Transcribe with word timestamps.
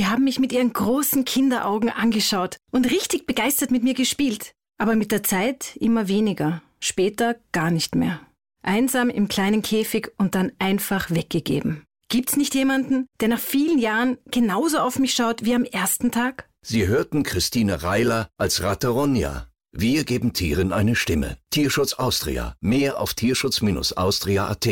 Sie 0.00 0.06
haben 0.06 0.24
mich 0.24 0.38
mit 0.38 0.50
Ihren 0.50 0.72
großen 0.72 1.26
Kinderaugen 1.26 1.90
angeschaut 1.90 2.56
und 2.70 2.90
richtig 2.90 3.26
begeistert 3.26 3.70
mit 3.70 3.82
mir 3.82 3.92
gespielt. 3.92 4.54
Aber 4.78 4.96
mit 4.96 5.12
der 5.12 5.22
Zeit 5.22 5.76
immer 5.76 6.08
weniger, 6.08 6.62
später 6.80 7.36
gar 7.52 7.70
nicht 7.70 7.94
mehr. 7.94 8.18
Einsam 8.62 9.10
im 9.10 9.28
kleinen 9.28 9.60
Käfig 9.60 10.10
und 10.16 10.34
dann 10.34 10.52
einfach 10.58 11.10
weggegeben. 11.10 11.84
Gibt's 12.08 12.38
nicht 12.38 12.54
jemanden, 12.54 13.08
der 13.20 13.28
nach 13.28 13.38
vielen 13.38 13.78
Jahren 13.78 14.16
genauso 14.30 14.78
auf 14.78 14.98
mich 14.98 15.12
schaut 15.12 15.44
wie 15.44 15.54
am 15.54 15.64
ersten 15.64 16.10
Tag? 16.10 16.48
Sie 16.62 16.86
hörten 16.86 17.22
Christine 17.22 17.82
Reiler 17.82 18.30
als 18.38 18.62
Rateronja. 18.62 19.48
Wir 19.70 20.04
geben 20.04 20.32
Tieren 20.32 20.72
eine 20.72 20.96
Stimme. 20.96 21.36
Tierschutz 21.50 21.92
Austria. 21.92 22.54
Mehr 22.62 22.98
auf 22.98 23.12
tierschutz-austria.at. 23.12 24.66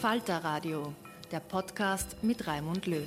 Falter 0.00 0.42
Radio, 0.42 0.94
der 1.30 1.40
Podcast 1.40 2.16
mit 2.22 2.46
Raimund 2.46 2.86
Löw. 2.86 3.06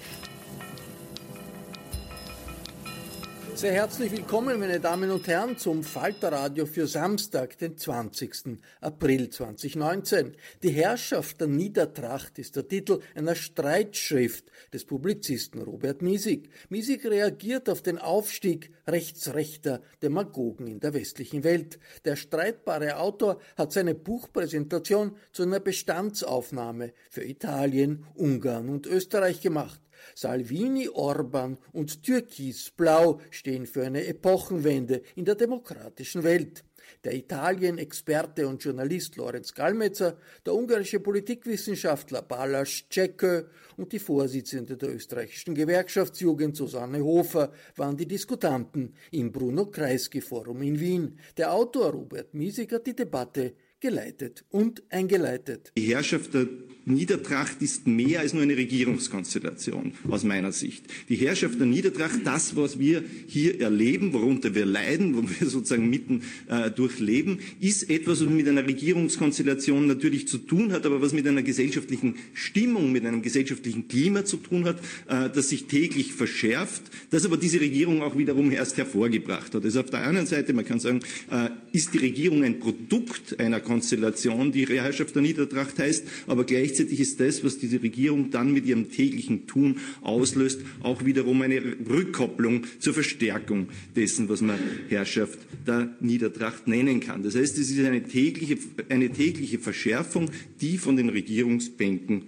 Sehr 3.56 3.74
herzlich 3.74 4.12
willkommen, 4.12 4.60
meine 4.60 4.80
Damen 4.80 5.12
und 5.12 5.28
Herren, 5.28 5.58
zum 5.58 5.84
Falterradio 5.84 6.66
für 6.66 6.88
Samstag, 6.88 7.56
den 7.60 7.78
20. 7.78 8.58
April 8.82 9.30
2019. 9.30 10.36
Die 10.64 10.72
Herrschaft 10.72 11.40
der 11.40 11.48
Niedertracht 11.48 12.40
ist 12.40 12.56
der 12.56 12.68
Titel 12.68 13.00
einer 13.14 13.36
Streitschrift 13.36 14.46
des 14.74 14.86
Publizisten 14.86 15.62
Robert 15.62 16.02
Miesig. 16.02 16.50
Miesig 16.70 17.06
reagiert 17.06 17.70
auf 17.70 17.84
den 17.84 18.00
Aufstieg 18.00 18.72
rechtsrechter 18.88 19.82
Demagogen 20.02 20.66
in 20.66 20.80
der 20.80 20.96
westlichen 20.96 21.44
Welt. 21.44 21.80
Der 22.06 22.16
streitbare 22.16 22.98
Autor 22.98 23.40
hat 23.56 23.72
seine 23.72 23.94
Buchpräsentation 23.94 25.16
zu 25.32 25.44
einer 25.44 25.60
Bestandsaufnahme 25.60 26.92
für 27.12 27.24
Italien, 27.24 28.06
Ungarn 28.16 28.70
und 28.70 28.88
Österreich 28.88 29.42
gemacht. 29.42 29.80
Salvini, 30.16 30.90
Orban 30.90 31.58
und 31.72 32.04
Türkisblau 32.04 33.20
stehen 33.30 33.66
für 33.66 33.86
eine 33.86 34.06
Epochenwende 34.06 35.02
in 35.16 35.26
der 35.26 35.36
demokratischen 35.36 36.24
Welt. 36.24 36.64
Der 37.04 37.16
Italien-Experte 37.16 38.48
und 38.48 38.64
Journalist 38.64 39.18
Lorenz 39.18 39.54
Gallmetzer, 39.54 40.18
der 40.46 40.54
ungarische 40.54 41.00
Politikwissenschaftler 41.00 42.22
Balas 42.22 42.84
Cekö 42.90 43.44
und 43.78 43.92
die 43.92 44.00
Vorsitzende 44.00 44.78
der 44.78 44.96
österreichischen 44.96 45.56
Gewerkschaftsjugend 45.56 46.56
Susanne 46.56 47.04
Hofer 47.04 47.52
waren 47.76 47.98
die 47.98 48.08
Diskutanten 48.08 48.94
im 49.12 49.32
Bruno 49.32 49.66
Kreisky 49.66 50.22
Forum 50.22 50.62
in 50.62 50.80
Wien. 50.80 51.20
Der 51.38 51.54
Autor 51.54 51.92
Robert 51.92 52.34
Miesig 52.34 52.72
hat 52.72 52.88
die 52.88 52.96
Debatte 52.96 53.54
geleitet 53.84 54.46
und 54.50 54.82
eingeleitet. 54.90 55.74
Die 55.78 55.82
Herrschaft 55.82 56.34
der 56.34 56.48
Niedertracht 56.86 57.62
ist 57.62 57.86
mehr 57.86 58.22
als 58.22 58.34
nur 58.34 58.42
eine 58.44 58.56
Regierungskonstellation 58.56 59.92
aus 60.10 60.24
meiner 60.24 60.54
Sicht. 60.54 60.86
Die 61.10 61.16
Herrschaft 61.16 61.60
der 61.60 61.68
Niedertracht, 61.68 62.20
das, 62.24 62.56
was 62.56 62.80
wir 62.80 63.04
hier 63.28 63.60
erleben, 63.60 64.14
worunter 64.14 64.56
wir 64.56 64.66
leiden, 64.66 65.16
wo 65.16 65.24
wir 65.24 65.50
sozusagen 65.50 65.90
mitten 65.90 66.24
äh, 66.48 66.72
durchleben, 66.72 67.40
ist 67.60 67.90
etwas, 67.90 68.22
was 68.22 68.30
mit 68.30 68.48
einer 68.48 68.66
Regierungskonstellation 68.66 69.86
natürlich 69.86 70.30
zu 70.30 70.38
tun 70.38 70.72
hat, 70.72 70.86
aber 70.86 71.02
was 71.02 71.12
mit 71.12 71.28
einer 71.28 71.44
gesellschaftlichen 71.44 72.16
Stimmung, 72.34 72.94
mit 72.94 73.06
einem 73.06 73.22
gesellschaftlichen 73.22 73.90
Klima 73.90 74.24
zu 74.24 74.38
tun 74.38 74.64
hat, 74.64 74.80
äh, 75.08 75.30
das 75.30 75.50
sich 75.50 75.66
täglich 75.66 76.14
verschärft, 76.14 76.84
das 77.10 77.26
aber 77.26 77.36
diese 77.36 77.60
Regierung 77.60 78.02
auch 78.02 78.18
wiederum 78.18 78.50
erst 78.50 78.78
hervorgebracht 78.78 79.54
hat. 79.54 79.64
Also 79.66 79.82
auf 79.82 79.90
der 79.90 80.08
einen 80.08 80.26
Seite, 80.26 80.54
man 80.54 80.64
kann 80.66 80.80
sagen, 80.80 81.02
äh, 81.30 81.50
ist 81.74 81.96
die 81.96 81.98
Regierung 81.98 82.44
ein 82.44 82.60
Produkt 82.60 83.40
einer 83.40 83.60
Konstellation, 83.60 84.52
die 84.52 84.68
Herrschaft 84.68 85.16
der 85.16 85.24
Niedertracht 85.24 85.80
heißt, 85.80 86.06
aber 86.28 86.46
gleichzeitig 86.46 87.00
ist 87.00 87.20
das, 87.20 87.44
was 87.44 87.58
diese 87.58 87.82
Regierung 87.82 88.30
dann 88.30 88.54
mit 88.54 88.68
ihrem 88.68 88.92
täglichen 88.92 89.48
Tun 89.48 89.78
auslöst, 90.02 90.62
auch 90.84 91.04
wiederum 91.04 91.42
eine 91.42 91.62
Rückkopplung 91.90 92.66
zur 92.78 92.94
Verstärkung 92.94 93.70
dessen, 93.96 94.30
was 94.30 94.42
man 94.42 94.60
Herrschaft 94.88 95.40
der 95.66 95.98
Niedertracht 96.00 96.68
nennen 96.68 97.00
kann. 97.00 97.24
Das 97.24 97.36
heißt, 97.36 97.58
es 97.58 97.72
ist 97.72 97.84
eine 97.84 98.04
tägliche, 98.04 98.60
eine 98.90 99.10
tägliche 99.10 99.58
Verschärfung, 99.58 100.30
die 100.62 100.78
von 100.78 100.96
den 100.96 101.10
Regierungsbänken 101.10 102.22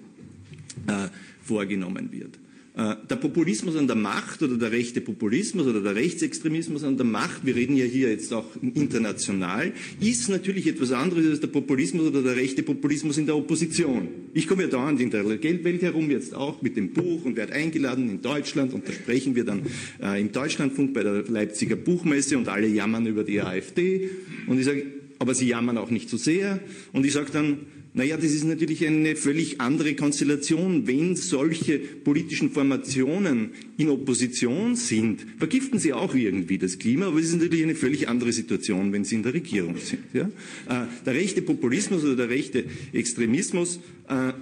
äh, 0.88 1.09
vorgenommen 1.44 2.12
wird. 2.12 2.39
Äh, 2.78 2.96
der 3.09 3.16
Populismus 3.16 3.78
an 3.78 3.88
der 3.88 3.96
Macht 3.96 4.44
oder 4.44 4.58
der 4.58 4.72
rechte 4.74 5.00
Populismus 5.00 5.66
oder 5.66 5.80
der 5.80 5.96
Rechtsextremismus 5.96 6.84
an 6.84 6.97
der 6.97 7.06
Macht, 7.06 7.46
wir 7.46 7.56
reden 7.56 7.78
ja 7.78 7.86
hier 7.86 8.09
jetzt 8.09 8.34
auch 8.34 8.46
international, 8.62 9.72
ist 10.02 10.28
natürlich 10.28 10.68
etwas 10.68 10.91
anderes 10.91 11.25
als 11.25 11.40
der 11.40 11.47
Populismus 11.47 12.08
oder 12.08 12.22
der 12.22 12.36
rechte 12.36 12.63
Populismus 12.63 13.18
in 13.18 13.28
der 13.28 13.38
Opposition. 13.38 14.09
Ich 14.34 14.46
komme 14.46 14.63
ja 14.63 14.68
dauernd 14.68 15.00
in 15.00 15.09
der 15.09 15.24
Geldwelt 15.38 15.84
herum, 15.84 16.12
jetzt 16.12 16.36
auch 16.36 16.62
mit 16.62 16.75
dem 16.75 16.91
Buch 16.91 17.24
und 17.24 17.38
werde 17.38 17.53
eingeladen 17.53 18.09
in 18.09 18.22
Deutschland 18.22 18.74
und 18.74 18.86
da 18.86 18.92
sprechen 18.92 19.36
wir 19.36 19.46
dann 19.46 19.62
äh, 20.03 20.19
im 20.19 20.34
Deutschlandfunk 20.34 20.94
bei 20.94 21.03
der 21.03 21.24
Leipziger 21.30 21.78
Buchmesse 21.78 22.38
und 22.38 22.50
alle 22.50 22.68
jammern 22.68 23.07
über 23.07 23.24
die 23.24 23.40
AfD 23.40 24.09
und 24.47 24.59
ich 24.59 24.66
sage, 24.66 24.86
aber 25.19 25.34
sie 25.34 25.47
jammern 25.47 25.78
auch 25.78 25.92
nicht 25.92 26.09
so 26.09 26.18
sehr 26.18 26.59
und 26.92 27.06
ich 27.06 27.13
sage 27.13 27.31
dann, 27.31 27.59
naja, 27.95 28.17
das 28.17 28.33
ist 28.33 28.44
natürlich 28.44 28.85
eine 28.85 29.16
völlig 29.16 29.61
andere 29.61 29.95
Konstellation. 29.95 30.85
Wenn 30.85 31.16
solche 31.16 31.79
politischen 31.79 32.51
Formationen 32.51 33.51
in 33.78 33.88
Opposition 33.88 34.75
sind, 34.75 35.25
vergiften 35.38 35.79
sie 35.79 35.94
auch 35.94 36.13
irgendwie 36.13 36.57
das 36.57 36.78
Klima, 36.78 37.07
aber 37.07 37.19
es 37.19 37.28
ist 37.28 37.39
natürlich 37.39 37.63
eine 37.63 37.75
völlig 37.75 38.09
andere 38.09 38.33
Situation, 38.33 38.91
wenn 38.91 39.06
sie 39.06 39.16
in 39.16 39.23
der 39.23 39.33
Regierung 39.33 39.78
sind. 39.78 40.03
Ja? 40.13 40.29
Äh, 40.67 40.88
der 41.06 41.13
rechte 41.13 41.41
Populismus 41.41 42.03
oder 42.03 42.17
der 42.17 42.29
rechte 42.29 42.66
Extremismus, 42.91 43.79
äh, 44.09 44.33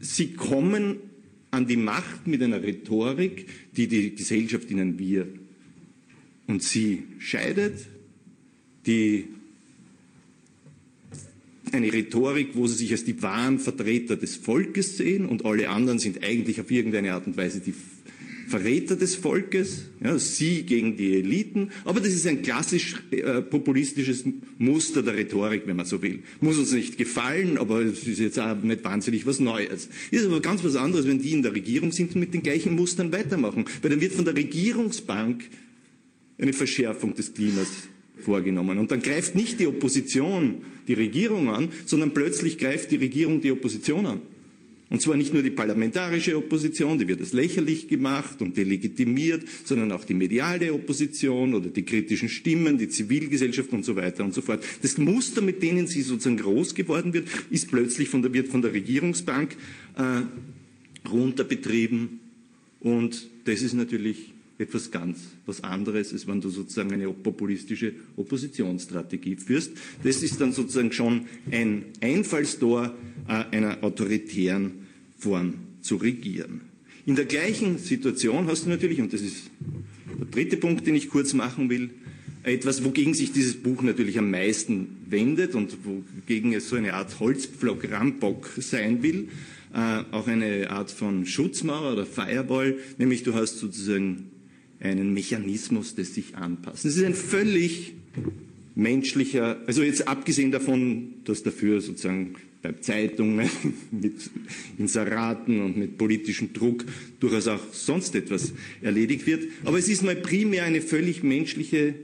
sie 0.00 0.32
kommen 0.32 0.96
an 1.50 1.66
die 1.66 1.76
Macht 1.76 2.26
mit 2.26 2.42
einer 2.42 2.62
Rhetorik, 2.62 3.44
die 3.76 3.88
die 3.88 4.14
Gesellschaft, 4.14 4.70
in 4.70 4.98
wir 4.98 5.28
und 6.46 6.62
sie 6.62 7.02
scheidet, 7.18 7.74
die 8.86 9.26
eine 11.72 11.92
Rhetorik, 11.92 12.50
wo 12.54 12.66
sie 12.66 12.76
sich 12.76 12.92
als 12.92 13.04
die 13.04 13.20
wahren 13.22 13.58
Vertreter 13.58 14.16
des 14.16 14.36
Volkes 14.36 14.96
sehen 14.96 15.26
und 15.26 15.44
alle 15.44 15.68
anderen 15.68 15.98
sind 15.98 16.22
eigentlich 16.22 16.60
auf 16.60 16.70
irgendeine 16.70 17.14
Art 17.14 17.26
und 17.26 17.36
Weise 17.36 17.60
die 17.60 17.74
Verräter 18.48 18.96
des 18.96 19.14
Volkes, 19.14 19.84
ja, 20.02 20.18
sie 20.18 20.62
gegen 20.62 20.96
die 20.96 21.16
Eliten. 21.16 21.70
Aber 21.84 22.00
das 22.00 22.14
ist 22.14 22.26
ein 22.26 22.42
klassisch 22.42 22.96
äh, 23.10 23.42
populistisches 23.42 24.24
Muster 24.56 25.02
der 25.02 25.16
Rhetorik, 25.16 25.62
wenn 25.66 25.76
man 25.76 25.86
so 25.86 26.00
will. 26.02 26.20
Muss 26.40 26.56
uns 26.56 26.72
nicht 26.72 26.96
gefallen, 26.96 27.58
aber 27.58 27.82
es 27.82 28.06
ist 28.06 28.18
jetzt 28.18 28.40
auch 28.40 28.56
nicht 28.62 28.84
wahnsinnig 28.84 29.26
was 29.26 29.38
Neues. 29.38 29.88
Ist 30.10 30.24
aber 30.24 30.40
ganz 30.40 30.64
was 30.64 30.76
anderes, 30.76 31.06
wenn 31.06 31.20
die 31.20 31.32
in 31.32 31.42
der 31.42 31.54
Regierung 31.54 31.92
sind 31.92 32.14
und 32.14 32.20
mit 32.20 32.32
den 32.32 32.42
gleichen 32.42 32.74
Mustern 32.74 33.12
weitermachen. 33.12 33.66
Weil 33.82 33.90
dann 33.90 34.00
wird 34.00 34.14
von 34.14 34.24
der 34.24 34.34
Regierungsbank 34.34 35.44
eine 36.38 36.52
Verschärfung 36.52 37.14
des 37.14 37.34
Klimas 37.34 37.68
vorgenommen. 38.20 38.78
Und 38.78 38.90
dann 38.90 39.02
greift 39.02 39.34
nicht 39.34 39.60
die 39.60 39.66
Opposition 39.66 40.62
die 40.86 40.94
Regierung 40.94 41.50
an, 41.50 41.68
sondern 41.86 42.12
plötzlich 42.12 42.58
greift 42.58 42.90
die 42.90 42.96
Regierung 42.96 43.40
die 43.40 43.52
Opposition 43.52 44.06
an. 44.06 44.20
Und 44.90 45.02
zwar 45.02 45.16
nicht 45.16 45.34
nur 45.34 45.42
die 45.42 45.50
parlamentarische 45.50 46.36
Opposition, 46.36 46.98
die 46.98 47.06
wird 47.06 47.20
als 47.20 47.34
lächerlich 47.34 47.88
gemacht 47.88 48.40
und 48.40 48.56
delegitimiert, 48.56 49.42
sondern 49.64 49.92
auch 49.92 50.04
die 50.04 50.14
mediale 50.14 50.72
Opposition 50.72 51.54
oder 51.54 51.68
die 51.68 51.82
kritischen 51.82 52.30
Stimmen, 52.30 52.78
die 52.78 52.88
Zivilgesellschaft 52.88 53.70
und 53.72 53.84
so 53.84 53.96
weiter 53.96 54.24
und 54.24 54.32
so 54.32 54.40
fort. 54.40 54.64
Das 54.80 54.96
Muster, 54.96 55.42
mit 55.42 55.62
denen 55.62 55.86
sie 55.86 56.00
sozusagen 56.00 56.38
groß 56.38 56.74
geworden 56.74 57.12
wird, 57.12 57.28
ist 57.50 57.68
plötzlich 57.70 58.08
von 58.08 58.22
der, 58.22 58.32
wird 58.32 58.48
von 58.48 58.62
der 58.62 58.72
Regierungsbank 58.72 59.56
äh, 59.98 61.08
runterbetrieben. 61.08 62.20
Und 62.80 63.28
das 63.44 63.60
ist 63.60 63.74
natürlich 63.74 64.32
etwas 64.58 64.90
ganz 64.90 65.18
was 65.46 65.62
anderes, 65.62 66.12
als 66.12 66.26
wenn 66.26 66.40
du 66.40 66.50
sozusagen 66.50 66.92
eine 66.92 67.08
populistische 67.08 67.94
Oppositionsstrategie 68.16 69.36
führst. 69.36 69.72
Das 70.02 70.22
ist 70.22 70.40
dann 70.40 70.52
sozusagen 70.52 70.92
schon 70.92 71.26
ein 71.50 71.84
Einfallstor 72.00 72.94
äh, 73.28 73.56
einer 73.56 73.82
autoritären 73.82 74.86
Form 75.16 75.54
zu 75.80 75.96
regieren. 75.96 76.62
In 77.06 77.16
der 77.16 77.24
gleichen 77.24 77.78
Situation 77.78 78.46
hast 78.48 78.66
du 78.66 78.70
natürlich, 78.70 79.00
und 79.00 79.12
das 79.12 79.22
ist 79.22 79.50
der 80.18 80.26
dritte 80.26 80.56
Punkt, 80.56 80.86
den 80.86 80.94
ich 80.94 81.08
kurz 81.08 81.32
machen 81.32 81.70
will, 81.70 81.90
etwas, 82.42 82.84
wogegen 82.84 83.14
sich 83.14 83.32
dieses 83.32 83.54
Buch 83.54 83.82
natürlich 83.82 84.18
am 84.18 84.30
meisten 84.30 84.98
wendet 85.08 85.54
und 85.54 85.76
wogegen 85.84 86.52
es 86.52 86.68
so 86.68 86.76
eine 86.76 86.94
Art 86.94 87.18
Holzpflock 87.20 87.90
Rambock 87.90 88.48
sein 88.58 89.02
will, 89.02 89.28
äh, 89.74 90.02
auch 90.10 90.26
eine 90.26 90.70
Art 90.70 90.90
von 90.90 91.26
Schutzmauer 91.26 91.92
oder 91.92 92.06
Firewall, 92.06 92.78
nämlich 92.98 93.22
du 93.22 93.34
hast 93.34 93.58
sozusagen 93.58 94.30
einen 94.80 95.12
Mechanismus 95.12 95.94
des 95.94 96.14
sich 96.14 96.36
anpassen. 96.36 96.90
Es 96.90 96.96
ist 96.96 97.04
ein 97.04 97.14
völlig 97.14 97.94
menschlicher, 98.74 99.60
also 99.66 99.82
jetzt 99.82 100.06
abgesehen 100.06 100.52
davon, 100.52 101.14
dass 101.24 101.42
dafür 101.42 101.80
sozusagen 101.80 102.36
bei 102.62 102.72
Zeitungen 102.80 103.48
mit 103.90 104.30
Inseraten 104.78 105.60
und 105.60 105.76
mit 105.76 105.98
politischem 105.98 106.52
Druck 106.52 106.84
durchaus 107.20 107.48
auch 107.48 107.72
sonst 107.72 108.14
etwas 108.14 108.52
erledigt 108.82 109.26
wird. 109.26 109.44
Aber 109.64 109.78
es 109.78 109.88
ist 109.88 110.02
mal 110.02 110.16
primär 110.16 110.64
eine 110.64 110.80
völlig 110.80 111.22
menschliche 111.22 111.94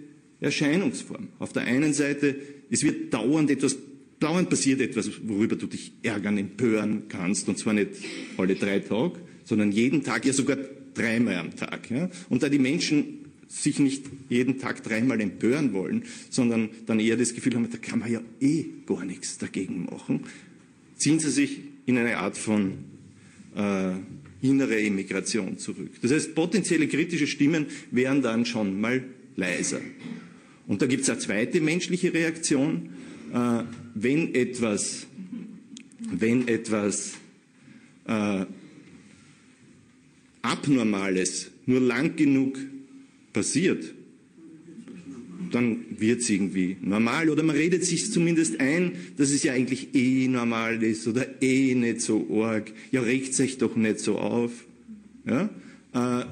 Erscheinungsform. 0.40 1.28
Auf 1.38 1.52
der 1.52 1.64
einen 1.64 1.92
Seite, 1.92 2.36
es 2.70 2.82
wird 2.82 3.14
dauernd 3.14 3.50
etwas, 3.50 3.76
dauernd 4.20 4.50
passiert 4.50 4.80
etwas, 4.80 5.10
worüber 5.26 5.56
du 5.56 5.66
dich 5.66 5.92
ärgern, 6.02 6.38
empören 6.38 7.04
kannst, 7.08 7.48
und 7.48 7.58
zwar 7.58 7.72
nicht 7.72 7.90
alle 8.36 8.54
drei 8.54 8.80
Tage, 8.80 9.18
sondern 9.44 9.72
jeden 9.72 10.02
Tag, 10.02 10.24
ja 10.24 10.32
sogar 10.32 10.58
dreimal 10.94 11.36
am 11.36 11.56
Tag. 11.56 11.90
Ja? 11.90 12.08
Und 12.28 12.42
da 12.42 12.48
die 12.48 12.58
Menschen 12.58 13.24
sich 13.48 13.78
nicht 13.78 14.04
jeden 14.28 14.58
Tag 14.58 14.82
dreimal 14.82 15.20
empören 15.20 15.72
wollen, 15.72 16.04
sondern 16.30 16.70
dann 16.86 16.98
eher 16.98 17.16
das 17.16 17.34
Gefühl 17.34 17.54
haben, 17.54 17.68
da 17.70 17.78
kann 17.78 18.00
man 18.00 18.10
ja 18.10 18.20
eh 18.40 18.64
gar 18.86 19.04
nichts 19.04 19.38
dagegen 19.38 19.84
machen, 19.84 20.24
ziehen 20.96 21.20
sie 21.20 21.30
sich 21.30 21.60
in 21.86 21.98
eine 21.98 22.18
Art 22.18 22.36
von 22.36 22.72
äh, 23.54 23.92
innere 24.42 24.80
Emigration 24.80 25.58
zurück. 25.58 25.90
Das 26.02 26.10
heißt, 26.10 26.34
potenzielle 26.34 26.88
kritische 26.88 27.26
Stimmen 27.26 27.66
wären 27.90 28.22
dann 28.22 28.44
schon 28.44 28.80
mal 28.80 29.04
leiser. 29.36 29.80
Und 30.66 30.82
da 30.82 30.86
gibt 30.86 31.02
es 31.02 31.10
eine 31.10 31.18
zweite 31.18 31.60
menschliche 31.60 32.12
Reaktion. 32.12 32.90
Äh, 33.32 33.64
wenn 33.94 34.34
etwas, 34.34 35.06
wenn 36.10 36.48
etwas 36.48 37.14
äh, 38.06 38.44
Abnormales 40.44 41.50
nur 41.64 41.80
lang 41.80 42.16
genug 42.16 42.58
passiert, 43.32 43.94
dann 45.50 45.84
wird 45.98 46.20
es 46.20 46.28
irgendwie 46.28 46.76
normal. 46.82 47.30
Oder 47.30 47.42
man 47.42 47.56
redet 47.56 47.84
sich 47.84 48.12
zumindest 48.12 48.60
ein, 48.60 48.92
dass 49.16 49.30
es 49.30 49.42
ja 49.42 49.52
eigentlich 49.52 49.94
eh 49.94 50.28
normal 50.28 50.82
ist 50.82 51.06
oder 51.08 51.42
eh 51.42 51.74
nicht 51.74 52.02
so 52.02 52.42
arg. 52.42 52.72
Ja, 52.90 53.00
regt 53.00 53.34
sich 53.34 53.58
doch 53.58 53.74
nicht 53.74 54.00
so 54.00 54.18
auf. 54.18 54.52
Ja? 55.26 55.48
Äh, 55.94 56.24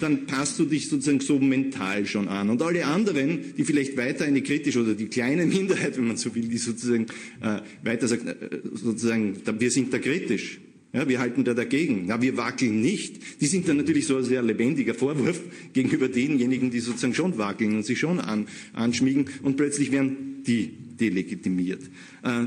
dann 0.00 0.26
passt 0.26 0.58
du 0.58 0.66
dich 0.66 0.88
sozusagen 0.88 1.20
so 1.20 1.38
mental 1.38 2.04
schon 2.04 2.28
an. 2.28 2.50
Und 2.50 2.60
alle 2.60 2.84
anderen, 2.84 3.54
die 3.56 3.64
vielleicht 3.64 3.96
weiter 3.96 4.26
eine 4.26 4.42
kritische 4.42 4.82
oder 4.82 4.94
die 4.94 5.06
kleine 5.06 5.46
Minderheit, 5.46 5.96
wenn 5.96 6.06
man 6.06 6.18
so 6.18 6.34
will, 6.34 6.48
die 6.48 6.58
sozusagen 6.58 7.06
äh, 7.40 7.60
weiter 7.82 8.08
sagt, 8.08 8.26
äh, 8.26 8.60
sozusagen, 8.74 9.36
wir 9.58 9.70
sind 9.70 9.94
da 9.94 9.98
kritisch 9.98 10.60
ja, 10.92 11.08
wir 11.08 11.20
halten 11.20 11.44
da 11.44 11.54
dagegen. 11.54 12.04
Na, 12.06 12.20
wir 12.20 12.36
wackeln 12.36 12.80
nicht. 12.80 13.40
Die 13.40 13.46
sind 13.46 13.68
dann 13.68 13.76
natürlich 13.76 14.06
so 14.06 14.16
ein 14.16 14.24
sehr 14.24 14.42
lebendiger 14.42 14.94
Vorwurf 14.94 15.40
gegenüber 15.72 16.08
denjenigen, 16.08 16.70
die 16.70 16.80
sozusagen 16.80 17.14
schon 17.14 17.38
wackeln 17.38 17.76
und 17.76 17.86
sich 17.86 17.98
schon 17.98 18.18
an, 18.18 18.48
anschmiegen 18.72 19.26
und 19.42 19.56
plötzlich 19.56 19.92
werden 19.92 20.42
die 20.46 20.70
delegitimiert. 20.98 21.82
Äh, 22.22 22.46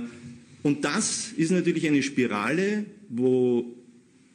und 0.62 0.84
das 0.84 1.34
ist 1.36 1.52
natürlich 1.52 1.88
eine 1.88 2.04
Spirale, 2.04 2.86
wo 3.10 3.76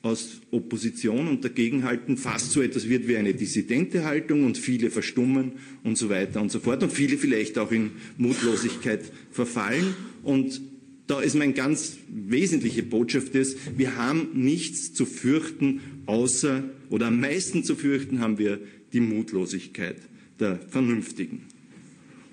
aus 0.02 0.40
Opposition 0.52 1.28
und 1.28 1.44
Dagegenhalten 1.44 2.16
fast 2.16 2.52
so 2.52 2.62
etwas 2.62 2.88
wird 2.88 3.08
wie 3.08 3.16
eine 3.16 3.34
dissidente 3.34 4.04
Haltung 4.04 4.44
und 4.44 4.56
viele 4.56 4.90
verstummen 4.90 5.52
und 5.82 5.98
so 5.98 6.08
weiter 6.08 6.40
und 6.40 6.50
so 6.50 6.60
fort 6.60 6.82
und 6.82 6.92
viele 6.92 7.18
vielleicht 7.18 7.58
auch 7.58 7.72
in 7.72 7.90
Mutlosigkeit 8.16 9.02
verfallen 9.30 9.94
und 10.22 10.60
da 11.08 11.20
ist 11.20 11.34
meine 11.34 11.54
ganz 11.54 11.96
wesentliche 12.08 12.82
Botschaft 12.82 13.34
ist, 13.34 13.56
wir 13.76 13.96
haben 13.96 14.28
nichts 14.34 14.92
zu 14.92 15.06
fürchten, 15.06 15.80
außer, 16.06 16.62
oder 16.90 17.06
am 17.06 17.20
meisten 17.20 17.64
zu 17.64 17.74
fürchten 17.74 18.20
haben 18.20 18.38
wir 18.38 18.60
die 18.92 19.00
Mutlosigkeit 19.00 19.96
der 20.38 20.60
Vernünftigen. 20.68 21.42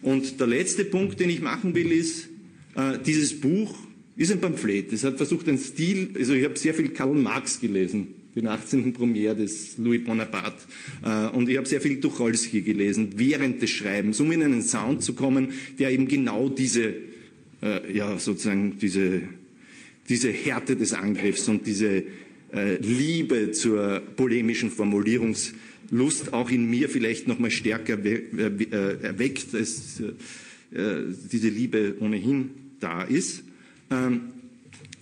Und 0.02 0.40
der 0.40 0.48
letzte 0.48 0.86
Punkt, 0.86 1.20
den 1.20 1.30
ich 1.30 1.42
machen 1.42 1.74
will, 1.74 1.92
ist, 1.92 2.28
äh, 2.76 3.00
dieses 3.04 3.40
Buch 3.40 3.76
ist 4.18 4.32
ein 4.32 4.42
Pamphlet. 4.42 4.92
Es 4.92 5.04
hat 5.06 5.18
versucht, 5.18 5.48
einen 5.48 5.58
Stil, 5.58 6.10
also 6.16 6.34
ich 6.34 6.44
habe 6.44 6.58
sehr 6.58 6.74
viel 6.74 6.90
Karl 6.90 7.16
Marx 7.16 7.62
gelesen, 7.62 8.08
den 8.36 8.48
18. 8.48 8.92
Premiere 8.92 9.36
des 9.36 9.78
Louis 9.78 10.04
Bonaparte. 10.04 10.62
Äh, 11.02 11.30
und 11.30 11.48
ich 11.48 11.56
habe 11.56 11.68
sehr 11.68 11.80
viel 11.80 12.02
Tucholsky 12.02 12.62
gelesen, 12.62 13.14
während 13.16 13.62
des 13.62 13.70
Schreibens, 13.70 14.20
um 14.20 14.32
in 14.34 14.44
einen 14.44 14.62
Sound 14.62 15.02
zu 15.02 15.14
kommen, 15.14 15.54
der 15.80 15.92
eben 15.92 16.10
genau 16.10 16.50
diese 16.50 16.94
äh, 17.62 17.96
ja, 17.96 18.18
sozusagen 18.18 18.78
diese, 18.80 19.22
diese 20.10 20.30
Härte 20.30 20.76
des 20.76 20.94
Angriffs 20.94 21.48
und 21.48 21.66
diese 21.66 22.04
äh, 22.54 22.76
Liebe 22.78 23.52
zur 23.52 24.02
polemischen 24.16 24.72
Formulierungslust 24.72 26.34
auch 26.34 26.50
in 26.50 26.70
mir 26.70 26.90
vielleicht 26.90 27.28
noch 27.28 27.40
mal 27.40 27.52
stärker 27.52 28.04
äh, 28.04 28.22
äh, 28.38 29.02
erweckt, 29.02 29.54
als 29.54 30.02
äh, 30.72 31.04
diese 31.32 31.50
Liebe 31.50 31.96
ohnehin 32.00 32.52
da 32.80 33.04
ist. 33.04 33.44
Ähm, 33.92 34.22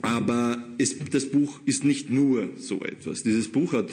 aber 0.01 0.67
es, 0.77 0.97
das 1.11 1.27
Buch 1.27 1.61
ist 1.65 1.85
nicht 1.85 2.09
nur 2.09 2.50
so 2.57 2.81
etwas. 2.81 3.23
Dieses 3.23 3.47
Buch 3.47 3.71
hat, 3.71 3.89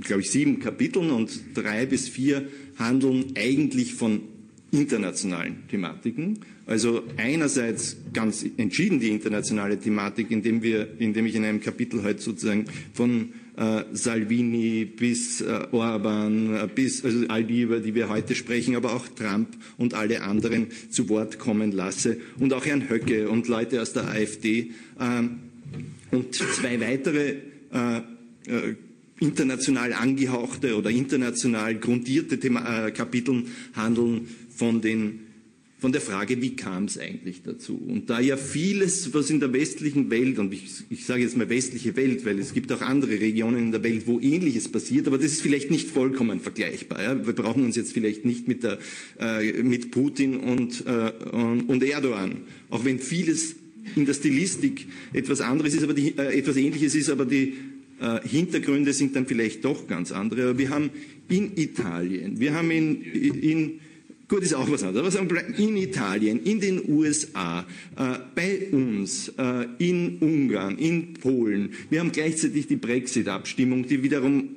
glaube 0.00 0.22
ich, 0.22 0.30
sieben 0.30 0.58
Kapitel 0.58 1.10
und 1.10 1.30
drei 1.54 1.86
bis 1.86 2.08
vier 2.08 2.48
handeln 2.76 3.34
eigentlich 3.36 3.94
von 3.94 4.22
internationalen 4.74 5.68
Thematiken. 5.68 6.40
Also 6.66 7.02
einerseits 7.16 7.96
ganz 8.12 8.44
entschieden 8.56 9.00
die 9.00 9.08
internationale 9.08 9.78
Thematik, 9.78 10.30
indem 10.30 10.62
wir, 10.62 10.88
indem 10.98 11.26
ich 11.26 11.34
in 11.34 11.44
einem 11.44 11.60
Kapitel 11.60 12.02
heute 12.02 12.20
sozusagen 12.20 12.66
von 12.92 13.30
äh, 13.56 13.84
Salvini 13.92 14.84
bis 14.84 15.40
äh, 15.40 15.66
Orban, 15.70 16.54
äh, 16.54 16.68
bis 16.74 17.04
also 17.04 17.26
all 17.28 17.44
die, 17.44 17.62
über 17.62 17.80
die 17.80 17.94
wir 17.94 18.08
heute 18.08 18.34
sprechen, 18.34 18.76
aber 18.76 18.94
auch 18.94 19.06
Trump 19.08 19.48
und 19.76 19.94
alle 19.94 20.22
anderen 20.22 20.68
zu 20.90 21.08
Wort 21.08 21.38
kommen 21.38 21.72
lasse 21.72 22.16
und 22.38 22.52
auch 22.52 22.64
Herrn 22.66 22.88
Höcke 22.88 23.28
und 23.28 23.46
Leute 23.48 23.80
aus 23.80 23.92
der 23.92 24.08
AfD 24.08 24.70
ähm, 25.00 25.40
und 26.10 26.34
zwei 26.34 26.80
weitere 26.80 27.36
äh, 27.72 27.98
äh, 28.46 28.74
international 29.20 29.92
angehauchte 29.92 30.76
oder 30.76 30.90
international 30.90 31.76
grundierte 31.76 32.40
Thema, 32.40 32.90
Kapiteln 32.90 33.46
handeln 33.74 34.26
von, 34.54 34.80
den, 34.80 35.20
von 35.78 35.92
der 35.92 36.00
Frage, 36.00 36.40
wie 36.40 36.56
kam 36.56 36.84
es 36.84 36.98
eigentlich 36.98 37.42
dazu? 37.42 37.76
Und 37.76 38.08
da 38.08 38.20
ja 38.20 38.36
vieles, 38.36 39.12
was 39.12 39.30
in 39.30 39.40
der 39.40 39.52
westlichen 39.52 40.10
Welt, 40.10 40.38
und 40.38 40.52
ich, 40.52 40.84
ich 40.90 41.04
sage 41.04 41.22
jetzt 41.22 41.36
mal 41.36 41.48
westliche 41.48 41.96
Welt, 41.96 42.24
weil 42.24 42.38
es 42.38 42.54
gibt 42.54 42.72
auch 42.72 42.80
andere 42.80 43.20
Regionen 43.20 43.58
in 43.58 43.72
der 43.72 43.82
Welt, 43.82 44.06
wo 44.06 44.20
Ähnliches 44.20 44.70
passiert, 44.70 45.06
aber 45.06 45.18
das 45.18 45.32
ist 45.32 45.42
vielleicht 45.42 45.70
nicht 45.70 45.90
vollkommen 45.90 46.40
vergleichbar. 46.40 47.02
Ja? 47.02 47.26
Wir 47.26 47.34
brauchen 47.34 47.64
uns 47.64 47.76
jetzt 47.76 47.92
vielleicht 47.92 48.24
nicht 48.24 48.48
mit, 48.48 48.62
der, 48.62 48.78
äh, 49.18 49.62
mit 49.62 49.90
Putin 49.90 50.36
und, 50.36 50.84
äh, 50.86 51.12
und, 51.32 51.68
und 51.68 51.82
Erdogan, 51.82 52.42
auch 52.70 52.84
wenn 52.84 52.98
vieles 52.98 53.56
in 53.96 54.06
der 54.06 54.14
Stilistik 54.14 54.86
etwas 55.12 55.40
anderes 55.40 55.74
ist, 55.74 55.82
aber 55.82 55.94
die, 55.94 56.16
äh, 56.16 56.38
etwas 56.38 56.56
Ähnliches 56.56 56.94
ist, 56.94 57.10
aber 57.10 57.26
die 57.26 57.54
äh, 58.00 58.26
Hintergründe 58.26 58.92
sind 58.92 59.14
dann 59.14 59.26
vielleicht 59.26 59.64
doch 59.64 59.86
ganz 59.86 60.12
andere. 60.12 60.50
Aber 60.50 60.58
wir 60.58 60.70
haben 60.70 60.90
in 61.28 61.56
Italien, 61.56 62.40
wir 62.40 62.54
haben 62.54 62.70
in, 62.70 63.02
in 63.02 63.80
Gut, 64.34 64.42
ist 64.42 64.54
auch 64.54 64.68
was 64.68 64.82
anderes. 64.82 65.14
Aber 65.14 65.46
in 65.46 65.76
Italien, 65.76 66.42
in 66.42 66.58
den 66.58 66.88
USA, 66.88 67.60
äh, 67.96 68.18
bei 68.34 68.66
uns, 68.72 69.28
äh, 69.38 69.66
in 69.78 70.18
Ungarn, 70.18 70.76
in 70.76 71.14
Polen. 71.14 71.70
Wir 71.88 72.00
haben 72.00 72.10
gleichzeitig 72.10 72.66
die 72.66 72.74
Brexit-Abstimmung, 72.74 73.86
die 73.86 74.02
wiederum 74.02 74.56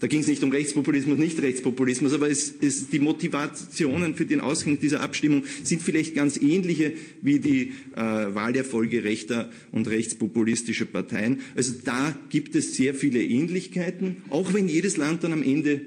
da 0.00 0.08
ging 0.08 0.20
es 0.20 0.26
nicht 0.26 0.42
um 0.42 0.50
Rechtspopulismus, 0.50 1.18
nicht 1.18 1.40
Rechtspopulismus, 1.40 2.12
aber 2.12 2.28
es, 2.28 2.52
es, 2.60 2.88
die 2.90 2.98
Motivationen 2.98 4.16
für 4.16 4.26
den 4.26 4.40
Ausgang 4.40 4.80
dieser 4.80 5.02
Abstimmung 5.02 5.44
sind 5.62 5.80
vielleicht 5.80 6.16
ganz 6.16 6.36
ähnliche 6.36 6.94
wie 7.22 7.38
die 7.38 7.72
äh, 7.94 8.00
Wahlerfolge 8.00 9.04
rechter 9.04 9.50
und 9.70 9.88
rechtspopulistischer 9.88 10.84
Parteien. 10.84 11.42
Also 11.54 11.74
da 11.84 12.18
gibt 12.28 12.56
es 12.56 12.74
sehr 12.74 12.94
viele 12.94 13.22
Ähnlichkeiten, 13.22 14.16
auch 14.30 14.52
wenn 14.52 14.68
jedes 14.68 14.96
Land 14.96 15.22
dann 15.22 15.32
am 15.32 15.44
Ende 15.44 15.80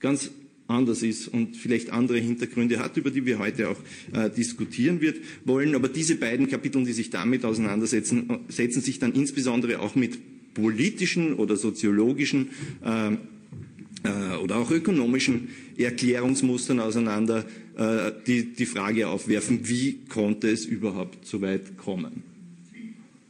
ganz 0.00 0.30
anders 0.70 1.02
ist 1.02 1.28
und 1.28 1.56
vielleicht 1.56 1.90
andere 1.90 2.18
Hintergründe 2.18 2.78
hat, 2.78 2.96
über 2.96 3.10
die 3.10 3.26
wir 3.26 3.38
heute 3.38 3.68
auch 3.68 3.78
äh, 4.12 4.30
diskutieren 4.30 5.00
wird, 5.00 5.18
wollen. 5.44 5.74
Aber 5.74 5.88
diese 5.88 6.16
beiden 6.16 6.48
Kapitel, 6.48 6.84
die 6.84 6.92
sich 6.92 7.10
damit 7.10 7.44
auseinandersetzen, 7.44 8.40
setzen 8.48 8.80
sich 8.80 8.98
dann 8.98 9.12
insbesondere 9.12 9.80
auch 9.80 9.94
mit 9.94 10.18
politischen 10.54 11.34
oder 11.34 11.56
soziologischen 11.56 12.50
äh, 12.84 13.12
äh, 14.02 14.36
oder 14.42 14.56
auch 14.56 14.70
ökonomischen 14.70 15.48
Erklärungsmustern 15.76 16.80
auseinander, 16.80 17.44
äh, 17.76 18.12
die 18.26 18.52
die 18.52 18.66
Frage 18.66 19.08
aufwerfen, 19.08 19.68
wie 19.68 19.98
konnte 20.08 20.48
es 20.48 20.64
überhaupt 20.64 21.26
so 21.26 21.42
weit 21.42 21.76
kommen? 21.76 22.29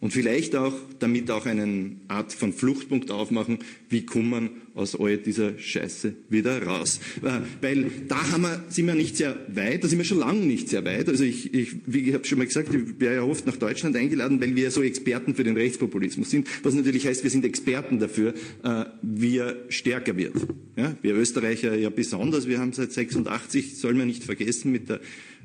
Und 0.01 0.13
vielleicht 0.15 0.57
auch 0.57 0.73
damit 0.99 1.31
auch 1.31 1.45
eine 1.45 1.93
Art 2.09 2.33
von 2.33 2.55
Fluchtpunkt 2.55 3.11
aufmachen, 3.11 3.59
wie 3.91 4.07
kommt 4.07 4.31
man 4.31 4.51
aus 4.75 4.99
all 4.99 5.19
dieser 5.19 5.59
Scheiße 5.59 6.15
wieder 6.31 6.63
raus. 6.63 7.01
Äh, 7.23 7.41
weil 7.61 7.91
da 8.09 8.31
haben 8.31 8.43
wir, 8.43 8.65
sind 8.69 8.87
wir 8.87 8.95
nicht 8.95 9.17
sehr 9.17 9.37
weit, 9.49 9.85
da 9.85 9.89
sind 9.89 9.99
wir 9.99 10.05
schon 10.05 10.19
lange 10.19 10.41
nicht 10.41 10.71
sehr 10.71 10.85
weit. 10.87 11.09
Also 11.09 11.25
ich, 11.25 11.53
ich 11.53 11.77
wie 11.87 12.09
ich 12.09 12.15
habe 12.15 12.25
schon 12.25 12.39
mal 12.39 12.47
gesagt, 12.47 12.73
ich 12.75 12.99
wäre 12.99 13.17
ja 13.17 13.23
oft 13.23 13.47
nach 13.47 13.57
Deutschland 13.57 13.95
eingeladen, 13.95 14.41
weil 14.41 14.57
wir 14.57 14.71
so 14.71 14.83
Experten 14.83 15.35
für 15.35 15.45
den 15.45 15.57
Rechtspopulismus 15.57 16.31
sind, 16.31 16.49
was 16.63 16.75
natürlich 16.75 17.07
heißt, 17.07 17.23
wir 17.23 17.31
sind 17.31 17.45
Experten 17.45 17.99
dafür, 17.99 18.33
äh, 18.63 18.85
wie 19.03 19.39
er 19.39 19.57
stärker 19.69 20.17
wird. 20.17 20.37
Ja, 20.77 20.97
wir 21.03 21.15
Österreicher 21.15 21.77
ja 21.77 21.91
besonders, 21.91 22.49
wir 22.49 22.59
haben 22.59 22.73
seit 22.73 22.93
86, 22.93 23.77
soll 23.77 23.95
man 23.95 24.07
nicht 24.07 24.25
vergessen, 24.25 24.73
mit 24.73 24.89
der 24.89 25.01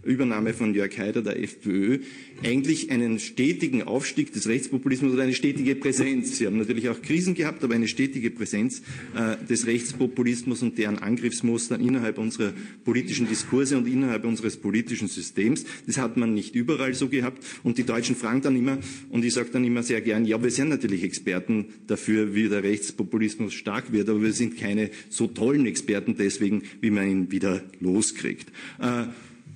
Übernahme 0.06 0.54
von 0.54 0.74
Jörg 0.74 0.98
Haider 0.98 1.22
der 1.22 1.42
FPÖ 1.42 2.00
eigentlich 2.44 2.92
einen 2.92 3.20
stetigen 3.20 3.84
Aufstieg 3.84 4.34
des 4.34 4.48
Rechtspopulismus 4.48 5.14
oder 5.14 5.24
eine 5.24 5.34
stetige 5.34 5.76
Präsenz. 5.76 6.38
Sie 6.38 6.46
haben 6.46 6.58
natürlich 6.58 6.90
auch 6.90 7.02
Krisen 7.02 7.34
gehabt, 7.34 7.64
aber 7.64 7.76
eine 7.76 7.88
stetige 7.88 8.30
Präsenz 8.30 8.82
äh, 9.16 9.44
des 9.46 9.66
Rechtspopulismus 9.66 10.62
und 10.62 10.78
deren 10.78 11.00
Angriffsmuster 11.00 11.80
innerhalb 11.80 12.18
unserer 12.18 12.54
politischen 12.84 13.28
Diskurse 13.28 13.78
und 13.78 13.88
innerhalb 13.88 14.26
unseres 14.26 14.58
politischen 14.58 15.08
Systems. 15.08 15.66
Das 15.88 15.98
hat 15.98 16.18
man 16.18 16.34
nicht 16.34 16.56
überall 16.56 16.94
so 16.94 17.10
gehabt. 17.10 17.44
Und 17.64 17.78
die 17.78 17.84
Deutschen 17.84 18.16
fragen 18.16 18.42
dann 18.42 18.56
immer, 18.56 18.78
und 19.10 19.26
ich 19.26 19.34
sage 19.34 19.50
dann 19.52 19.64
immer 19.64 19.84
sehr 19.84 20.02
gern, 20.02 20.26
ja, 20.26 20.42
wir 20.42 20.52
sind 20.52 20.70
natürlich 20.70 21.04
Experten 21.04 21.66
dafür, 21.88 22.36
wie 22.36 22.50
der 22.50 22.64
Rechtspopulismus 22.64 23.54
stark 23.54 23.92
wird, 23.92 24.10
aber 24.10 24.22
wir 24.22 24.34
sind 24.34 24.58
keine 24.58 24.90
so 25.10 25.28
tollen 25.28 25.66
Experten 25.66 26.16
deswegen, 26.18 26.64
wie 26.82 26.92
man 26.92 27.10
ihn 27.10 27.32
wieder 27.32 27.64
loskriegt. 27.80 28.50
Äh, 28.80 29.06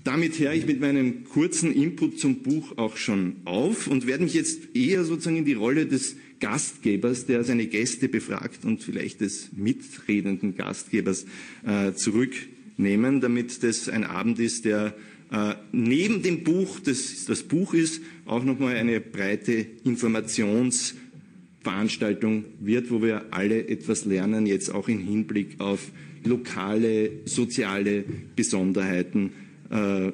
damit 0.10 0.38
höre 0.40 0.54
ich 0.54 0.66
mit 0.66 0.82
meinem 0.82 1.26
kurzen 1.26 1.72
Input 1.72 2.20
zum 2.20 2.38
Buch 2.38 2.80
auch 2.80 2.98
schon 2.98 3.36
auf 3.46 3.86
und 3.86 4.08
werde 4.08 4.24
mich 4.24 4.34
jetzt 4.34 4.76
eher 4.76 5.04
sozusagen 5.04 5.38
in 5.38 5.46
die 5.46 5.54
Rolle 5.54 5.86
des 5.86 6.16
Gastgebers, 6.40 7.28
der 7.28 7.44
seine 7.44 7.68
Gäste 7.68 8.10
befragt 8.10 8.66
und 8.66 8.82
vielleicht 8.82 9.22
des 9.22 9.50
mitredenden 9.56 10.56
Gastgebers 10.56 11.28
äh, 11.64 11.94
zurücknehmen, 11.94 13.22
damit 13.22 13.62
das 13.62 13.88
ein 13.88 14.04
Abend 14.04 14.40
ist, 14.40 14.66
der 14.66 14.96
äh, 15.32 15.54
neben 15.72 16.24
dem 16.24 16.44
Buch, 16.44 16.80
das 16.80 17.26
das 17.26 17.44
Buch 17.44 17.76
ist, 17.76 18.02
auch 18.26 18.44
nochmal 18.44 18.78
eine 18.78 19.00
breite 19.02 19.68
Informationsveranstaltung 19.84 22.46
wird, 22.60 22.90
wo 22.90 23.04
wir 23.04 23.26
alle 23.30 23.68
etwas 23.68 24.06
lernen, 24.06 24.48
jetzt 24.48 24.74
auch 24.74 24.90
im 24.90 24.98
Hinblick 24.98 25.60
auf 25.60 25.92
lokale, 26.24 27.12
soziale 27.26 28.04
Besonderheiten 28.36 29.34
äh, 29.72 30.08
äh, 30.08 30.12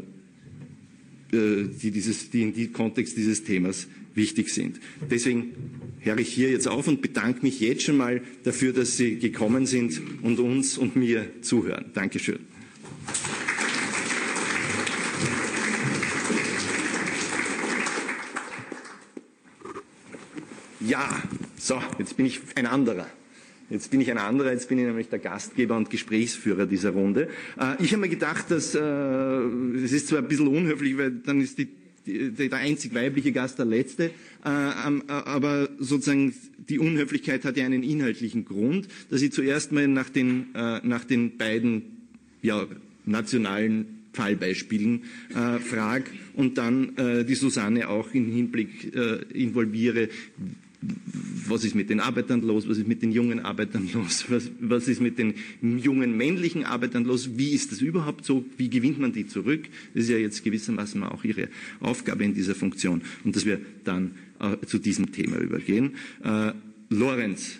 die, 1.31 1.91
dieses, 1.91 2.29
die 2.29 2.41
in 2.43 2.53
dem 2.53 2.73
Kontext 2.73 3.17
dieses 3.17 3.43
Themas 3.43 3.87
wichtig 4.13 4.49
sind. 4.49 4.79
Deswegen 5.09 5.53
höre 5.99 6.17
ich 6.19 6.33
hier 6.33 6.49
jetzt 6.49 6.67
auf 6.67 6.87
und 6.87 7.01
bedanke 7.01 7.41
mich 7.41 7.59
jetzt 7.59 7.83
schon 7.83 7.97
mal 7.97 8.21
dafür, 8.43 8.73
dass 8.73 8.97
Sie 8.97 9.19
gekommen 9.19 9.65
sind 9.65 10.01
und 10.21 10.39
uns 10.39 10.77
und 10.77 10.95
mir 10.95 11.41
zuhören. 11.41 11.85
Dankeschön. 11.93 12.39
Ja, 20.79 21.23
so, 21.57 21.81
jetzt 21.97 22.15
bin 22.15 22.27
ich 22.27 22.41
ein 22.55 22.67
anderer. 22.67 23.07
Jetzt 23.69 23.89
bin 23.89 23.99
ich 23.99 24.11
ein 24.11 24.19
anderer, 24.19 24.51
jetzt 24.51 24.69
bin 24.69 24.77
ich 24.77 24.85
nämlich 24.85 25.09
der 25.09 25.19
Gastgeber 25.19 25.75
und 25.75 25.89
Gesprächsführer 25.89 26.67
dieser 26.67 26.91
Runde. 26.91 27.29
Äh, 27.59 27.83
ich 27.83 27.91
habe 27.91 28.01
mir 28.01 28.09
gedacht, 28.09 28.51
dass 28.51 28.75
äh, 28.75 28.79
es 28.79 29.91
ist 29.91 30.07
zwar 30.07 30.19
ein 30.19 30.27
bisschen 30.27 30.47
unhöflich, 30.47 30.97
weil 30.97 31.11
dann 31.11 31.41
ist 31.41 31.57
die, 31.57 31.69
die, 32.05 32.31
der 32.31 32.53
einzig 32.53 32.93
weibliche 32.93 33.31
Gast 33.31 33.57
der 33.57 33.65
letzte, 33.65 34.05
äh, 34.05 34.11
aber 34.43 35.69
sozusagen 35.79 36.35
die 36.69 36.77
Unhöflichkeit 36.77 37.43
hat 37.43 37.57
ja 37.57 37.65
einen 37.65 37.83
inhaltlichen 37.83 38.45
Grund, 38.45 38.87
dass 39.09 39.21
ich 39.21 39.31
zuerst 39.31 39.71
mal 39.71 39.87
nach 39.87 40.09
den, 40.09 40.47
nach 40.53 41.03
den 41.03 41.37
beiden 41.37 41.83
ja, 42.41 42.65
nationalen 43.05 43.95
Fallbeispielen 44.15 45.03
äh, 45.29 45.59
frage 45.59 46.05
und 46.33 46.57
dann 46.57 46.97
äh, 46.97 47.25
die 47.25 47.35
Susanne 47.35 47.89
auch 47.89 48.13
im 48.13 48.31
Hinblick 48.31 48.95
äh, 48.95 49.17
involviere, 49.33 50.09
was 51.47 51.63
ist 51.63 51.75
mit 51.75 51.89
den 51.89 51.99
Arbeitern 51.99 52.41
los, 52.41 52.67
was 52.67 52.77
ist 52.77 52.87
mit 52.87 53.01
den 53.01 53.11
jungen 53.11 53.39
Arbeitern 53.39 53.89
los, 53.93 54.25
was, 54.29 54.49
was, 54.59 54.87
ist 54.87 55.01
mit 55.01 55.17
den 55.17 55.35
jungen 55.61 56.17
männlichen 56.17 56.65
Arbeitern 56.65 57.05
los, 57.05 57.37
wie 57.37 57.51
ist 57.51 57.71
das 57.71 57.81
überhaupt 57.81 58.25
so, 58.25 58.45
wie 58.57 58.69
gewinnt 58.69 58.99
man 58.99 59.13
die 59.13 59.27
zurück? 59.27 59.67
Das 59.93 60.03
ist 60.03 60.09
ja 60.09 60.17
jetzt 60.17 60.43
gewissermaßen 60.43 61.03
auch 61.03 61.23
ihre 61.23 61.49
Aufgabe 61.79 62.23
in 62.23 62.33
dieser 62.33 62.55
Funktion 62.55 63.01
und 63.23 63.35
dass 63.35 63.45
wir 63.45 63.59
dann 63.83 64.11
äh, 64.39 64.65
zu 64.65 64.79
diesem 64.79 65.11
Thema 65.11 65.37
übergehen. 65.37 65.95
Äh, 66.23 66.51
Lorenz, 66.89 67.59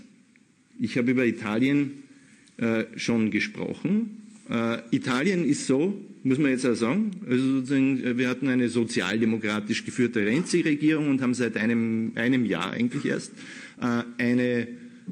ich 0.79 0.97
habe 0.97 1.11
über 1.11 1.25
Italien 1.25 2.03
äh, 2.57 2.85
schon 2.95 3.31
gesprochen. 3.31 4.24
Äh, 4.49 4.77
Italien 4.91 5.43
ist 5.43 5.65
so, 5.65 5.93
muss 6.23 6.37
man 6.37 6.51
jetzt 6.51 6.65
auch 6.65 6.75
sagen, 6.75 7.11
also 7.27 7.43
sozusagen, 7.43 8.03
äh, 8.03 8.17
wir 8.17 8.29
hatten 8.29 8.47
eine 8.47 8.69
sozialdemokratisch 8.69 9.85
geführte 9.85 10.25
Renzi-Regierung 10.25 11.09
und 11.09 11.21
haben 11.21 11.33
seit 11.33 11.57
einem, 11.57 12.11
einem 12.15 12.45
Jahr 12.45 12.71
eigentlich 12.71 13.05
erst 13.05 13.33
äh, 13.81 14.03
eine 14.21 14.67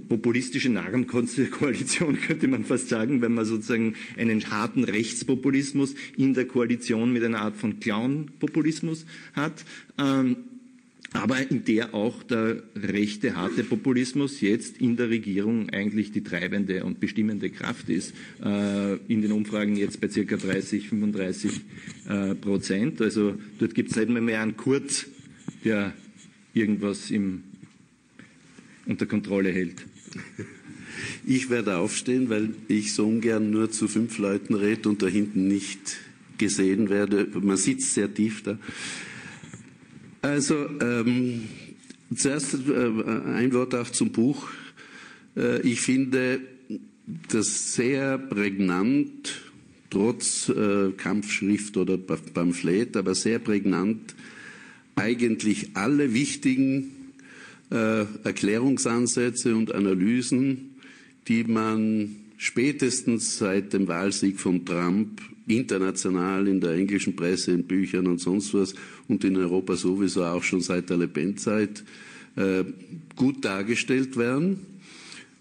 populistische 0.10 0.70
Narrenkoalition, 0.70 2.18
könnte 2.28 2.48
man 2.48 2.63
fast 2.63 2.90
sagen, 2.90 3.22
wenn 3.22 3.34
man 3.34 3.46
sozusagen 3.46 3.96
einen 4.18 4.50
harten 4.50 4.84
Rechtspopulismus 4.84 5.96
in 6.18 6.34
der 6.34 6.46
Koalition 6.46 7.13
mit 7.13 7.24
einer 7.24 7.42
Art 7.42 7.56
von 7.56 7.80
Clown-Populismus 7.80 9.06
hat. 9.34 9.66
Ähm, 9.98 10.38
aber 11.13 11.50
in 11.50 11.63
der 11.63 11.93
auch 11.93 12.24
der 12.24 12.63
rechte, 12.75 13.36
harte 13.36 13.63
Populismus 13.63 14.41
jetzt 14.41 14.79
in 14.79 14.98
der 14.98 15.10
Regierung 15.10 15.70
eigentlich 15.70 16.12
die 16.12 16.24
treibende 16.24 16.84
und 16.84 17.00
bestimmende 17.00 17.50
Kraft 17.50 17.89
ist. 17.89 18.13
Äh, 18.43 18.96
in 19.08 19.22
den 19.22 19.32
Umfragen 19.32 19.75
jetzt 19.75 20.01
bei 20.01 20.10
circa 20.10 20.38
30, 20.38 20.89
35 20.89 21.51
äh, 22.10 22.36
Prozent. 22.36 23.01
Also 23.01 23.36
dort 23.60 23.75
gibt 23.75 23.91
es 23.91 23.96
nicht 23.96 24.10
mehr, 24.10 24.22
mehr 24.22 24.41
einen 24.41 24.58
Kurz, 24.58 25.05
der 25.63 25.93
irgendwas 26.53 27.12
im, 27.12 27.43
unter 28.86 29.05
Kontrolle 29.05 29.51
hält. 29.51 29.86
Ich 31.25 31.50
werde 31.50 31.77
aufstehen, 31.77 32.29
weil 32.29 32.50
ich 32.67 32.93
so 32.93 33.08
ungern 33.08 33.50
nur 33.50 33.72
zu 33.72 33.88
fünf 33.88 34.17
Leuten 34.17 34.55
rede 34.55 34.89
und 34.89 35.01
da 35.01 35.08
hinten 35.08 35.48
nicht 35.48 35.98
gesehen 36.38 36.89
werde. 36.89 37.27
Man 37.39 37.58
sitzt 37.58 37.93
sehr 37.93 38.13
tief 38.13 38.43
da. 38.43 38.58
Also 40.24 40.56
ähm, 40.80 41.50
zuerst 42.15 42.53
äh, 42.53 42.58
ein 43.36 43.51
Wort 43.51 43.75
auch 43.75 43.89
zum 43.89 44.12
Buch. 44.13 44.48
Äh, 45.36 45.60
ich 45.68 45.82
finde 45.82 46.39
das 47.27 47.75
sehr 47.75 48.18
prägnant, 48.18 49.42
trotz 49.89 50.48
äh, 50.48 50.92
Kampfschrift 50.96 51.75
oder 51.75 51.98
Pamphlet, 51.98 52.96
aber 52.96 53.15
sehr 53.15 53.39
prägnant, 53.39 54.15
eigentlich 54.96 55.72
alle 55.75 56.13
wichtigen 56.13 56.92
Erklärungsansätze 57.70 59.56
und 59.56 59.74
Analysen, 59.74 60.75
die 61.27 61.44
man 61.44 62.18
spätestens 62.38 63.39
seit 63.39 63.74
dem 63.74 63.88
Wahlsieg 63.88 64.39
von 64.39 64.63
Trump 64.63 65.20
international 65.48 66.48
in 66.48 66.62
der 66.62 66.74
englischen 66.74 67.15
Presse, 67.15 67.51
in 67.51 67.63
Büchern 67.63 68.06
und 68.06 68.20
sonst 68.20 68.53
was 68.53 68.75
und 69.07 69.24
in 69.24 69.38
Europa 69.38 69.75
sowieso 69.75 70.24
auch 70.24 70.43
schon 70.43 70.62
seit 70.62 70.89
der 70.89 70.98
Le 70.98 71.07
Pen-Zeit 71.07 71.83
äh, 72.36 72.63
gut 73.15 73.43
dargestellt 73.45 74.17
werden. 74.17 74.60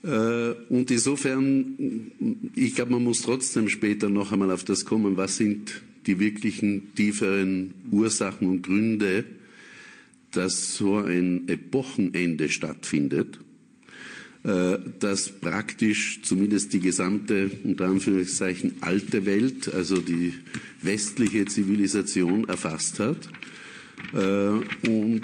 Äh, 0.03 0.53
und 0.69 0.91
insofern, 0.91 2.11
ich 2.55 2.75
glaube, 2.75 2.93
man 2.93 3.05
muss 3.05 3.23
trotzdem 3.23 3.69
später 3.69 4.09
noch 4.09 4.33
einmal 4.33 4.51
auf 4.51 4.65
das 4.65 4.85
kommen, 4.85 5.17
was 5.17 5.37
sind 5.37 5.83
die 6.07 6.19
wirklichen 6.19 6.95
tieferen 6.95 7.75
Ursachen 7.91 8.49
und 8.49 8.63
Gründe, 8.63 9.25
dass 10.33 10.77
so 10.77 10.97
ein 10.97 11.49
Epochenende 11.49 12.49
stattfindet. 12.49 13.39
Äh, 14.45 14.79
dass 14.99 15.29
praktisch 15.29 16.21
zumindest 16.23 16.73
die 16.73 16.81
gesamte, 16.81 17.51
unter 17.63 17.87
Anführungszeichen, 17.87 18.75
alte 18.81 19.25
Welt, 19.25 19.73
also 19.73 19.99
die 19.99 20.35
westliche 20.81 21.45
Zivilisation 21.45 22.49
erfasst 22.49 22.99
hat. 22.99 23.29
Äh, 24.13 24.89
und 24.89 25.23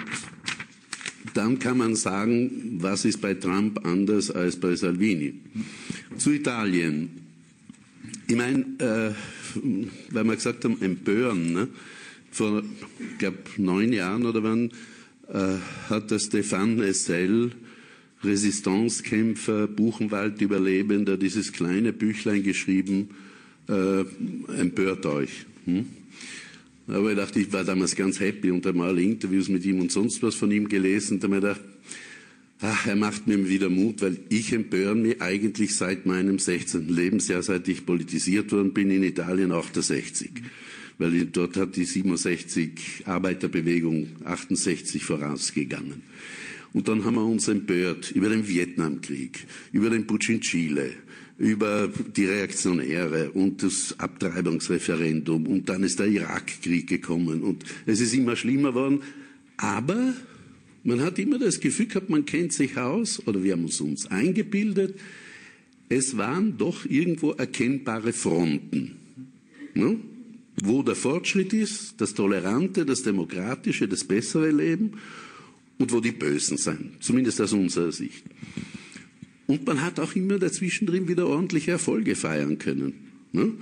dann 1.33 1.59
kann 1.59 1.77
man 1.77 1.95
sagen, 1.95 2.77
was 2.79 3.03
ist 3.03 3.19
bei 3.19 3.33
Trump 3.33 3.85
anders 3.85 4.31
als 4.31 4.55
bei 4.55 4.75
Salvini. 4.75 5.33
Zu 6.17 6.31
Italien. 6.31 7.09
Ich 8.27 8.35
meine, 8.35 8.63
äh, 8.79 9.13
weil 10.11 10.23
wir 10.23 10.35
gesagt 10.35 10.63
haben, 10.63 10.81
empören, 10.81 11.51
ne? 11.51 11.67
vor, 12.31 12.63
ich 12.99 13.17
glaube, 13.17 13.37
neun 13.57 13.91
Jahren 13.91 14.25
oder 14.25 14.43
wann, 14.43 14.71
äh, 15.27 15.57
hat 15.89 16.11
der 16.11 16.19
Stefan 16.19 16.79
Essel, 16.81 17.51
Resistancekämpfer, 18.23 19.67
Buchenwald-Überlebender, 19.67 21.17
dieses 21.17 21.53
kleine 21.53 21.93
Büchlein 21.93 22.43
geschrieben, 22.43 23.09
äh, 23.67 24.01
empört 24.59 25.05
euch. 25.05 25.45
Hm? 25.65 25.85
Aber 26.87 27.11
ich 27.11 27.17
dachte, 27.17 27.39
ich 27.39 27.53
war 27.53 27.63
damals 27.63 27.95
ganz 27.95 28.19
happy 28.19 28.51
und 28.51 28.65
habe 28.65 28.77
mal 28.77 28.97
Interviews 28.97 29.47
mit 29.47 29.63
ihm 29.65 29.79
und 29.79 29.91
sonst 29.91 30.23
was 30.23 30.35
von 30.35 30.51
ihm 30.51 30.67
gelesen. 30.67 31.15
Und 31.15 31.23
habe 31.23 31.35
mir 31.35 31.41
gedacht, 31.41 31.61
ach, 32.61 32.87
er 32.87 32.95
macht 32.95 33.27
mir 33.27 33.47
wieder 33.47 33.69
Mut, 33.69 34.01
weil 34.01 34.17
ich 34.29 34.53
empöre 34.53 34.95
mich 34.95 35.21
eigentlich 35.21 35.75
seit 35.75 36.05
meinem 36.05 36.39
16. 36.39 36.89
Lebensjahr, 36.89 37.43
seit 37.43 37.67
ich 37.67 37.85
politisiert 37.85 38.51
worden 38.51 38.73
bin 38.73 38.89
in 38.89 39.03
Italien 39.03 39.51
68. 39.51 40.31
Weil 40.97 41.25
dort 41.25 41.57
hat 41.57 41.75
die 41.75 41.85
67 41.85 43.03
Arbeiterbewegung 43.05 44.07
68 44.25 45.05
vorausgegangen. 45.05 46.01
Und 46.73 46.87
dann 46.87 47.03
haben 47.03 47.15
wir 47.15 47.25
uns 47.25 47.47
empört 47.47 48.11
über 48.11 48.29
den 48.29 48.47
Vietnamkrieg, 48.47 49.45
über 49.71 49.89
den 49.89 50.05
Putsch 50.05 50.29
in 50.29 50.41
Chile, 50.41 50.91
über 51.37 51.89
die 52.15 52.25
Reaktionäre 52.25 53.31
und 53.31 53.63
das 53.63 53.95
Abtreibungsreferendum 53.97 55.47
und 55.47 55.69
dann 55.69 55.83
ist 55.83 55.99
der 55.99 56.07
Irakkrieg 56.07 56.87
gekommen 56.87 57.41
und 57.41 57.63
es 57.85 58.01
ist 58.01 58.13
immer 58.13 58.35
schlimmer 58.35 58.69
geworden. 58.69 59.01
Aber 59.57 60.13
man 60.83 61.01
hat 61.01 61.17
immer 61.17 61.39
das 61.39 61.59
Gefühl 61.59 61.87
gehabt, 61.87 62.09
man 62.09 62.25
kennt 62.25 62.53
sich 62.53 62.77
aus 62.77 63.25
oder 63.25 63.43
wir 63.43 63.53
haben 63.53 63.65
es 63.65 63.81
uns 63.81 64.05
eingebildet. 64.07 64.99
Es 65.87 66.17
waren 66.17 66.57
doch 66.57 66.85
irgendwo 66.85 67.31
erkennbare 67.31 68.13
Fronten, 68.13 68.97
ne? 69.73 69.97
wo 70.61 70.83
der 70.83 70.95
Fortschritt 70.95 71.53
ist, 71.53 71.99
das 71.99 72.13
Tolerante, 72.13 72.85
das 72.85 73.01
Demokratische, 73.01 73.87
das 73.87 74.03
bessere 74.03 74.51
Leben 74.51 74.93
und 75.79 75.91
wo 75.91 75.99
die 75.99 76.11
Bösen 76.11 76.57
sind, 76.57 77.01
zumindest 77.01 77.41
aus 77.41 77.53
unserer 77.53 77.91
Sicht. 77.91 78.23
Und 79.47 79.65
man 79.65 79.81
hat 79.81 79.99
auch 79.99 80.15
immer 80.15 80.37
dazwischen 80.37 80.85
drin 80.85 81.07
wieder 81.07 81.25
ordentliche 81.25 81.71
Erfolge 81.71 82.15
feiern 82.15 82.59
können. 82.59 82.93
Ne? 83.31 83.53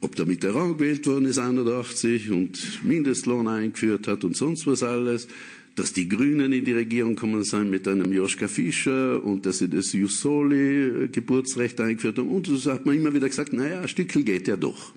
Ob 0.00 0.14
der 0.14 0.26
Mitterrand 0.26 0.76
gewählt 0.76 1.06
worden 1.06 1.24
ist, 1.24 1.38
81, 1.38 2.30
und 2.30 2.84
Mindestlohn 2.84 3.48
eingeführt 3.48 4.08
hat 4.08 4.24
und 4.24 4.36
sonst 4.36 4.66
was 4.66 4.82
alles, 4.82 5.26
dass 5.74 5.92
die 5.92 6.08
Grünen 6.08 6.52
in 6.52 6.64
die 6.64 6.72
Regierung 6.72 7.16
kommen 7.16 7.44
sind 7.44 7.70
mit 7.70 7.86
einem 7.86 8.12
Joschka 8.12 8.48
Fischer 8.48 9.22
und 9.22 9.46
dass 9.46 9.58
sie 9.58 9.68
das 9.68 9.92
Jussoli-Geburtsrecht 9.92 11.80
eingeführt 11.80 12.18
haben. 12.18 12.28
Und 12.28 12.46
so 12.46 12.72
hat 12.72 12.86
man 12.86 12.96
immer 12.96 13.14
wieder 13.14 13.28
gesagt, 13.28 13.52
naja, 13.52 13.82
ein 13.82 13.88
Stückel 13.88 14.22
geht 14.22 14.48
ja 14.48 14.56
doch. 14.56 14.94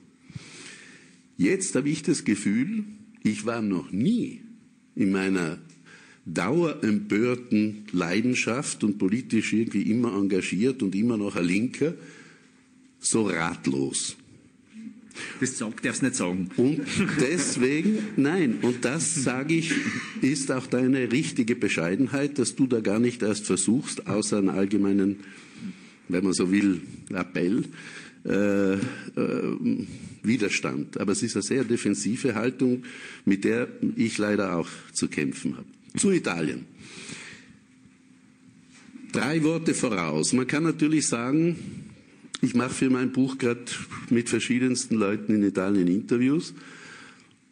Jetzt 1.37 1.75
habe 1.75 1.89
ich 1.89 2.01
das 2.01 2.23
Gefühl, 2.25 2.85
ich 3.23 3.45
war 3.45 3.61
noch 3.61 3.91
nie 3.91 4.41
in 4.95 5.11
meiner 5.11 5.59
dauerempörten 6.33 7.86
Leidenschaft 7.91 8.83
und 8.83 8.98
politisch 8.98 9.53
irgendwie 9.53 9.83
immer 9.83 10.15
engagiert 10.15 10.83
und 10.83 10.95
immer 10.95 11.17
noch 11.17 11.36
ein 11.36 11.45
Linker, 11.45 11.93
so 13.00 13.27
ratlos. 13.27 14.15
Das 15.39 15.57
sagt, 15.57 15.86
darfst 15.86 16.03
nicht 16.03 16.15
sagen. 16.15 16.50
Und 16.55 16.81
deswegen, 17.19 17.98
nein, 18.15 18.59
und 18.62 18.86
das 18.86 19.15
sage 19.15 19.55
ich, 19.55 19.71
ist 20.21 20.51
auch 20.51 20.67
deine 20.67 21.12
richtige 21.12 21.55
Bescheidenheit, 21.55 22.39
dass 22.39 22.55
du 22.55 22.67
da 22.67 22.79
gar 22.79 23.00
nicht 23.00 23.21
erst 23.21 23.45
versuchst, 23.45 24.07
außer 24.07 24.38
einen 24.38 24.50
allgemeinen, 24.50 25.17
wenn 26.07 26.24
man 26.24 26.33
so 26.33 26.51
will, 26.51 26.81
Appell, 27.13 27.63
äh, 28.25 28.74
äh, 28.74 28.79
Widerstand. 30.24 31.00
Aber 31.00 31.13
es 31.13 31.24
ist 31.24 31.36
eine 31.36 31.43
sehr 31.43 31.63
defensive 31.63 32.36
Haltung, 32.36 32.84
mit 33.25 33.43
der 33.43 33.67
ich 33.95 34.17
leider 34.17 34.56
auch 34.58 34.69
zu 34.93 35.08
kämpfen 35.08 35.58
habe. 35.58 35.67
Zu 35.97 36.12
Italien. 36.12 36.65
Drei 39.12 39.43
Worte 39.43 39.73
voraus. 39.73 40.34
Man 40.34 40.45
kann 40.45 40.63
natürlich 40.63 41.08
sagen, 41.08 41.56
ich 42.41 42.54
mache 42.54 42.73
für 42.73 42.89
mein 42.89 43.12
Buch 43.12 43.38
gerade 43.38 43.65
mit 44.10 44.30
verschiedensten 44.30 44.95
Leuten 44.95 45.36
in 45.36 45.43
Italien 45.43 45.88
Interviews 45.88 46.54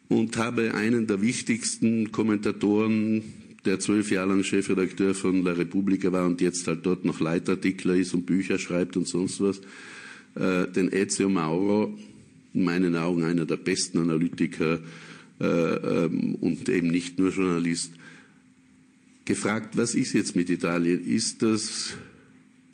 und 0.08 0.36
habe 0.36 0.74
einen 0.74 1.06
der 1.06 1.20
wichtigsten 1.20 2.12
Kommentatoren, 2.12 3.22
der 3.64 3.80
zwölf 3.80 4.10
Jahre 4.10 4.30
lang 4.30 4.44
Chefredakteur 4.44 5.14
von 5.14 5.42
La 5.42 5.52
Repubblica 5.52 6.10
war 6.12 6.26
und 6.26 6.40
jetzt 6.40 6.66
halt 6.66 6.86
dort 6.86 7.04
noch 7.04 7.20
Leitartikler 7.20 7.96
ist 7.96 8.14
und 8.14 8.24
Bücher 8.24 8.58
schreibt 8.58 8.96
und 8.96 9.06
sonst 9.06 9.40
was, 9.40 9.60
äh, 10.36 10.70
den 10.72 10.90
Ezio 10.92 11.28
Mauro, 11.28 11.98
in 12.54 12.64
meinen 12.64 12.96
Augen 12.96 13.24
einer 13.24 13.44
der 13.44 13.56
besten 13.56 13.98
Analytiker 13.98 14.78
äh, 15.40 15.44
ähm, 15.44 16.36
und 16.36 16.68
eben 16.68 16.88
nicht 16.88 17.18
nur 17.18 17.30
Journalist, 17.30 17.92
gefragt, 19.28 19.76
was 19.76 19.94
ist 19.94 20.14
jetzt 20.14 20.34
mit 20.34 20.50
Italien? 20.50 21.06
Ist 21.06 21.42
das, 21.42 21.94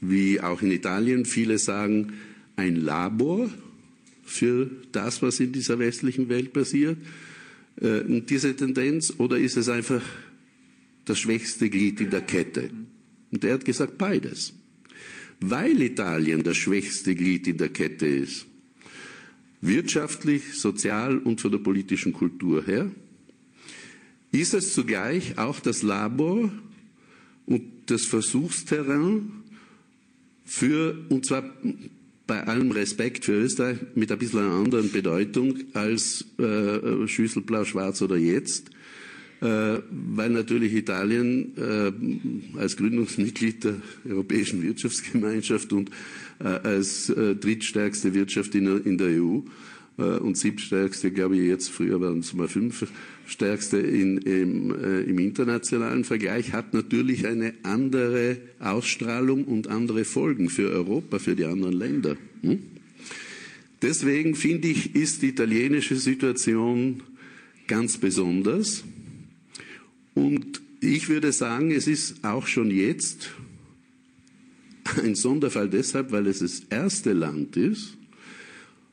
wie 0.00 0.40
auch 0.40 0.62
in 0.62 0.70
Italien 0.70 1.26
viele 1.26 1.58
sagen, 1.58 2.14
ein 2.56 2.76
Labor 2.76 3.50
für 4.22 4.70
das, 4.92 5.20
was 5.20 5.40
in 5.40 5.52
dieser 5.52 5.78
westlichen 5.78 6.28
Welt 6.28 6.52
passiert? 6.52 6.96
Äh, 7.80 8.20
diese 8.22 8.54
Tendenz 8.54 9.12
oder 9.18 9.36
ist 9.36 9.56
es 9.56 9.68
einfach 9.68 10.00
das 11.04 11.18
schwächste 11.18 11.68
Glied 11.68 12.00
in 12.00 12.10
der 12.10 12.22
Kette? 12.22 12.70
Und 13.32 13.44
er 13.44 13.54
hat 13.54 13.64
gesagt, 13.64 13.98
beides. 13.98 14.54
Weil 15.40 15.82
Italien 15.82 16.44
das 16.44 16.56
schwächste 16.56 17.16
Glied 17.16 17.48
in 17.48 17.58
der 17.58 17.70
Kette 17.70 18.06
ist, 18.06 18.46
wirtschaftlich, 19.60 20.54
sozial 20.54 21.18
und 21.18 21.40
von 21.40 21.50
der 21.50 21.58
politischen 21.58 22.12
Kultur 22.12 22.64
her, 22.64 22.90
ist 24.40 24.55
es 24.55 24.75
zugleich 24.75 25.38
auch 25.38 25.61
das 25.61 25.83
Labor 25.83 26.51
und 27.47 27.62
das 27.87 28.05
Versuchsterrain 28.05 29.33
für, 30.44 30.97
und 31.09 31.27
zwar 31.27 31.44
bei 32.27 32.42
allem 32.44 32.70
Respekt 32.70 33.25
für 33.25 33.33
Österreich, 33.33 33.79
mit 33.94 34.11
ein 34.11 34.18
bisschen 34.18 34.40
einer 34.40 34.55
anderen 34.55 34.90
Bedeutung 34.90 35.59
als 35.75 36.25
äh, 36.38 37.07
Schüssel 37.07 37.42
blau-schwarz 37.42 38.01
oder 38.03 38.16
jetzt, 38.16 38.70
äh, 39.40 39.79
weil 39.90 40.31
natürlich 40.31 40.73
Italien 40.73 41.53
äh, 41.57 42.59
als 42.59 42.77
Gründungsmitglied 42.77 43.64
der 43.64 43.75
Europäischen 44.09 44.62
Wirtschaftsgemeinschaft 44.62 45.73
und 45.73 45.90
äh, 46.40 46.44
als 46.44 47.11
äh, 47.11 47.37
drittstärkste 47.37 48.14
Wirtschaft 48.14 48.55
in, 48.55 48.85
in 48.85 48.97
der 48.97 49.23
EU 49.23 49.40
äh, 49.99 50.03
und 50.18 50.38
siebtstärkste, 50.38 51.11
glaube 51.11 51.37
ich, 51.37 51.47
jetzt 51.47 51.70
früher 51.70 52.01
waren 52.01 52.20
es 52.20 52.33
mal 52.33 52.49
fünf 52.49 52.87
stärkste 53.26 53.78
in, 53.78 54.18
im, 54.18 54.74
äh, 54.74 55.00
im 55.02 55.18
internationalen 55.18 56.04
Vergleich, 56.04 56.52
hat 56.52 56.74
natürlich 56.74 57.26
eine 57.26 57.54
andere 57.62 58.38
Ausstrahlung 58.60 59.44
und 59.44 59.68
andere 59.68 60.04
Folgen 60.04 60.50
für 60.50 60.70
Europa, 60.70 61.18
für 61.18 61.34
die 61.34 61.44
anderen 61.44 61.74
Länder. 61.74 62.16
Hm? 62.42 62.60
Deswegen 63.82 64.34
finde 64.34 64.68
ich, 64.68 64.94
ist 64.94 65.22
die 65.22 65.28
italienische 65.28 65.96
Situation 65.96 67.02
ganz 67.66 67.98
besonders. 67.98 68.84
Und 70.14 70.62
ich 70.80 71.08
würde 71.08 71.32
sagen, 71.32 71.70
es 71.70 71.87
ist 71.87 72.24
auch 72.24 72.46
schon 72.46 72.70
jetzt 72.70 73.30
ein 75.02 75.14
Sonderfall 75.14 75.68
deshalb, 75.68 76.12
weil 76.12 76.26
es 76.26 76.38
das 76.40 76.62
erste 76.70 77.12
Land 77.12 77.56
ist 77.56 77.96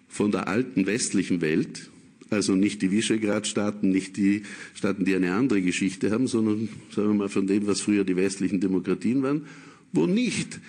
von 0.08 0.32
der 0.32 0.48
alten 0.48 0.86
westlichen 0.86 1.42
Welt, 1.42 1.90
also 2.32 2.56
nicht 2.56 2.82
die 2.82 2.92
Visegrad-Staaten, 2.92 3.90
nicht 3.90 4.16
die 4.16 4.44
Staaten, 4.74 5.04
die 5.04 5.16
eine 5.16 5.34
andere 5.34 5.62
Geschichte 5.62 6.12
haben, 6.12 6.28
sondern 6.28 6.70
sagen 6.96 7.10
wir 7.10 7.14
mal 7.14 7.30
von 7.30 7.46
dem, 7.46 7.68
was 7.68 7.82
früher 7.82 8.06
die 8.06 8.16
westlichen 8.16 8.62
Demokratien 8.62 9.22
waren, 9.22 9.42
wo 9.92 10.08
nicht 10.08 10.62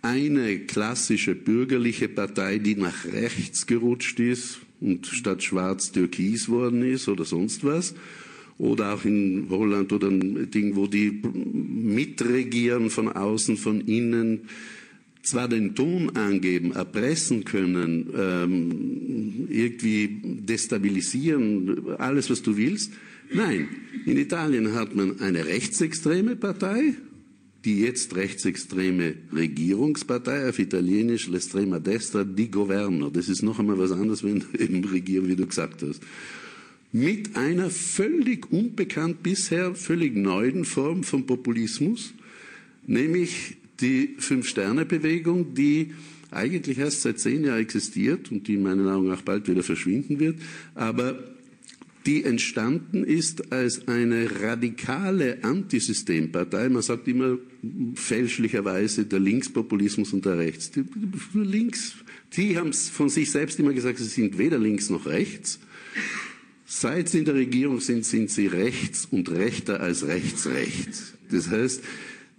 eine 0.00 0.60
klassische 0.60 1.34
bürgerliche 1.34 2.08
Partei, 2.08 2.58
die 2.58 2.76
nach 2.76 3.04
rechts 3.04 3.66
gerutscht 3.66 4.20
ist 4.20 4.60
und 4.80 5.08
statt 5.08 5.42
schwarz 5.42 5.90
türkis 5.90 6.48
worden 6.48 6.82
ist 6.82 7.08
oder 7.08 7.24
sonst 7.24 7.64
was, 7.64 7.96
oder 8.56 8.94
auch 8.94 9.04
in 9.04 9.46
Holland 9.50 9.92
oder 9.92 10.08
ein 10.08 10.50
Ding, 10.52 10.76
wo 10.76 10.86
die 10.86 11.20
mitregieren 11.42 12.90
von 12.90 13.08
außen, 13.08 13.56
von 13.56 13.80
innen, 13.80 14.42
zwar 15.22 15.48
den 15.48 15.74
Ton 15.74 16.10
angeben, 16.16 16.72
erpressen 16.72 17.44
können, 17.44 18.08
ähm, 18.16 19.48
irgendwie 19.50 20.20
destabilisieren, 20.22 21.96
alles 21.98 22.30
was 22.30 22.42
du 22.42 22.56
willst. 22.56 22.92
Nein, 23.32 23.68
in 24.06 24.16
Italien 24.16 24.74
hat 24.74 24.94
man 24.94 25.20
eine 25.20 25.44
rechtsextreme 25.44 26.36
Partei, 26.36 26.94
die 27.64 27.80
jetzt 27.80 28.16
rechtsextreme 28.16 29.14
Regierungspartei, 29.34 30.48
auf 30.48 30.58
Italienisch 30.58 31.28
l'estrema 31.28 31.78
destra 31.78 32.24
di 32.24 32.48
governo. 32.48 33.10
Das 33.10 33.28
ist 33.28 33.42
noch 33.42 33.58
einmal 33.58 33.78
was 33.78 33.92
anderes, 33.92 34.22
wenn 34.22 34.44
eben 34.58 34.84
regieren, 34.84 35.28
wie 35.28 35.36
du 35.36 35.46
gesagt 35.46 35.82
hast. 35.82 36.00
Mit 36.92 37.36
einer 37.36 37.68
völlig 37.68 38.50
unbekannt 38.50 39.22
bisher, 39.22 39.74
völlig 39.74 40.16
neuen 40.16 40.64
Form 40.64 41.02
von 41.02 41.26
Populismus, 41.26 42.14
nämlich 42.86 43.58
die 43.80 44.16
Fünf-Sterne-Bewegung, 44.18 45.54
die 45.54 45.92
eigentlich 46.30 46.78
erst 46.78 47.02
seit 47.02 47.18
zehn 47.18 47.44
Jahren 47.44 47.60
existiert 47.60 48.30
und 48.30 48.48
die 48.48 48.54
in 48.54 48.62
meinen 48.62 48.88
Augen 48.88 49.10
auch 49.10 49.22
bald 49.22 49.48
wieder 49.48 49.62
verschwinden 49.62 50.20
wird, 50.20 50.36
aber 50.74 51.18
die 52.06 52.24
entstanden 52.24 53.04
ist 53.04 53.52
als 53.52 53.86
eine 53.86 54.40
radikale 54.40 55.44
Antisystempartei. 55.44 56.70
Man 56.70 56.80
sagt 56.80 57.06
immer 57.06 57.36
fälschlicherweise 57.94 59.04
der 59.04 59.20
Linkspopulismus 59.20 60.14
und 60.14 60.24
der 60.24 60.38
Rechts. 60.38 60.70
Die, 60.70 60.84
links, 61.34 61.96
die 62.34 62.56
haben 62.56 62.72
von 62.72 63.10
sich 63.10 63.30
selbst 63.30 63.58
immer 63.58 63.74
gesagt, 63.74 63.98
sie 63.98 64.04
sind 64.04 64.38
weder 64.38 64.58
links 64.58 64.88
noch 64.88 65.04
rechts. 65.04 65.58
Seit 66.64 67.10
sie 67.10 67.18
in 67.18 67.24
der 67.26 67.34
Regierung 67.34 67.80
sind, 67.80 68.06
sind 68.06 68.30
sie 68.30 68.46
rechts 68.46 69.08
und 69.10 69.30
rechter 69.30 69.80
als 69.80 70.06
rechts 70.06 70.46
rechts. 70.46 71.14
Das 71.30 71.50
heißt, 71.50 71.82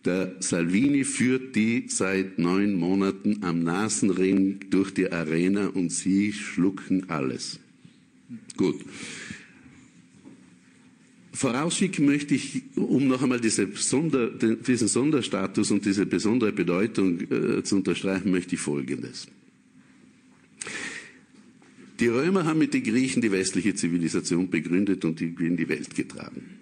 der 0.05 0.35
Salvini 0.39 1.03
führt 1.03 1.55
die 1.55 1.85
seit 1.88 2.39
neun 2.39 2.75
Monaten 2.75 3.43
am 3.43 3.63
Nasenring 3.63 4.59
durch 4.69 4.93
die 4.93 5.12
Arena 5.12 5.67
und 5.67 5.91
sie 5.91 6.31
schlucken 6.31 7.09
alles. 7.09 7.59
Gut. 8.55 8.79
Vorausschicken 11.33 12.05
möchte 12.05 12.35
ich, 12.35 12.63
um 12.75 13.07
noch 13.07 13.21
einmal 13.21 13.39
diese 13.39 13.67
Sonder, 13.75 14.29
diesen 14.29 14.88
Sonderstatus 14.88 15.71
und 15.71 15.85
diese 15.85 16.05
besondere 16.05 16.51
Bedeutung 16.51 17.19
äh, 17.21 17.63
zu 17.63 17.77
unterstreichen, 17.77 18.31
möchte 18.31 18.55
ich 18.55 18.62
Folgendes. 18.62 19.27
Die 21.99 22.07
Römer 22.07 22.45
haben 22.45 22.59
mit 22.59 22.73
den 22.73 22.83
Griechen 22.83 23.21
die 23.21 23.31
westliche 23.31 23.75
Zivilisation 23.75 24.49
begründet 24.49 25.03
und 25.05 25.21
in 25.21 25.57
die 25.57 25.69
Welt 25.69 25.95
getragen. 25.95 26.58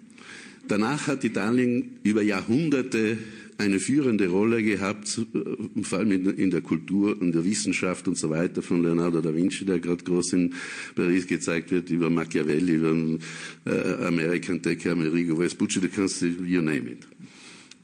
Danach 0.68 1.06
hat 1.06 1.24
Italien 1.24 1.98
über 2.02 2.22
Jahrhunderte 2.22 3.18
eine 3.58 3.80
führende 3.80 4.28
Rolle 4.28 4.62
gehabt, 4.62 5.20
äh, 5.34 5.82
vor 5.82 5.98
allem 5.98 6.12
in, 6.12 6.50
der 6.50 6.60
Kultur 6.60 7.20
und 7.20 7.32
der 7.32 7.44
Wissenschaft 7.44 8.06
und 8.06 8.16
so 8.16 8.30
weiter, 8.30 8.62
von 8.62 8.82
Leonardo 8.82 9.20
da 9.20 9.34
Vinci, 9.34 9.64
der 9.64 9.80
gerade 9.80 10.04
groß 10.04 10.34
in 10.34 10.54
Paris 10.94 11.26
gezeigt 11.26 11.72
wird, 11.72 11.90
über 11.90 12.08
Machiavelli, 12.08 12.74
über 12.74 13.18
äh, 13.66 14.04
American-Entdecker 14.06 14.92
Amerigo 14.92 15.36
Vespucci, 15.36 15.80
du 15.80 15.88
kannst, 15.88 16.22
you 16.22 16.62
name 16.62 16.90
it. 16.90 17.08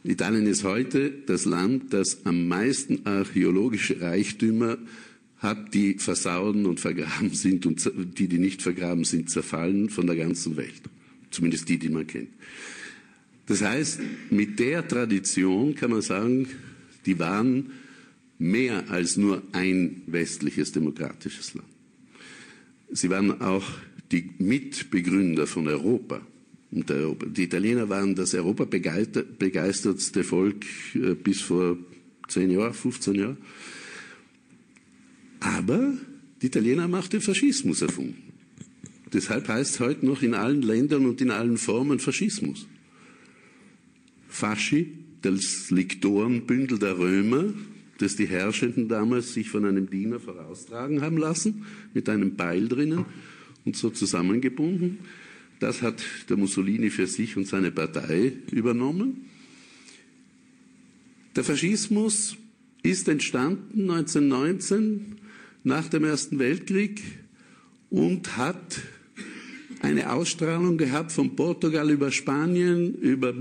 Italien 0.05 0.47
ist 0.47 0.65
heute 0.65 1.11
das 1.27 1.45
Land, 1.45 1.93
das 1.93 2.25
am 2.25 2.47
meisten 2.47 3.01
archäologische 3.05 4.01
Reichtümer 4.01 4.79
hat, 5.39 5.75
die 5.75 5.95
versauen 5.95 6.67
und 6.67 6.79
vergraben 6.79 7.31
sind 7.31 7.67
und 7.67 7.91
die, 8.19 8.29
die 8.29 8.39
nicht 8.39 8.63
vergraben 8.63 9.05
sind, 9.05 9.31
zerfallen 9.31 9.89
von 9.89 10.07
der 10.07 10.17
ganzen 10.17 10.57
Welt. 10.57 10.83
Zumindest 11.35 11.69
die, 11.69 11.79
die 11.79 11.89
man 11.89 12.07
kennt. 12.07 12.31
Das 13.47 13.61
heißt, 13.61 14.01
mit 14.31 14.59
der 14.59 14.87
Tradition 14.87 15.75
kann 15.75 15.91
man 15.91 16.01
sagen, 16.01 16.49
die 17.05 17.19
waren 17.19 17.73
mehr 18.39 18.89
als 18.91 19.17
nur 19.17 19.43
ein 19.53 20.03
westliches 20.07 20.73
demokratisches 20.73 21.55
Land. 21.55 21.69
Sie 22.93 23.11
waren 23.11 23.41
auch 23.41 23.65
die 24.13 24.31
Mitbegründer 24.39 25.47
von 25.47 25.67
Europa. 25.67 26.21
Europa. 26.71 27.27
Die 27.27 27.45
Italiener 27.45 27.89
waren 27.89 28.15
das 28.15 28.35
Europa 28.35 28.65
begeistertste 28.65 30.25
Volk 30.25 30.65
äh, 30.95 31.15
bis 31.15 31.41
vor 31.41 31.77
10 32.29 32.51
Jahren, 32.51 32.75
15 32.75 33.15
Jahren. 33.15 33.37
Aber 35.41 35.95
die 36.43 36.47
Italiener 36.47 36.83
haben 36.85 36.95
auch 36.95 37.07
den 37.07 37.21
Faschismus 37.21 37.83
erfunden. 37.83 38.24
Deshalb 39.15 39.47
heißt 39.47 39.75
es 39.75 39.81
heute 39.81 40.05
noch 40.05 40.23
in 40.23 40.35
allen 40.35 40.63
Ländern 40.63 41.07
und 41.07 41.21
in 41.21 41.31
allen 41.31 41.57
Formen 41.57 42.01
Faschismus. 42.01 42.67
Fasci, 44.29 44.99
das 45.23 45.71
Liktorenbündel 45.71 46.81
der 46.81 46.99
Römer, 46.99 47.55
das 47.99 48.17
die 48.17 48.27
Herrschenden 48.27 48.89
damals 48.89 49.33
sich 49.33 49.49
von 49.49 49.65
einem 49.65 49.89
Diener 49.89 50.19
voraustragen 50.19 51.01
haben 51.01 51.17
lassen, 51.17 51.65
mit 51.95 52.09
einem 52.09 52.35
Beil 52.35 52.69
drinnen 52.69 53.05
und 53.65 53.77
so 53.77 53.91
zusammengebunden. 53.91 54.99
Das 55.61 55.81
hat 55.81 56.03
der 56.29 56.37
Mussolini 56.37 56.91
für 56.91 57.07
sich 57.07 57.37
und 57.37 57.47
seine 57.47 57.71
Partei 57.71 58.33
übernommen. 58.51 59.27
Der 61.37 61.45
Faschismus 61.45 62.37
ist 62.83 63.09
entstanden 63.09 63.89
1919 63.89 65.17
nach 65.63 65.89
dem 65.89 66.03
Ersten 66.03 66.41
Weltkrieg 66.41 67.01
und 67.91 68.37
hat 68.37 68.83
eine 69.85 70.11
Ausstrahlung 70.13 70.79
gehabt 70.79 71.13
von 71.13 71.37
Portugal 71.37 71.91
über 71.91 72.11
Spanien, 72.11 72.95
über 72.95 73.35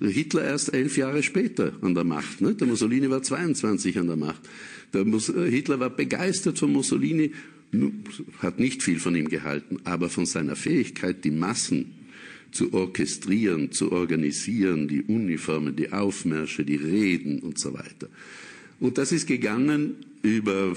Hitler 0.00 0.44
erst 0.44 0.74
elf 0.74 0.96
Jahre 0.96 1.22
später 1.22 1.72
an 1.80 1.94
der 1.94 2.04
Macht. 2.04 2.40
Ne? 2.40 2.54
Der 2.54 2.66
Mussolini 2.66 3.08
war 3.08 3.22
22 3.22 3.98
an 3.98 4.06
der 4.06 4.16
Macht. 4.16 4.42
Der 4.92 5.04
Hitler 5.46 5.80
war 5.80 5.90
begeistert 5.90 6.58
von 6.58 6.72
Mussolini, 6.72 7.32
hat 8.38 8.60
nicht 8.60 8.82
viel 8.82 8.98
von 8.98 9.16
ihm 9.16 9.28
gehalten, 9.28 9.78
aber 9.84 10.10
von 10.10 10.26
seiner 10.26 10.56
Fähigkeit, 10.56 11.24
die 11.24 11.30
Massen 11.30 11.94
zu 12.50 12.74
orchestrieren, 12.74 13.72
zu 13.72 13.92
organisieren, 13.92 14.88
die 14.88 15.02
Uniformen, 15.02 15.74
die 15.74 15.90
Aufmärsche, 15.90 16.64
die 16.64 16.76
Reden 16.76 17.40
und 17.40 17.58
so 17.58 17.72
weiter. 17.72 18.08
Und 18.78 18.98
das 18.98 19.10
ist 19.10 19.26
gegangen 19.26 19.94
über 20.22 20.74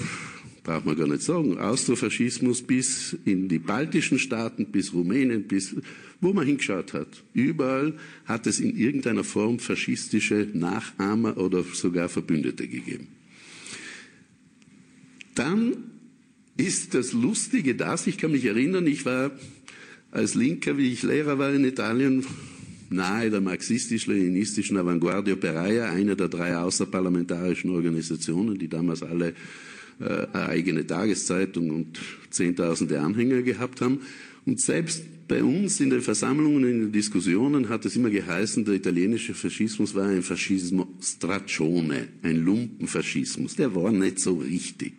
braucht 0.66 0.84
man 0.84 0.96
gar 0.96 1.06
nicht 1.06 1.22
sagen, 1.22 1.58
Austrofaschismus 1.58 2.60
bis 2.60 3.16
in 3.24 3.48
die 3.48 3.60
baltischen 3.60 4.18
Staaten, 4.18 4.66
bis 4.66 4.92
Rumänien, 4.92 5.44
bis 5.44 5.76
wo 6.20 6.32
man 6.32 6.44
hingeschaut 6.44 6.92
hat. 6.92 7.22
Überall 7.34 7.94
hat 8.24 8.48
es 8.48 8.58
in 8.58 8.76
irgendeiner 8.76 9.22
Form 9.22 9.60
faschistische 9.60 10.48
Nachahmer 10.52 11.36
oder 11.36 11.62
sogar 11.62 12.08
Verbündete 12.08 12.66
gegeben. 12.66 13.06
Dann 15.36 15.76
ist 16.56 16.94
das 16.94 17.12
Lustige 17.12 17.76
das, 17.76 18.08
ich 18.08 18.18
kann 18.18 18.32
mich 18.32 18.44
erinnern, 18.44 18.88
ich 18.88 19.06
war 19.06 19.30
als 20.10 20.34
Linker, 20.34 20.78
wie 20.78 20.92
ich 20.92 21.04
Lehrer 21.04 21.38
war 21.38 21.52
in 21.54 21.64
Italien, 21.64 22.26
nahe 22.90 23.30
der 23.30 23.40
marxistisch-leninistischen 23.40 24.76
Avantgarde 24.78 25.34
Operaia, 25.34 25.90
einer 25.90 26.16
der 26.16 26.28
drei 26.28 26.56
außerparlamentarischen 26.56 27.70
Organisationen, 27.70 28.58
die 28.58 28.68
damals 28.68 29.04
alle 29.04 29.34
eine 29.98 30.48
eigene 30.48 30.86
Tageszeitung 30.86 31.70
und 31.70 31.98
zehntausende 32.30 33.00
Anhänger 33.00 33.42
gehabt 33.42 33.80
haben. 33.80 34.00
Und 34.44 34.60
selbst 34.60 35.04
bei 35.28 35.42
uns 35.42 35.80
in 35.80 35.90
den 35.90 36.02
Versammlungen, 36.02 36.64
in 36.64 36.80
den 36.82 36.92
Diskussionen 36.92 37.68
hat 37.68 37.84
es 37.84 37.96
immer 37.96 38.10
geheißen, 38.10 38.64
der 38.64 38.74
italienische 38.74 39.34
Faschismus 39.34 39.94
war 39.94 40.06
ein 40.06 40.22
Faschismo 40.22 40.86
straccione, 41.02 42.08
ein 42.22 42.36
Lumpenfaschismus. 42.36 43.56
Der 43.56 43.74
war 43.74 43.90
nicht 43.90 44.20
so 44.20 44.34
richtig. 44.34 44.92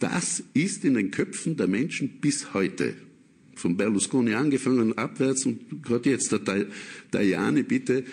Das 0.00 0.42
ist 0.54 0.84
in 0.84 0.94
den 0.94 1.10
Köpfen 1.10 1.56
der 1.56 1.66
Menschen 1.66 2.20
bis 2.20 2.54
heute. 2.54 2.94
Von 3.54 3.76
Berlusconi 3.76 4.34
angefangen 4.34 4.96
abwärts 4.96 5.44
und 5.44 5.82
gerade 5.82 6.10
jetzt 6.10 6.30
der 6.30 6.40
Tajani 7.10 7.64
bitte 7.64 8.04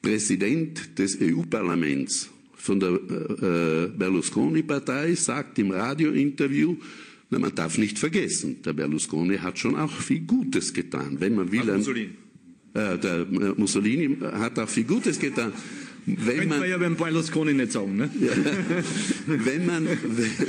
Präsident 0.00 0.98
des 0.98 1.18
EU-Parlaments 1.20 2.30
von 2.62 2.78
der 2.78 2.92
äh, 2.92 3.88
Berlusconi-Partei 3.88 5.16
sagt 5.16 5.58
im 5.58 5.72
Radiointerview, 5.72 6.76
na, 7.30 7.40
man 7.40 7.52
darf 7.54 7.76
nicht 7.76 7.98
vergessen, 7.98 8.62
der 8.62 8.72
Berlusconi 8.72 9.38
hat 9.38 9.58
schon 9.58 9.74
auch 9.74 9.90
viel 9.90 10.20
Gutes 10.20 10.72
getan. 10.72 11.16
Wenn 11.18 11.34
man 11.34 11.50
will, 11.50 11.62
Ach, 11.68 11.76
Mussolini. 11.76 12.10
Äh, 12.74 12.98
der 12.98 13.20
äh, 13.20 13.54
Mussolini 13.56 14.16
hat 14.20 14.60
auch 14.60 14.68
viel 14.68 14.84
Gutes 14.84 15.18
getan. 15.18 15.52
Wenn 16.06 16.38
Könnte 16.38 16.58
man, 16.60 16.68
ja 16.68 16.78
beim 16.78 16.94
Berlusconi 16.94 17.52
nicht 17.52 17.72
sagen. 17.72 17.96
Ne? 17.96 18.10
Ja, 18.20 18.32
wenn 19.26 19.66
man, 19.66 19.88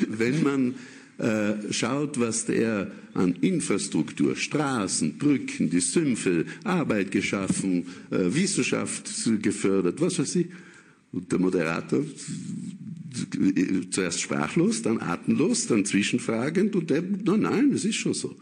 wenn 0.10 0.44
man 0.44 0.76
äh, 1.18 1.74
schaut, 1.74 2.20
was 2.20 2.46
der 2.46 2.92
an 3.16 3.38
Infrastruktur, 3.42 4.36
Straßen, 4.36 5.18
Brücken, 5.18 5.72
die 5.72 5.80
Sümpfe, 5.80 6.46
Arbeit 6.64 7.10
geschaffen, 7.10 7.88
äh, 8.12 8.18
Wissenschaft 8.36 9.10
gefördert, 9.42 10.00
was 10.00 10.20
weiß 10.20 10.36
ich, 10.36 10.48
und 11.14 11.32
der 11.32 11.40
Moderator 11.40 12.04
zuerst 13.92 14.22
sprachlos, 14.22 14.82
dann 14.82 15.00
atemlos, 15.00 15.68
dann 15.68 15.86
zwischenfragend 15.86 16.76
und 16.76 16.90
der, 16.90 17.04
nein, 17.04 17.42
nein, 17.42 17.72
es 17.72 17.86
ist 17.86 17.96
schon 17.96 18.16
so. 18.16 18.36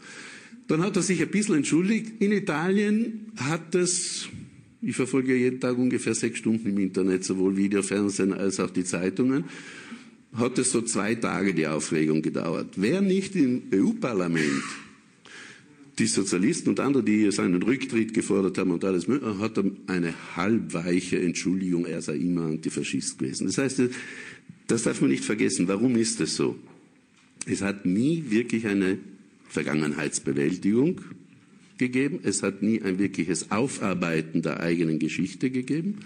Dann 0.66 0.82
hat 0.82 0.96
er 0.96 1.02
sich 1.02 1.20
ein 1.20 1.30
bisschen 1.30 1.56
entschuldigt. 1.56 2.20
In 2.20 2.32
Italien 2.32 3.32
hat 3.36 3.74
es, 3.74 4.28
ich 4.80 4.96
verfolge 4.96 5.36
jeden 5.36 5.60
Tag 5.60 5.76
ungefähr 5.76 6.14
sechs 6.14 6.38
Stunden 6.38 6.70
im 6.70 6.78
Internet, 6.78 7.24
sowohl 7.24 7.56
Videofernsehen 7.56 8.32
als 8.32 8.58
auch 8.58 8.70
die 8.70 8.84
Zeitungen, 8.84 9.44
hat 10.32 10.58
es 10.58 10.70
so 10.70 10.80
zwei 10.80 11.14
Tage 11.14 11.52
die 11.52 11.66
Aufregung 11.66 12.22
gedauert. 12.22 12.74
Wer 12.76 13.02
nicht 13.02 13.36
im 13.36 13.64
EU-Parlament 13.74 14.62
die 15.98 16.06
Sozialisten 16.06 16.70
und 16.70 16.80
andere, 16.80 17.02
die 17.02 17.30
seinen 17.30 17.62
Rücktritt 17.62 18.14
gefordert 18.14 18.58
haben 18.58 18.70
und 18.70 18.84
alles, 18.84 19.06
hat 19.08 19.58
er 19.58 19.64
eine 19.86 20.14
halbweiche 20.36 21.20
Entschuldigung, 21.20 21.84
er 21.84 22.00
sei 22.00 22.16
immer 22.16 22.46
Antifaschist 22.46 23.18
gewesen. 23.18 23.46
Das 23.46 23.58
heißt, 23.58 23.82
das 24.68 24.82
darf 24.84 25.00
man 25.00 25.10
nicht 25.10 25.24
vergessen. 25.24 25.68
Warum 25.68 25.96
ist 25.96 26.20
das 26.20 26.34
so? 26.34 26.56
Es 27.46 27.60
hat 27.60 27.84
nie 27.84 28.24
wirklich 28.28 28.66
eine 28.66 28.98
Vergangenheitsbewältigung 29.48 31.00
gegeben. 31.76 32.20
Es 32.22 32.42
hat 32.42 32.62
nie 32.62 32.80
ein 32.80 32.98
wirkliches 32.98 33.50
Aufarbeiten 33.50 34.40
der 34.40 34.60
eigenen 34.60 34.98
Geschichte 34.98 35.50
gegeben. 35.50 35.98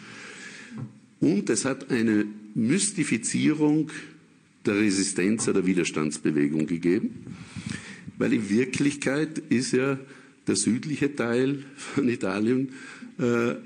Und 1.21 1.49
es 1.49 1.65
hat 1.65 1.91
eine 1.91 2.27
Mystifizierung 2.55 3.91
der 4.65 4.77
Resistenz 4.77 5.47
oder 5.47 5.65
Widerstandsbewegung 5.65 6.67
gegeben. 6.67 7.11
Weil 8.19 8.33
in 8.33 8.49
Wirklichkeit 8.49 9.39
ist 9.49 9.73
ja 9.73 9.99
der 10.47 10.57
südliche 10.57 11.15
Teil 11.15 11.65
von 11.77 12.09
Italien 12.09 12.71
äh, 13.19 13.51
äh, 13.51 13.57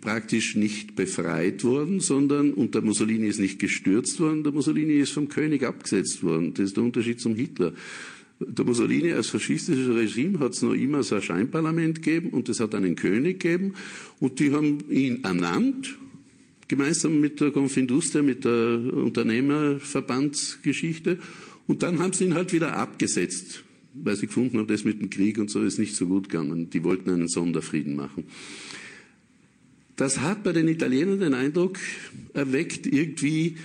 praktisch 0.00 0.56
nicht 0.56 0.94
befreit 0.94 1.64
worden, 1.64 2.00
sondern, 2.00 2.52
und 2.52 2.74
der 2.74 2.82
Mussolini 2.82 3.28
ist 3.28 3.40
nicht 3.40 3.58
gestürzt 3.58 4.20
worden, 4.20 4.44
der 4.44 4.52
Mussolini 4.52 4.92
ist 4.94 5.12
vom 5.12 5.28
König 5.28 5.64
abgesetzt 5.64 6.22
worden. 6.22 6.52
Das 6.52 6.66
ist 6.66 6.76
der 6.76 6.84
Unterschied 6.84 7.18
zum 7.18 7.34
Hitler. 7.34 7.72
Der 8.40 8.64
Mussolini 8.64 9.12
als 9.12 9.28
faschistisches 9.28 9.88
Regime 9.88 10.40
hat 10.40 10.52
es 10.52 10.60
noch 10.60 10.74
immer 10.74 11.02
so 11.02 11.14
ein 11.14 11.22
Scheinparlament 11.22 12.02
gegeben 12.02 12.28
und 12.30 12.50
es 12.50 12.60
hat 12.60 12.74
einen 12.74 12.96
König 12.96 13.40
gegeben 13.40 13.72
und 14.20 14.38
die 14.38 14.52
haben 14.52 14.84
ihn 14.90 15.24
ernannt, 15.24 15.96
gemeinsam 16.68 17.20
mit 17.20 17.40
der 17.40 17.52
Confindustria, 17.52 18.22
mit 18.22 18.44
der 18.44 18.80
Unternehmerverbandsgeschichte 18.92 21.18
und 21.66 21.82
dann 21.82 22.00
haben 22.00 22.12
sie 22.12 22.24
ihn 22.24 22.34
halt 22.34 22.52
wieder 22.52 22.76
abgesetzt 22.76 23.64
weil 23.94 24.16
sie 24.16 24.26
gefunden 24.26 24.58
haben, 24.58 24.66
das 24.66 24.84
mit 24.84 25.00
dem 25.00 25.10
Krieg 25.10 25.38
und 25.38 25.50
so 25.50 25.62
ist 25.62 25.78
nicht 25.78 25.94
so 25.94 26.06
gut 26.06 26.28
gegangen. 26.28 26.70
Die 26.70 26.82
wollten 26.82 27.10
einen 27.10 27.28
Sonderfrieden 27.28 27.94
machen. 27.94 28.24
Das 29.96 30.20
hat 30.20 30.42
bei 30.42 30.52
den 30.52 30.66
Italienern 30.66 31.20
den 31.20 31.34
Eindruck 31.34 31.78
erweckt, 32.32 32.86
irgendwie, 32.86 33.56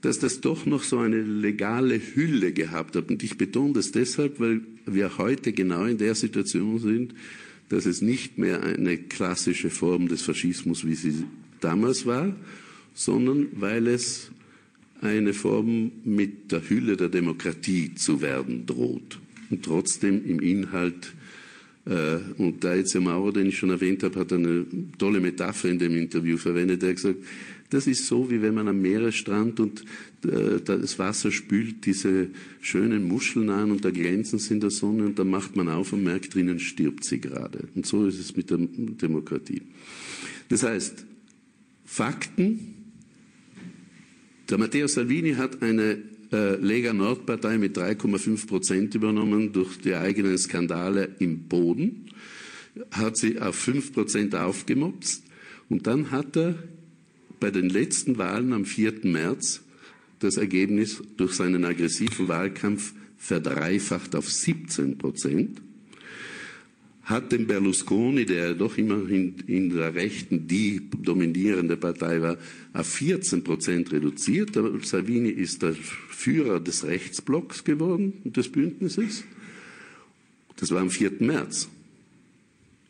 dass 0.00 0.18
das 0.18 0.40
doch 0.40 0.66
noch 0.66 0.82
so 0.82 0.98
eine 0.98 1.22
legale 1.22 2.00
Hülle 2.14 2.52
gehabt 2.52 2.96
hat. 2.96 3.10
Und 3.10 3.22
ich 3.22 3.38
betone 3.38 3.74
das 3.74 3.92
deshalb, 3.92 4.40
weil 4.40 4.62
wir 4.86 5.18
heute 5.18 5.52
genau 5.52 5.84
in 5.84 5.98
der 5.98 6.16
Situation 6.16 6.80
sind, 6.80 7.14
dass 7.68 7.86
es 7.86 8.02
nicht 8.02 8.38
mehr 8.38 8.62
eine 8.64 8.96
klassische 8.96 9.70
Form 9.70 10.08
des 10.08 10.22
Faschismus, 10.22 10.84
wie 10.84 10.94
sie 10.94 11.24
damals 11.60 12.06
war, 12.06 12.34
sondern 12.94 13.48
weil 13.52 13.86
es 13.86 14.32
eine 15.00 15.32
Form 15.32 15.92
mit 16.02 16.50
der 16.50 16.68
Hülle 16.68 16.96
der 16.96 17.08
Demokratie 17.08 17.94
zu 17.94 18.20
werden 18.20 18.66
droht 18.66 19.20
und 19.50 19.64
trotzdem 19.64 20.24
im 20.24 20.40
Inhalt 20.40 21.12
äh, 21.88 22.18
und 22.36 22.62
da 22.64 22.74
jetzt 22.74 22.94
der 22.94 23.00
Maurer, 23.00 23.32
den 23.32 23.46
ich 23.46 23.58
schon 23.58 23.70
erwähnt 23.70 24.02
habe, 24.02 24.20
hat 24.20 24.32
eine 24.32 24.66
tolle 24.98 25.20
Metapher 25.20 25.68
in 25.68 25.78
dem 25.78 25.96
Interview 25.96 26.36
verwendet. 26.36 26.82
Er 26.82 26.90
hat 26.90 26.96
gesagt, 26.96 27.18
das 27.70 27.86
ist 27.86 28.06
so, 28.06 28.30
wie 28.30 28.40
wenn 28.40 28.54
man 28.54 28.68
am 28.68 28.80
Meeresstrand 28.80 29.60
und 29.60 29.84
äh, 30.24 30.60
das 30.64 30.98
Wasser 30.98 31.30
spült 31.30 31.86
diese 31.86 32.28
schönen 32.60 33.04
Muscheln 33.04 33.50
an 33.50 33.70
und 33.70 33.84
da 33.84 33.90
glänzen 33.90 34.38
sie 34.38 34.54
in 34.54 34.60
der 34.60 34.70
Sonne 34.70 35.04
und 35.06 35.18
dann 35.18 35.28
macht 35.28 35.56
man 35.56 35.68
auf 35.68 35.92
und 35.92 36.02
merkt, 36.02 36.34
drinnen 36.34 36.60
stirbt 36.60 37.04
sie 37.04 37.20
gerade. 37.20 37.68
Und 37.74 37.86
so 37.86 38.06
ist 38.06 38.18
es 38.18 38.36
mit 38.36 38.50
der 38.50 38.58
Demokratie. 38.58 39.62
Das 40.48 40.62
heißt, 40.62 41.04
Fakten. 41.84 42.74
Der 44.50 44.56
Matteo 44.56 44.86
Salvini 44.86 45.34
hat 45.34 45.62
eine 45.62 45.98
äh, 46.32 46.56
Lega 46.56 46.92
Nordpartei 46.92 47.58
mit 47.58 47.76
3,5 47.76 48.46
Prozent 48.46 48.94
übernommen 48.94 49.52
durch 49.52 49.78
die 49.78 49.94
eigenen 49.94 50.36
Skandale 50.38 51.08
im 51.18 51.48
Boden, 51.48 52.10
hat 52.90 53.16
sie 53.16 53.40
auf 53.40 53.56
5 53.56 53.92
Prozent 53.92 54.34
aufgemopst 54.34 55.22
und 55.68 55.86
dann 55.86 56.10
hat 56.10 56.36
er 56.36 56.54
bei 57.40 57.50
den 57.50 57.68
letzten 57.68 58.18
Wahlen 58.18 58.52
am 58.52 58.64
4. 58.64 59.00
März 59.04 59.62
das 60.18 60.36
Ergebnis 60.36 61.02
durch 61.16 61.34
seinen 61.34 61.64
aggressiven 61.64 62.28
Wahlkampf 62.28 62.92
verdreifacht 63.16 64.14
auf 64.14 64.30
17 64.30 64.98
Prozent 64.98 65.60
hat 67.08 67.32
den 67.32 67.46
Berlusconi, 67.46 68.26
der 68.26 68.52
doch 68.54 68.76
immerhin 68.76 69.36
in 69.46 69.70
der 69.70 69.94
Rechten 69.94 70.46
die 70.46 70.82
dominierende 71.02 71.78
Partei 71.78 72.20
war, 72.20 72.36
auf 72.74 72.86
14 72.86 73.42
Prozent 73.42 73.92
reduziert. 73.92 74.54
Der 74.54 74.70
Salvini 74.82 75.30
ist 75.30 75.62
der 75.62 75.74
Führer 75.74 76.60
des 76.60 76.84
Rechtsblocks 76.84 77.64
geworden, 77.64 78.12
des 78.24 78.50
Bündnisses. 78.50 79.24
Das 80.56 80.70
war 80.70 80.82
am 80.82 80.90
4. 80.90 81.12
März. 81.20 81.68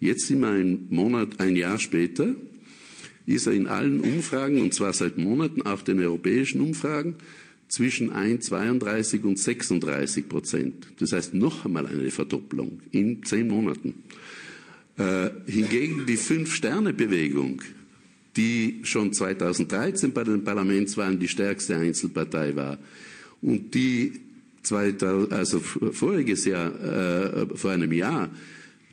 Jetzt 0.00 0.26
sind 0.26 0.40
wir 0.40 0.48
einen 0.48 0.88
Monat, 0.90 1.38
ein 1.38 1.54
Jahr 1.54 1.78
später, 1.78 2.34
ist 3.24 3.46
er 3.46 3.52
in 3.52 3.68
allen 3.68 4.00
Umfragen, 4.00 4.60
und 4.60 4.74
zwar 4.74 4.94
seit 4.94 5.16
Monaten, 5.18 5.62
auch 5.62 5.82
den 5.82 6.00
europäischen 6.00 6.60
Umfragen, 6.60 7.14
zwischen 7.68 8.10
1,32 8.12 9.22
und 9.22 9.38
36 9.38 10.28
Prozent. 10.28 10.88
Das 10.98 11.12
heißt 11.12 11.34
noch 11.34 11.64
einmal 11.64 11.86
eine 11.86 12.10
Verdopplung 12.10 12.80
in 12.90 13.22
zehn 13.22 13.48
Monaten. 13.48 13.94
Äh, 14.96 15.30
hingegen 15.46 16.06
die 16.06 16.16
Fünf-Sterne-Bewegung, 16.16 17.62
die 18.36 18.80
schon 18.82 19.12
2013 19.12 20.12
bei 20.12 20.24
den 20.24 20.42
Parlamentswahlen 20.42 21.18
die 21.18 21.28
stärkste 21.28 21.76
Einzelpartei 21.76 22.56
war 22.56 22.78
und 23.42 23.74
die 23.74 24.12
2000, 24.62 25.32
also 25.32 25.60
voriges 25.60 26.44
Jahr, 26.44 26.72
äh, 26.82 27.46
vor 27.54 27.70
einem 27.70 27.92
Jahr 27.92 28.30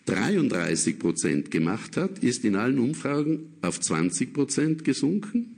33 0.06 1.00
Prozent 1.00 1.50
gemacht 1.50 1.98
hat, 1.98 2.20
ist 2.20 2.46
in 2.46 2.56
allen 2.56 2.78
Umfragen 2.78 3.54
auf 3.62 3.80
20 3.80 4.34
Prozent 4.34 4.84
gesunken 4.84 5.56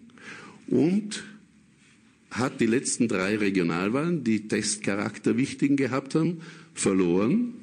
und 0.67 1.23
hat 2.32 2.60
die 2.60 2.66
letzten 2.66 3.08
drei 3.08 3.38
Regionalwahlen, 3.38 4.24
die 4.24 4.48
Testcharakter 4.48 5.38
wichtigen 5.38 5.76
gehabt 5.76 6.16
haben, 6.16 6.42
verloren, 6.74 7.54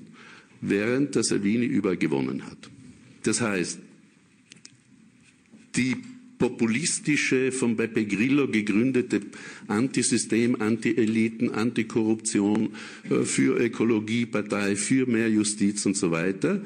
während 0.61 1.15
der 1.15 1.23
Salvini 1.23 1.67
übergewonnen 1.67 2.47
hat. 2.47 2.71
Das 3.23 3.41
heißt, 3.41 3.79
die 5.77 5.97
populistische, 6.39 7.53
von 7.53 7.77
Beppe 7.77 8.05
Grillo 8.05 8.49
gegründete 8.49 9.21
Antisystem, 9.69 10.61
Anti-Eliten, 10.61 11.51
Antikorruption, 11.51 12.71
äh, 13.09 13.25
für 13.25 13.59
Ökologiepartei, 13.59 14.77
für 14.77 15.07
mehr 15.07 15.31
Justiz 15.31 15.87
und 15.87 15.97
so 15.97 16.11
weiter, 16.11 16.61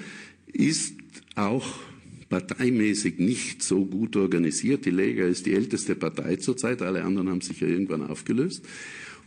ist 0.53 0.95
auch 1.35 1.79
parteimäßig 2.29 3.19
nicht 3.19 3.63
so 3.63 3.85
gut 3.85 4.17
organisiert. 4.17 4.85
Die 4.85 4.91
Lega 4.91 5.27
ist 5.27 5.47
die 5.47 5.55
älteste 5.55 5.95
Partei 5.95 6.37
zurzeit, 6.37 6.83
alle 6.83 7.05
anderen 7.05 7.29
haben 7.29 7.41
sich 7.41 7.61
ja 7.61 7.69
irgendwann 7.69 8.03
aufgelöst 8.03 8.65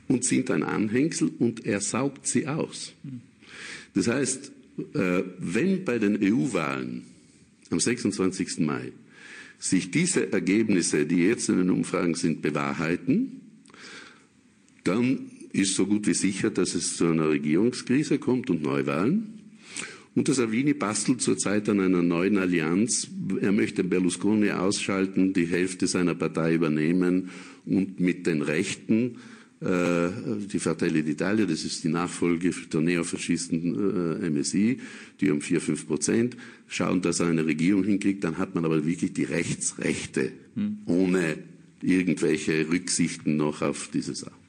und 0.07 0.23
sind 0.23 0.51
ein 0.51 0.63
Anhängsel 0.63 1.31
und 1.39 1.65
er 1.65 1.81
saugt 1.81 2.27
sie 2.27 2.47
aus. 2.47 2.93
Das 3.93 4.07
heißt, 4.07 4.51
äh, 4.93 5.23
wenn 5.39 5.83
bei 5.83 5.99
den 5.99 6.17
EU-Wahlen 6.21 7.03
am 7.69 7.79
26. 7.79 8.59
Mai 8.59 8.91
sich 9.59 9.91
diese 9.91 10.31
Ergebnisse, 10.31 11.05
die 11.05 11.23
jetzt 11.23 11.49
in 11.49 11.57
den 11.57 11.69
Umfragen 11.69 12.15
sind, 12.15 12.41
bewahrheiten, 12.41 13.41
dann 14.83 15.31
ist 15.53 15.75
so 15.75 15.85
gut 15.85 16.07
wie 16.07 16.13
sicher, 16.13 16.49
dass 16.49 16.75
es 16.75 16.97
zu 16.97 17.05
einer 17.07 17.29
Regierungskrise 17.29 18.17
kommt 18.17 18.49
und 18.49 18.63
Neuwahlen. 18.63 19.40
Und 20.13 20.27
der 20.27 20.35
Salvini 20.35 20.73
bastelt 20.73 21.21
zurzeit 21.21 21.69
an 21.69 21.79
einer 21.79 22.01
neuen 22.01 22.37
Allianz. 22.37 23.07
Er 23.39 23.53
möchte 23.53 23.83
Berlusconi 23.83 24.51
ausschalten, 24.51 25.31
die 25.33 25.45
Hälfte 25.45 25.87
seiner 25.87 26.15
Partei 26.15 26.55
übernehmen 26.55 27.29
und 27.65 27.99
mit 28.01 28.27
den 28.27 28.41
Rechten, 28.41 29.17
äh, 29.61 30.09
die 30.51 30.59
Fratelli 30.59 30.99
d'Italia, 31.01 31.45
das 31.45 31.63
ist 31.63 31.83
die 31.85 31.89
Nachfolge 31.89 32.51
der 32.73 32.81
Neofaschisten 32.81 34.21
äh, 34.21 34.29
MSI, 34.29 34.79
die 35.21 35.29
haben 35.29 35.39
vier, 35.39 35.61
fünf 35.61 35.87
Prozent, 35.87 36.35
schauen, 36.67 37.01
dass 37.01 37.21
er 37.21 37.27
eine 37.27 37.45
Regierung 37.45 37.83
hinkriegt, 37.85 38.23
dann 38.23 38.37
hat 38.37 38.53
man 38.53 38.65
aber 38.65 38.85
wirklich 38.85 39.13
die 39.13 39.23
Rechtsrechte, 39.23 40.31
hm. 40.55 40.79
ohne 40.87 41.37
irgendwelche 41.81 42.69
Rücksichten 42.69 43.37
noch 43.37 43.61
auf 43.61 43.89
diese 43.93 44.15
Sache 44.15 44.40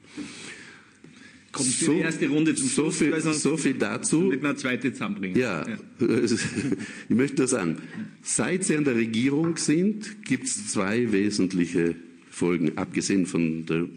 kommt 1.53 1.69
so, 1.69 1.93
die 1.93 1.99
erste 1.99 2.27
Runde 2.27 2.53
zum 2.55 2.67
so 2.67 2.91
viel, 2.91 3.17
so 3.21 3.55
viel 3.55 3.75
dazu. 3.75 4.21
Mit 4.21 4.43
einer 4.43 4.57
zweite 4.57 4.91
zusammenbringen. 4.91 5.39
Ja, 5.39 5.65
ja. 5.67 5.77
ich 7.09 7.15
möchte 7.15 7.37
nur 7.37 7.47
sagen, 7.47 7.77
seit 8.21 8.65
Sie 8.65 8.75
an 8.75 8.83
der 8.83 8.95
Regierung 8.95 9.55
sind, 9.55 10.25
gibt 10.25 10.47
es 10.47 10.67
zwei 10.67 11.11
wesentliche 11.13 11.95
Folgen, 12.29 12.77
abgesehen 12.77 13.27
von 13.27 13.65
der 13.65 13.87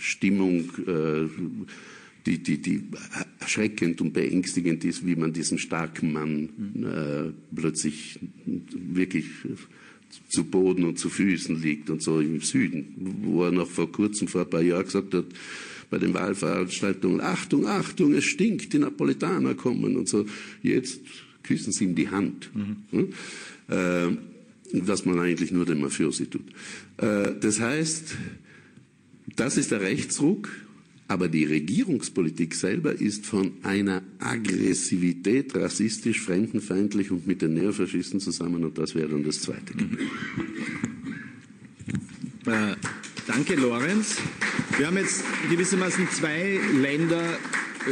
Stimmung, 0.00 0.70
äh, 0.86 1.28
die, 2.26 2.42
die, 2.42 2.58
die 2.58 2.82
erschreckend 3.38 4.00
und 4.00 4.12
beängstigend 4.12 4.84
ist, 4.84 5.06
wie 5.06 5.16
man 5.16 5.32
diesen 5.32 5.58
starken 5.58 6.12
Mann 6.12 6.48
äh, 6.82 7.32
plötzlich 7.54 8.18
wirklich 8.72 9.26
zu 10.28 10.44
Boden 10.44 10.84
und 10.84 10.98
zu 10.98 11.10
Füßen 11.10 11.60
liegt 11.60 11.90
und 11.90 12.02
so 12.02 12.20
im 12.20 12.40
Süden, 12.40 12.94
wo 13.22 13.44
er 13.44 13.52
noch 13.52 13.68
vor 13.68 13.92
kurzem, 13.92 14.28
vor 14.28 14.42
ein 14.42 14.50
paar 14.50 14.62
Jahren 14.62 14.84
gesagt 14.84 15.14
hat, 15.14 15.26
bei 15.90 15.98
den 15.98 16.14
Wahlveranstaltungen, 16.14 17.20
Achtung, 17.20 17.66
Achtung, 17.66 18.14
es 18.14 18.24
stinkt, 18.24 18.72
die 18.72 18.78
Napolitaner 18.78 19.54
kommen 19.54 19.96
und 19.96 20.08
so. 20.08 20.26
Jetzt 20.62 21.00
küssen 21.42 21.72
sie 21.72 21.84
ihm 21.84 21.94
die 21.94 22.10
Hand. 22.10 22.50
Mhm. 22.54 23.08
Äh, 23.68 24.16
was 24.72 25.04
man 25.04 25.18
eigentlich 25.18 25.50
nur 25.50 25.64
den 25.64 25.80
Mafiosi 25.80 26.26
tut. 26.26 26.46
Äh, 26.98 27.34
das 27.40 27.60
heißt, 27.60 28.16
das 29.36 29.56
ist 29.56 29.70
der 29.70 29.80
Rechtsruck, 29.80 30.48
aber 31.06 31.28
die 31.28 31.44
Regierungspolitik 31.44 32.54
selber 32.54 32.92
ist 32.92 33.24
von 33.24 33.52
einer 33.62 34.02
Aggressivität 34.18 35.54
rassistisch, 35.54 36.20
fremdenfeindlich 36.20 37.10
und 37.10 37.26
mit 37.26 37.40
den 37.40 37.54
Neofaschisten 37.54 38.20
zusammen 38.20 38.64
und 38.64 38.76
das 38.76 38.94
wäre 38.94 39.08
dann 39.08 39.24
das 39.24 39.40
Zweite. 39.40 39.74
Mhm. 39.74 39.98
Äh, 42.46 42.76
danke, 43.28 43.54
Lorenz. 43.54 44.16
Wir 44.78 44.86
haben 44.86 44.96
jetzt 44.96 45.22
gewissermaßen 45.50 46.08
zwei 46.10 46.58
Länder 46.80 47.22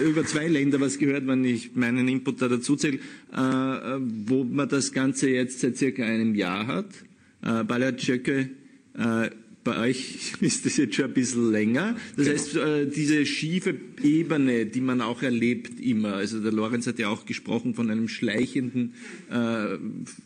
über 0.04 0.24
zwei 0.24 0.48
Länder 0.48 0.80
was 0.80 0.98
gehört, 0.98 1.26
wenn 1.26 1.44
ich 1.44 1.74
meinen 1.74 2.08
Input 2.08 2.42
da 2.42 2.48
dazu 2.48 2.76
zähle, 2.76 2.98
äh, 3.32 3.38
wo 3.38 4.44
man 4.44 4.68
das 4.68 4.92
Ganze 4.92 5.30
jetzt 5.30 5.60
seit 5.60 5.76
circa 5.76 6.04
einem 6.04 6.34
Jahr 6.34 6.66
hat. 6.66 6.86
Äh, 7.42 7.64
Balajöke, 7.64 8.50
äh, 8.94 9.30
bei 9.66 9.78
euch 9.78 10.32
ist 10.40 10.64
das 10.64 10.76
jetzt 10.78 10.94
schon 10.94 11.06
ein 11.06 11.12
bisschen 11.12 11.50
länger. 11.50 11.96
Das 12.16 12.26
genau. 12.26 12.38
heißt, 12.38 12.56
äh, 12.56 12.86
diese 12.86 13.26
schiefe 13.26 13.74
Ebene, 14.02 14.64
die 14.64 14.80
man 14.80 15.00
auch 15.02 15.22
erlebt 15.22 15.80
immer, 15.80 16.14
also 16.14 16.40
der 16.40 16.52
Lorenz 16.52 16.86
hat 16.86 16.98
ja 16.98 17.08
auch 17.08 17.26
gesprochen 17.26 17.74
von 17.74 17.90
einem 17.90 18.08
schleichenden 18.08 18.94
äh, 19.28 19.76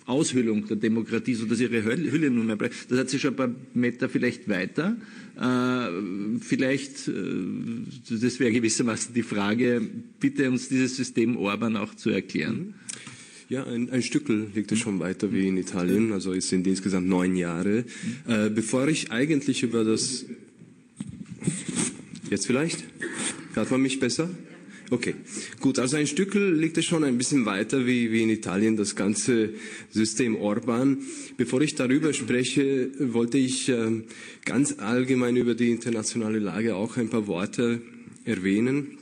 Aushöhlung 0.07 0.67
der 0.67 0.77
Demokratie, 0.77 1.35
sodass 1.35 1.59
ihre 1.59 1.83
Hülle 1.83 2.31
nun 2.31 2.47
mehr 2.47 2.57
bleibt. 2.57 2.91
Das 2.91 2.99
hat 2.99 3.11
sich 3.11 3.23
schon 3.23 3.33
ein 3.33 3.37
paar 3.37 3.55
Meter 3.75 4.09
vielleicht 4.09 4.49
weiter. 4.49 4.97
Äh, 5.41 6.41
vielleicht, 6.41 7.09
äh, 7.09 7.13
das 8.11 8.39
wäre 8.39 8.53
gewissermaßen 8.53 9.15
die 9.15 9.23
Frage, 9.23 9.81
bitte 10.21 10.51
uns 10.51 10.69
dieses 10.69 10.97
System 10.97 11.37
Orban 11.37 11.77
auch 11.77 11.95
zu 11.95 12.11
erklären. 12.11 12.57
Mhm. 12.57 12.75
Ja, 13.51 13.65
ein, 13.65 13.91
ein 13.91 14.01
Stückel 14.01 14.47
liegt 14.55 14.71
es 14.71 14.79
schon 14.79 15.01
weiter 15.01 15.33
wie 15.33 15.49
in 15.49 15.57
Italien, 15.57 16.13
also 16.13 16.33
es 16.33 16.49
sind 16.49 16.69
insgesamt 16.69 17.09
neun 17.09 17.35
Jahre. 17.35 17.85
Äh, 18.29 18.49
bevor 18.49 18.87
ich 18.87 19.11
eigentlich 19.11 19.65
über 19.65 19.83
das... 19.83 20.25
Jetzt 22.31 22.47
vielleicht? 22.47 22.85
Hört 23.55 23.73
man 23.73 23.83
mich 23.83 23.99
besser? 23.99 24.31
Okay, 24.91 25.17
gut. 25.59 25.81
Also 25.81 25.97
ein 25.97 26.07
Stückel 26.07 26.55
liegt 26.55 26.79
es 26.79 26.85
schon 26.85 27.03
ein 27.03 27.19
bisschen 27.19 27.45
weiter 27.45 27.89
wie, 27.89 28.13
wie 28.13 28.23
in 28.23 28.31
Italien, 28.31 28.77
das 28.77 28.95
ganze 28.95 29.51
System 29.91 30.37
Orban. 30.37 30.99
Bevor 31.37 31.61
ich 31.61 31.75
darüber 31.75 32.13
spreche, 32.13 32.93
wollte 33.01 33.39
ich 33.39 33.69
äh, 33.69 34.05
ganz 34.45 34.79
allgemein 34.79 35.35
über 35.35 35.57
die 35.57 35.73
internationale 35.73 36.39
Lage 36.39 36.77
auch 36.77 36.97
ein 36.97 37.09
paar 37.09 37.27
Worte 37.27 37.83
erwähnen. 38.25 39.00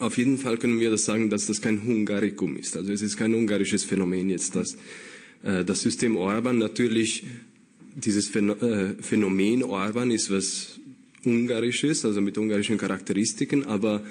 Auf 0.00 0.16
jeden 0.16 0.38
Fall 0.38 0.56
können 0.56 0.80
wir 0.80 0.90
das 0.90 1.04
sagen, 1.04 1.28
dass 1.28 1.46
das 1.46 1.60
kein 1.60 1.84
Hungarikum 1.84 2.56
ist. 2.56 2.74
Also 2.74 2.90
es 2.90 3.02
ist 3.02 3.18
kein 3.18 3.34
ungarisches 3.34 3.84
Phänomen 3.84 4.30
jetzt, 4.30 4.56
dass 4.56 4.78
äh, 5.42 5.62
das 5.62 5.82
System 5.82 6.16
Orban 6.16 6.56
natürlich 6.56 7.24
dieses 7.94 8.34
äh, 8.34 8.94
Phänomen 9.02 9.62
Orban 9.62 10.10
ist 10.10 10.30
was 10.30 10.80
Ungarisches, 11.22 12.06
also 12.06 12.22
mit 12.22 12.38
ungarischen 12.38 12.78
Charakteristiken, 12.78 13.66
aber 13.66 14.02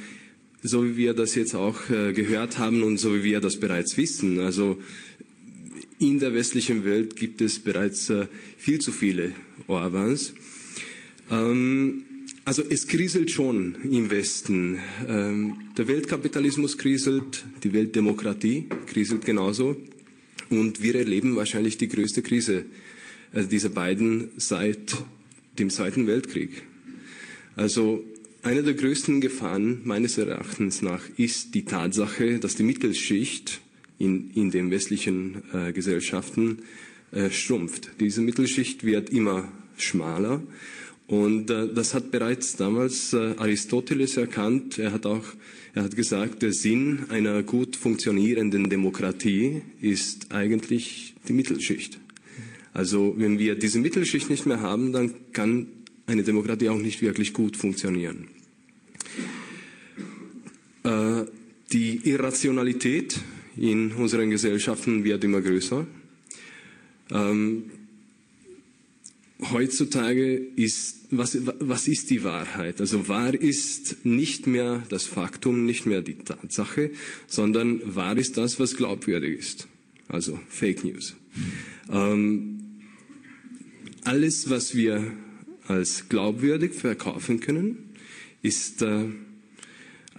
so 0.61 0.85
wie 0.85 0.95
wir 0.95 1.15
das 1.15 1.33
jetzt 1.33 1.55
auch 1.55 1.89
äh, 1.89 2.13
gehört 2.13 2.59
haben 2.59 2.83
und 2.83 2.99
so 2.99 3.15
wie 3.15 3.23
wir 3.23 3.39
das 3.39 3.59
bereits 3.59 3.97
wissen, 3.97 4.39
also 4.41 4.77
in 5.97 6.19
der 6.19 6.35
westlichen 6.35 6.85
Welt 6.85 7.15
gibt 7.15 7.41
es 7.41 7.57
bereits 7.57 8.11
äh, 8.11 8.27
viel 8.59 8.77
zu 8.79 8.91
viele 8.91 9.31
Orbans. 9.65 10.33
Ähm, 11.31 12.03
also 12.49 12.63
es 12.67 12.87
kriselt 12.87 13.29
schon 13.29 13.75
im 13.83 14.09
Westen. 14.09 14.79
Ähm, 15.07 15.69
der 15.77 15.87
Weltkapitalismus 15.87 16.79
kriselt, 16.79 17.45
die 17.63 17.73
Weltdemokratie 17.73 18.65
kriselt 18.87 19.23
genauso. 19.23 19.77
Und 20.49 20.81
wir 20.81 20.95
erleben 20.95 21.35
wahrscheinlich 21.35 21.77
die 21.77 21.87
größte 21.87 22.23
Krise 22.23 22.65
äh, 23.33 23.43
dieser 23.45 23.69
beiden 23.69 24.31
seit 24.37 24.97
dem 25.59 25.69
Zweiten 25.69 26.07
Weltkrieg. 26.07 26.63
Also 27.55 28.03
eine 28.41 28.63
der 28.63 28.73
größten 28.73 29.21
Gefahren 29.21 29.81
meines 29.83 30.17
Erachtens 30.17 30.81
nach 30.81 31.03
ist 31.17 31.53
die 31.53 31.65
Tatsache, 31.65 32.39
dass 32.39 32.55
die 32.55 32.63
Mittelschicht 32.63 33.61
in, 33.99 34.31
in 34.31 34.49
den 34.49 34.71
westlichen 34.71 35.43
äh, 35.53 35.71
Gesellschaften 35.71 36.63
äh, 37.11 37.29
schrumpft. 37.29 37.91
Diese 37.99 38.21
Mittelschicht 38.21 38.83
wird 38.83 39.11
immer 39.11 39.51
schmaler 39.77 40.41
und 41.09 41.49
äh, 41.49 41.67
das 41.73 41.95
hat 41.95 42.11
bereits 42.11 42.55
damals 42.55 43.13
äh, 43.13 43.33
Aristoteles 43.37 44.15
erkannt. 44.15 44.77
Er 44.77 44.91
hat 44.91 45.07
auch, 45.07 45.23
er 45.73 45.83
hat 45.83 45.95
gesagt, 45.95 46.43
der 46.43 46.53
Sinn 46.53 47.05
einer 47.09 47.41
gut 47.41 47.75
funktionierenden 47.75 48.69
Demokratie 48.69 49.63
ist 49.81 50.31
eigentlich 50.31 51.15
die 51.27 51.33
Mittelschicht. 51.33 51.99
Also 52.73 53.15
wenn 53.17 53.39
wir 53.39 53.55
diese 53.55 53.79
Mittelschicht 53.79 54.29
nicht 54.29 54.45
mehr 54.45 54.61
haben, 54.61 54.93
dann 54.93 55.15
kann 55.33 55.65
eine 56.05 56.21
Demokratie 56.21 56.69
auch 56.69 56.77
nicht 56.77 57.01
wirklich 57.01 57.33
gut 57.33 57.57
funktionieren. 57.57 58.27
Äh, 60.83 61.23
die 61.73 62.07
Irrationalität 62.07 63.19
in 63.57 63.93
unseren 63.93 64.29
Gesellschaften 64.29 65.03
wird 65.03 65.23
immer 65.23 65.41
größer. 65.41 65.87
Ähm, 67.11 67.63
heutzutage 69.51 70.35
ist, 70.35 71.07
was, 71.11 71.37
was 71.59 71.87
ist 71.87 72.09
die 72.09 72.23
Wahrheit? 72.23 72.81
Also 72.81 73.07
wahr 73.07 73.33
ist 73.33 74.05
nicht 74.05 74.47
mehr 74.47 74.83
das 74.89 75.05
Faktum, 75.05 75.65
nicht 75.65 75.85
mehr 75.85 76.01
die 76.01 76.15
Tatsache, 76.15 76.91
sondern 77.27 77.81
wahr 77.95 78.17
ist 78.17 78.37
das, 78.37 78.59
was 78.59 78.75
glaubwürdig 78.75 79.39
ist. 79.39 79.67
Also 80.07 80.39
Fake 80.49 80.83
News. 80.83 81.15
Ähm, 81.91 82.59
alles, 84.03 84.49
was 84.49 84.75
wir 84.75 85.11
als 85.67 86.09
glaubwürdig 86.09 86.73
verkaufen 86.73 87.39
können, 87.39 87.93
ist 88.41 88.81
äh, 88.81 89.05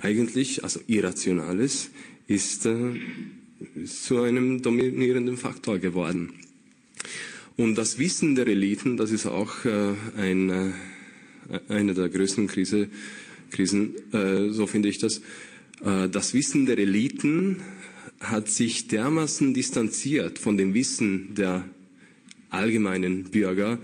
eigentlich, 0.01 0.63
also 0.65 0.81
Irrationales, 0.87 1.91
ist 2.27 2.67
äh, 2.67 2.95
zu 3.85 4.23
einem 4.23 4.63
dominierenden 4.63 5.37
Faktor 5.37 5.79
geworden. 5.79 6.33
Und 7.61 7.75
das 7.75 7.99
Wissen 7.99 8.37
der 8.37 8.47
Eliten, 8.47 8.97
das 8.97 9.11
ist 9.11 9.27
auch 9.27 9.67
äh, 9.67 9.93
ein, 10.17 10.49
äh, 10.49 10.73
eine 11.69 11.93
der 11.93 12.09
größten 12.09 12.47
Krise, 12.47 12.89
Krisen, 13.51 13.97
äh, 14.15 14.49
so 14.49 14.67
finde 14.67 14.89
ich 14.89 14.97
das. 14.97 15.19
Äh, 15.85 16.09
das 16.09 16.33
Wissen 16.33 16.65
der 16.65 16.79
Eliten 16.79 17.61
hat 18.19 18.49
sich 18.49 18.89
dermaßen 18.89 19.53
distanziert 19.53 20.39
von 20.39 20.57
dem 20.57 20.73
Wissen 20.73 21.35
der 21.35 21.69
allgemeinen 22.49 23.25
Bürger. 23.25 23.79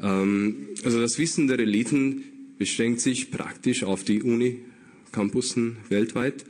Ähm, 0.00 0.68
also 0.82 0.98
das 0.98 1.18
Wissen 1.18 1.48
der 1.48 1.58
Eliten 1.58 2.24
beschränkt 2.56 3.02
sich 3.02 3.30
praktisch 3.30 3.84
auf 3.84 4.04
die 4.04 4.22
Uni-Campussen 4.22 5.76
weltweit. 5.90 6.46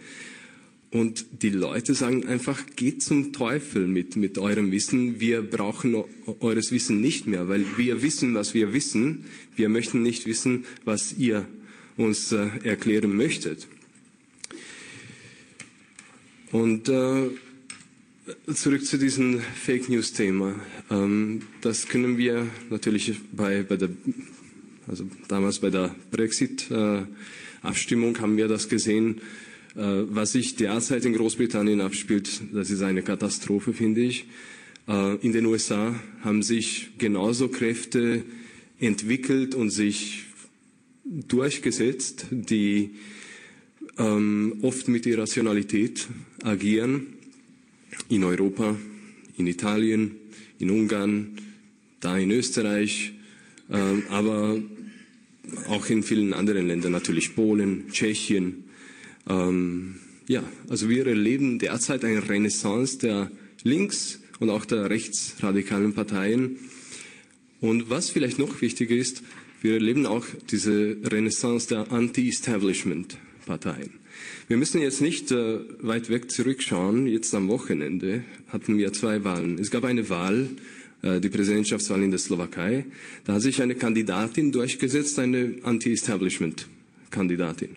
Und 0.90 1.26
die 1.42 1.50
Leute 1.50 1.92
sagen 1.92 2.26
einfach, 2.26 2.64
geht 2.74 3.02
zum 3.02 3.34
Teufel 3.34 3.86
mit, 3.86 4.16
mit 4.16 4.38
eurem 4.38 4.72
Wissen. 4.72 5.20
Wir 5.20 5.42
brauchen 5.42 5.94
eures 6.40 6.72
Wissen 6.72 7.02
nicht 7.02 7.26
mehr, 7.26 7.48
weil 7.48 7.64
wir 7.76 8.02
wissen, 8.02 8.34
was 8.34 8.54
wir 8.54 8.72
wissen. 8.72 9.26
Wir 9.54 9.68
möchten 9.68 10.02
nicht 10.02 10.26
wissen, 10.26 10.64
was 10.86 11.12
ihr 11.18 11.46
uns 11.98 12.32
äh, 12.32 12.48
erklären 12.64 13.14
möchtet. 13.14 13.68
Und 16.52 16.88
äh, 16.88 17.28
zurück 18.54 18.86
zu 18.86 18.98
diesem 18.98 19.40
Fake 19.40 19.90
News 19.90 20.14
Thema. 20.14 20.54
Ähm, 20.90 21.42
das 21.60 21.88
können 21.88 22.16
wir 22.16 22.46
natürlich 22.70 23.12
bei, 23.32 23.62
bei 23.62 23.76
der, 23.76 23.90
also 24.86 25.04
damals 25.28 25.58
bei 25.58 25.68
der 25.68 25.94
Brexit 26.10 26.70
äh, 26.70 27.02
Abstimmung 27.60 28.18
haben 28.20 28.38
wir 28.38 28.48
das 28.48 28.70
gesehen 28.70 29.20
was 29.80 30.32
sich 30.32 30.56
derzeit 30.56 31.04
in 31.04 31.12
Großbritannien 31.12 31.80
abspielt, 31.80 32.40
das 32.52 32.70
ist 32.70 32.82
eine 32.82 33.02
Katastrophe, 33.02 33.72
finde 33.72 34.00
ich. 34.02 34.26
Äh, 34.88 35.16
in 35.16 35.32
den 35.32 35.46
USA 35.46 35.94
haben 36.22 36.42
sich 36.42 36.90
genauso 36.98 37.48
Kräfte 37.48 38.24
entwickelt 38.80 39.54
und 39.54 39.70
sich 39.70 40.24
durchgesetzt, 41.04 42.26
die 42.30 42.90
ähm, 43.98 44.58
oft 44.62 44.88
mit 44.88 45.06
Irrationalität 45.06 46.08
agieren. 46.42 47.14
In 48.08 48.24
Europa, 48.24 48.76
in 49.36 49.46
Italien, 49.46 50.12
in 50.58 50.70
Ungarn, 50.70 51.38
da 52.00 52.16
in 52.16 52.30
Österreich, 52.30 53.12
äh, 53.70 54.02
aber 54.08 54.60
auch 55.68 55.88
in 55.88 56.02
vielen 56.02 56.32
anderen 56.32 56.66
Ländern, 56.66 56.92
natürlich 56.92 57.34
Polen, 57.34 57.90
Tschechien. 57.90 58.64
Ähm, 59.28 59.96
ja, 60.26 60.42
also 60.68 60.88
wir 60.88 61.06
erleben 61.06 61.58
derzeit 61.58 62.04
eine 62.04 62.28
Renaissance 62.28 62.98
der 62.98 63.30
links- 63.62 64.20
und 64.40 64.50
auch 64.50 64.64
der 64.64 64.90
rechtsradikalen 64.90 65.94
Parteien. 65.94 66.58
Und 67.60 67.90
was 67.90 68.10
vielleicht 68.10 68.38
noch 68.38 68.60
wichtiger 68.60 68.94
ist, 68.94 69.22
Wir 69.60 69.74
erleben 69.74 70.06
auch 70.06 70.24
diese 70.50 70.96
Renaissance 71.02 71.66
der 71.68 71.90
Anti-Establishment-Parteien. 71.90 73.90
Wir 74.46 74.56
müssen 74.56 74.80
jetzt 74.80 75.00
nicht 75.00 75.32
äh, 75.32 75.58
weit 75.80 76.10
weg 76.10 76.30
zurückschauen. 76.30 77.08
Jetzt 77.08 77.34
am 77.34 77.48
Wochenende 77.48 78.22
hatten 78.48 78.78
wir 78.78 78.92
zwei 78.92 79.24
Wahlen. 79.24 79.58
Es 79.58 79.72
gab 79.72 79.82
eine 79.84 80.08
Wahl, 80.10 80.50
äh, 81.02 81.18
die 81.20 81.28
Präsidentschaftswahl 81.28 82.04
in 82.04 82.10
der 82.10 82.20
Slowakei. 82.20 82.84
Da 83.24 83.32
hat 83.34 83.42
sich 83.42 83.60
eine 83.60 83.74
Kandidatin 83.74 84.52
durchgesetzt, 84.52 85.18
eine 85.18 85.56
Anti-Establishment-Kandidatin. 85.64 87.70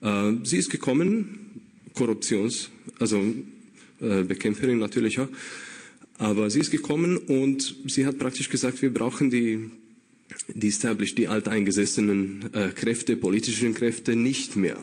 Äh, 0.00 0.32
sie 0.44 0.58
ist 0.58 0.70
gekommen, 0.70 1.60
Korruptions, 1.94 2.70
also 2.98 3.22
äh, 4.00 4.22
Bekämpferin 4.22 4.78
natürlich 4.78 5.18
auch, 5.20 5.28
aber 6.18 6.50
sie 6.50 6.60
ist 6.60 6.70
gekommen 6.70 7.16
und 7.16 7.76
sie 7.86 8.06
hat 8.06 8.18
praktisch 8.18 8.48
gesagt, 8.48 8.82
wir 8.82 8.92
brauchen 8.92 9.30
die 9.30 9.70
die 10.48 10.68
established, 10.68 11.18
die 11.18 11.28
alteingesessenen 11.28 12.50
äh, 12.52 12.68
Kräfte, 12.68 13.16
politischen 13.16 13.74
Kräfte 13.74 14.16
nicht 14.16 14.56
mehr. 14.56 14.78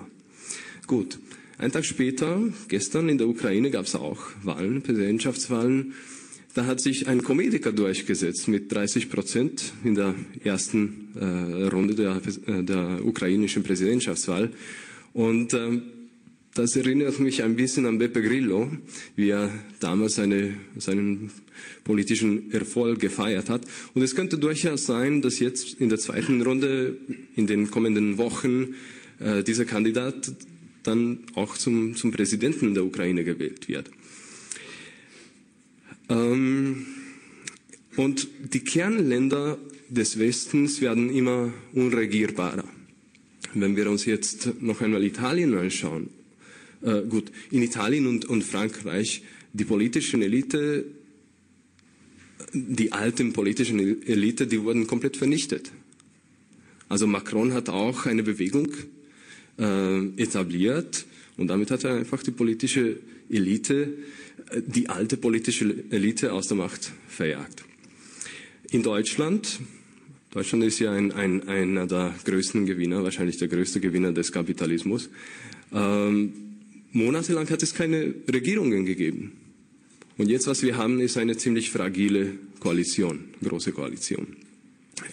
Gut. 0.87 1.19
Ein 1.57 1.71
Tag 1.71 1.85
später, 1.85 2.41
gestern 2.67 3.09
in 3.09 3.17
der 3.17 3.27
Ukraine 3.27 3.69
gab 3.69 3.85
es 3.85 3.95
auch 3.95 4.19
Wahlen, 4.41 4.81
Präsidentschaftswahlen. 4.81 5.93
Da 6.55 6.65
hat 6.65 6.81
sich 6.81 7.07
ein 7.07 7.23
Komediker 7.23 7.71
durchgesetzt 7.71 8.47
mit 8.47 8.71
30 8.71 9.09
Prozent 9.09 9.73
in 9.83 9.95
der 9.95 10.13
ersten 10.43 11.09
äh, 11.15 11.67
Runde 11.67 11.95
der, 11.95 12.21
der, 12.63 13.05
ukrainischen 13.05 13.63
Präsidentschaftswahl. 13.63 14.51
Und 15.13 15.53
äh, 15.53 15.81
das 16.53 16.75
erinnert 16.75 17.19
mich 17.19 17.41
ein 17.41 17.55
bisschen 17.55 17.85
an 17.85 17.97
Beppe 17.97 18.21
Grillo, 18.21 18.71
wie 19.15 19.29
er 19.29 19.51
damals 19.79 20.15
seine, 20.15 20.53
seinen 20.77 21.31
politischen 21.83 22.51
Erfolg 22.51 22.99
gefeiert 22.99 23.49
hat. 23.49 23.65
Und 23.95 24.03
es 24.03 24.15
könnte 24.15 24.37
durchaus 24.37 24.85
sein, 24.85 25.21
dass 25.21 25.39
jetzt 25.39 25.79
in 25.81 25.89
der 25.89 25.97
zweiten 25.97 26.41
Runde 26.41 26.97
in 27.35 27.47
den 27.47 27.71
kommenden 27.71 28.17
Wochen 28.17 28.75
äh, 29.19 29.43
dieser 29.43 29.65
Kandidat 29.65 30.31
dann 30.83 31.19
auch 31.33 31.57
zum, 31.57 31.95
zum 31.95 32.11
Präsidenten 32.11 32.73
der 32.73 32.85
Ukraine 32.85 33.23
gewählt 33.23 33.67
wird. 33.67 33.89
Ähm, 36.09 36.85
und 37.95 38.27
die 38.53 38.59
Kernländer 38.59 39.57
des 39.89 40.19
Westens 40.19 40.81
werden 40.81 41.09
immer 41.09 41.53
unregierbarer. 41.73 42.65
Wenn 43.53 43.75
wir 43.75 43.89
uns 43.89 44.05
jetzt 44.05 44.61
noch 44.61 44.81
einmal 44.81 45.03
Italien 45.03 45.55
anschauen, 45.55 46.09
äh, 46.81 47.01
gut, 47.01 47.31
in 47.51 47.61
Italien 47.61 48.07
und, 48.07 48.25
und 48.25 48.43
Frankreich, 48.43 49.23
die 49.53 49.65
politischen 49.65 50.21
Elite, 50.21 50.85
die 52.53 52.91
alten 52.91 53.33
politischen 53.33 54.03
Elite, 54.03 54.47
die 54.47 54.61
wurden 54.61 54.87
komplett 54.87 55.17
vernichtet. 55.17 55.71
Also 56.89 57.07
Macron 57.07 57.53
hat 57.53 57.69
auch 57.69 58.05
eine 58.05 58.23
Bewegung 58.23 58.69
äh, 59.57 60.05
etabliert 60.17 61.05
und 61.37 61.47
damit 61.47 61.71
hat 61.71 61.83
er 61.83 61.95
einfach 61.95 62.21
die 62.21 62.31
politische 62.31 62.97
Elite, 63.29 63.93
äh, 64.49 64.61
die 64.65 64.89
alte 64.89 65.17
politische 65.17 65.83
Elite 65.89 66.33
aus 66.33 66.47
der 66.47 66.57
Macht 66.57 66.91
verjagt. 67.07 67.63
In 68.71 68.83
Deutschland, 68.83 69.59
Deutschland 70.33 70.63
ist 70.63 70.79
ja 70.79 70.91
ein, 70.91 71.11
ein, 71.11 71.47
einer 71.47 71.85
der 71.85 72.15
größten 72.25 72.65
Gewinner, 72.65 73.03
wahrscheinlich 73.03 73.37
der 73.37 73.47
größte 73.47 73.79
Gewinner 73.79 74.11
des 74.11 74.31
Kapitalismus. 74.31 75.11
Ähm, 75.71 76.33
monatelang 76.91 77.47
hat 77.51 77.61
es 77.61 77.75
keine 77.75 78.15
Regierungen 78.27 78.83
gegeben. 78.83 79.33
Und 80.17 80.29
jetzt, 80.29 80.47
was 80.47 80.63
wir 80.63 80.75
haben, 80.75 80.99
ist 80.99 81.17
eine 81.17 81.37
ziemlich 81.37 81.69
fragile 81.69 82.31
Koalition, 82.59 83.25
große 83.43 83.73
Koalition. 83.73 84.35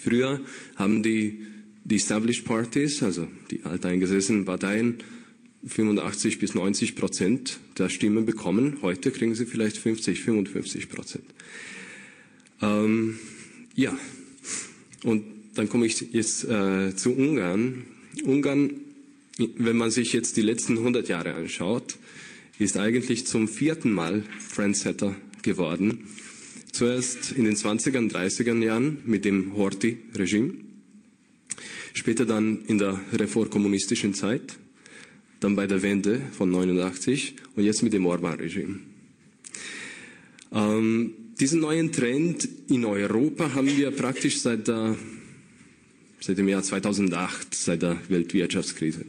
Früher 0.02 0.40
haben 0.76 1.02
die 1.02 1.44
die 1.84 1.96
Established 1.96 2.46
Parties, 2.46 3.02
also 3.02 3.28
die 3.50 3.62
alteingesessenen 3.64 4.46
Parteien, 4.46 4.98
85 5.66 6.38
bis 6.38 6.54
90 6.54 6.96
Prozent 6.96 7.60
der 7.76 7.90
Stimmen 7.90 8.24
bekommen. 8.24 8.78
Heute 8.80 9.10
kriegen 9.10 9.34
sie 9.34 9.44
vielleicht 9.44 9.76
50, 9.76 10.22
55 10.22 10.88
Prozent. 10.88 11.24
Ähm, 12.62 13.18
ja, 13.74 13.94
und 15.04 15.24
dann 15.54 15.68
komme 15.68 15.86
ich 15.86 16.00
jetzt 16.12 16.44
äh, 16.44 16.94
zu 16.94 17.12
Ungarn. 17.12 17.84
Ungarn, 18.24 18.70
wenn 19.56 19.76
man 19.76 19.90
sich 19.90 20.12
jetzt 20.12 20.36
die 20.36 20.42
letzten 20.42 20.78
100 20.78 21.08
Jahre 21.08 21.34
anschaut, 21.34 21.96
ist 22.58 22.76
eigentlich 22.76 23.26
zum 23.26 23.48
vierten 23.48 23.90
Mal 23.90 24.22
Trendsetter 24.54 25.16
geworden. 25.42 26.06
Zuerst 26.72 27.32
in 27.32 27.44
den 27.44 27.56
20er 27.56 27.98
und 27.98 28.14
30er 28.14 28.62
Jahren 28.62 28.98
mit 29.04 29.24
dem 29.24 29.56
Horthy-Regime 29.56 30.54
Später 31.92 32.24
dann 32.24 32.64
in 32.66 32.78
der 32.78 33.00
reformkommunistischen 33.12 34.14
Zeit, 34.14 34.58
dann 35.40 35.56
bei 35.56 35.66
der 35.66 35.82
Wende 35.82 36.20
von 36.32 36.50
89 36.50 37.34
und 37.56 37.64
jetzt 37.64 37.82
mit 37.82 37.92
dem 37.92 38.06
Orban-Regime. 38.06 38.80
Ähm, 40.52 41.12
diesen 41.40 41.60
neuen 41.60 41.90
Trend 41.90 42.46
in 42.68 42.84
Europa 42.84 43.54
haben 43.54 43.74
wir 43.76 43.90
praktisch 43.90 44.40
seit, 44.40 44.68
der, 44.68 44.96
seit 46.20 46.36
dem 46.36 46.48
Jahr 46.48 46.62
2008, 46.62 47.54
seit 47.54 47.82
der 47.82 47.98
Weltwirtschaftskrise. 48.08 49.06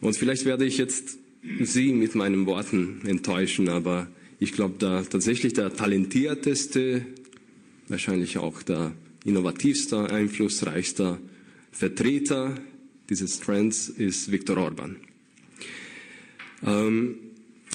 Und 0.00 0.16
vielleicht 0.16 0.44
werde 0.44 0.66
ich 0.66 0.76
jetzt 0.76 1.18
Sie 1.62 1.92
mit 1.92 2.14
meinen 2.14 2.46
Worten 2.46 3.02
enttäuschen, 3.06 3.68
aber 3.68 4.08
ich 4.38 4.52
glaube, 4.52 4.74
da 4.78 5.02
tatsächlich 5.02 5.52
der 5.52 5.74
talentierteste, 5.74 7.06
wahrscheinlich 7.88 8.38
auch 8.38 8.62
der 8.62 8.92
innovativste, 9.24 10.10
einflussreichste 10.10 11.18
Vertreter 11.70 12.56
dieses 13.08 13.40
Trends 13.40 13.88
ist 13.88 14.32
Viktor 14.32 14.56
Orban. 14.56 14.96
Ähm, 16.66 17.16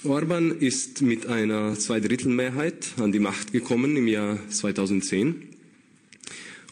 Orban 0.05 0.57
ist 0.59 1.01
mit 1.01 1.25
einer 1.25 1.77
Zweidrittelmehrheit 1.77 2.93
an 2.97 3.11
die 3.11 3.19
Macht 3.19 3.51
gekommen 3.51 3.97
im 3.97 4.07
Jahr 4.07 4.39
2010 4.49 5.43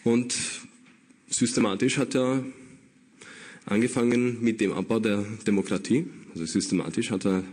und 0.06 0.34
systematisch 1.30 1.98
hat 1.98 2.16
er 2.16 2.46
angefangen 3.66 4.38
mit 4.42 4.62
dem 4.62 4.72
Abbau 4.72 5.00
der 5.02 5.26
Demokratie. 5.46 6.06
Also 6.32 6.46
systematisch 6.46 7.12
hat 7.12 7.26
er 7.26 7.44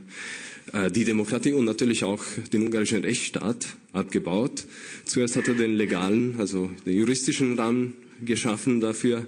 äh, 0.73 0.93
die 0.93 1.05
Demokratie 1.05 1.53
und 1.55 1.65
natürlich 1.65 2.05
auch 2.05 2.23
den 2.53 2.67
ungarischen 2.67 3.03
Rechtsstaat 3.03 3.67
abgebaut. 3.93 4.67
Zuerst 5.07 5.35
hat 5.35 5.49
er 5.49 5.55
den 5.55 5.75
legalen, 5.75 6.37
also 6.39 6.71
den 6.87 6.97
juristischen 6.97 7.59
Rahmen 7.59 7.95
geschaffen 8.25 8.81
dafür, 8.81 9.27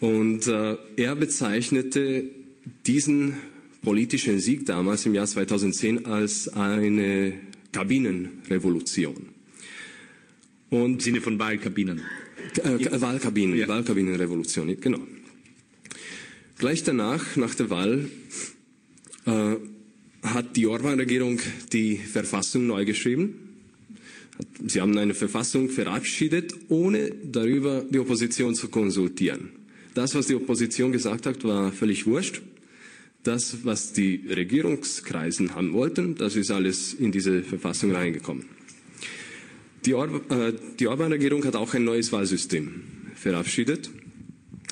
und 0.00 0.46
äh, 0.46 0.76
er 0.96 1.14
bezeichnete 1.16 2.24
diesen 2.86 3.34
politischen 3.82 4.40
Sieg 4.40 4.66
damals 4.66 5.06
im 5.06 5.14
Jahr 5.14 5.26
2010 5.26 6.06
als 6.06 6.48
eine 6.48 7.32
Kabinenrevolution. 7.72 9.28
Und 10.70 10.92
Im 10.92 11.00
Sinne 11.00 11.20
von 11.20 11.38
Wahlkabinen. 11.38 12.02
Äh, 12.62 13.00
Wahlkabinen, 13.00 13.56
ja. 13.56 13.68
Wahlkabinenrevolution, 13.68 14.80
genau. 14.80 15.00
Gleich 16.58 16.82
danach, 16.82 17.36
nach 17.36 17.54
der 17.54 17.70
Wahl, 17.70 18.08
äh, 19.26 19.56
hat 20.22 20.56
die 20.56 20.66
Orban-Regierung 20.66 21.40
die 21.72 21.96
Verfassung 21.96 22.66
neu 22.66 22.84
geschrieben. 22.84 23.34
Sie 24.66 24.80
haben 24.80 24.96
eine 24.96 25.14
Verfassung 25.14 25.70
verabschiedet, 25.70 26.54
ohne 26.68 27.12
darüber 27.24 27.84
die 27.88 27.98
Opposition 27.98 28.54
zu 28.54 28.68
konsultieren. 28.68 29.50
Das, 29.94 30.14
was 30.14 30.26
die 30.26 30.34
Opposition 30.34 30.92
gesagt 30.92 31.26
hat, 31.26 31.42
war 31.44 31.72
völlig 31.72 32.06
wurscht. 32.06 32.42
Das, 33.22 33.64
was 33.64 33.92
die 33.92 34.26
Regierungskreisen 34.28 35.54
haben 35.54 35.72
wollten, 35.72 36.14
das 36.14 36.36
ist 36.36 36.50
alles 36.50 36.94
in 36.94 37.12
diese 37.12 37.42
Verfassung 37.42 37.92
reingekommen. 37.92 38.46
Die, 39.84 39.94
Or 39.94 40.08
äh, 40.30 40.52
die 40.78 40.88
Orban-Regierung 40.88 41.44
hat 41.44 41.56
auch 41.56 41.74
ein 41.74 41.84
neues 41.84 42.12
Wahlsystem 42.12 42.82
verabschiedet. 43.14 43.90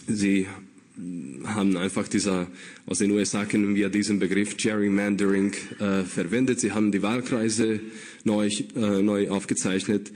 Sie 0.07 0.47
haben 1.45 1.77
einfach 1.77 2.09
dieser, 2.09 2.47
aus 2.87 2.99
den 2.99 3.11
USA 3.11 3.45
kennen 3.45 3.75
wir 3.75 3.89
diesen 3.91 4.19
Begriff 4.19 4.57
Gerrymandering 4.57 5.53
äh, 5.79 6.03
verwendet. 6.05 6.61
Sie 6.61 6.73
haben 6.73 6.91
die 6.91 7.03
Wahlkreise 7.03 7.81
neu, 8.25 8.49
äh, 8.49 9.03
neu 9.03 9.31
aufgezeichnet. 9.31 10.13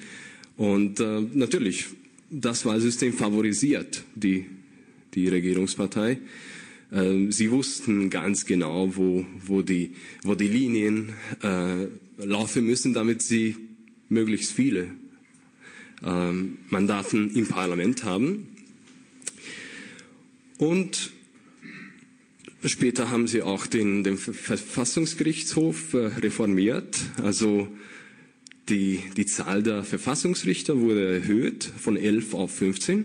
Und 0.56 1.00
äh, 1.00 1.20
natürlich, 1.32 1.86
das 2.30 2.64
Wahlsystem 2.64 3.12
favorisiert 3.12 4.04
die 4.14 4.46
die 5.14 5.28
Regierungspartei. 5.28 6.18
Ähm, 6.93 7.32
sie 7.32 7.51
wussten 7.51 8.11
ganz 8.11 8.45
genau, 8.47 8.97
wo, 8.97 9.26
wo, 9.45 9.62
die, 9.62 9.95
wo 10.22 10.34
die 10.34 10.49
Linien 10.49 11.14
äh, 11.43 11.86
laufen 12.24 12.66
müssen, 12.66 12.95
damit 12.95 13.22
sie 13.22 13.57
möglichst 14.09 14.53
viele 14.53 14.88
ähm, 16.05 16.59
Mandaten 16.68 17.34
im 17.34 17.47
Parlament 17.47 18.05
haben. 18.05 18.49
Und 20.59 21.11
später 22.64 23.11
haben 23.11 23.26
sie 23.26 23.43
auch 23.43 23.66
den, 23.66 24.05
den 24.05 24.18
Verfassungsgerichtshof 24.18 25.95
äh, 25.95 26.07
reformiert. 26.07 26.99
Also 27.22 27.68
Die, 28.68 29.01
die 29.16 29.26
Zahl 29.26 29.62
der 29.62 29.82
Verfassungsrichter 29.82 30.80
wurde 30.80 31.14
erhöht 31.14 31.64
von 31.64 31.97
11 31.97 32.34
auf 32.34 32.55
15. 32.55 33.05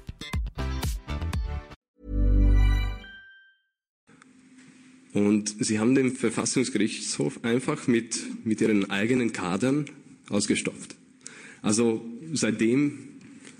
Und 5.13 5.55
sie 5.59 5.79
haben 5.79 5.95
den 5.95 6.15
Verfassungsgerichtshof 6.15 7.43
einfach 7.43 7.87
mit, 7.87 8.19
mit 8.45 8.61
ihren 8.61 8.89
eigenen 8.89 9.33
Kadern 9.33 9.85
ausgestopft. 10.29 10.95
Also 11.61 12.03
seitdem 12.33 12.99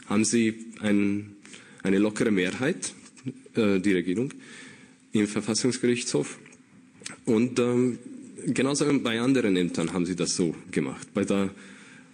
haben 0.07 0.23
sie 0.23 0.53
ein, 0.79 1.35
eine 1.83 1.99
lockere 1.99 2.31
Mehrheit, 2.31 2.93
äh, 3.55 3.79
die 3.79 3.93
Regierung, 3.93 4.33
im 5.11 5.27
Verfassungsgerichtshof. 5.27 6.39
Und 7.25 7.59
ähm, 7.59 7.99
genauso 8.47 8.85
bei 8.99 9.19
anderen 9.19 9.57
Ämtern 9.57 9.91
haben 9.93 10.05
sie 10.05 10.15
das 10.15 10.35
so 10.35 10.55
gemacht. 10.71 11.13
Bei 11.13 11.25
der, 11.25 11.49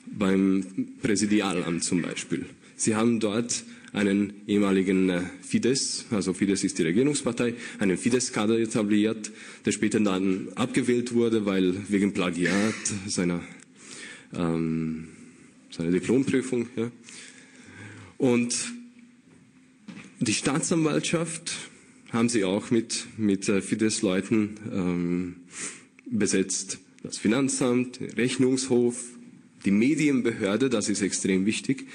beim 0.05 0.65
Präsidialamt 1.01 1.83
zum 1.83 2.01
Beispiel. 2.01 2.45
Sie 2.75 2.95
haben 2.95 3.19
dort 3.19 3.63
einen 3.93 4.33
ehemaligen 4.47 5.09
äh, 5.09 5.21
Fidesz, 5.41 6.05
also 6.11 6.33
Fidesz 6.33 6.63
ist 6.63 6.77
die 6.77 6.83
Regierungspartei, 6.83 7.53
einen 7.79 7.97
Fidesz-Kader 7.97 8.59
etabliert, 8.59 9.31
der 9.65 9.71
später 9.71 9.99
dann 9.99 10.49
abgewählt 10.55 11.13
wurde, 11.13 11.45
weil 11.45 11.75
wegen 11.89 12.13
Plagiat 12.13 12.75
seiner, 13.07 13.41
ähm, 14.33 15.07
seiner 15.71 15.91
Diplomprüfung. 15.91 16.67
Ja. 16.75 16.91
Und 18.17 18.55
die 20.19 20.33
Staatsanwaltschaft 20.33 21.53
haben 22.11 22.29
sie 22.29 22.43
auch 22.43 22.71
mit, 22.71 23.05
mit 23.17 23.47
äh, 23.49 23.61
Fidesz-Leuten 23.61 24.57
ähm, 24.71 25.35
besetzt. 26.09 26.79
Das 27.03 27.17
Finanzamt, 27.17 27.99
Rechnungshof, 28.17 29.01
die 29.65 29.71
Medienbehörde, 29.71 30.69
das 30.69 30.89
ist 30.89 31.01
extrem 31.01 31.45
wichtig. 31.45 31.85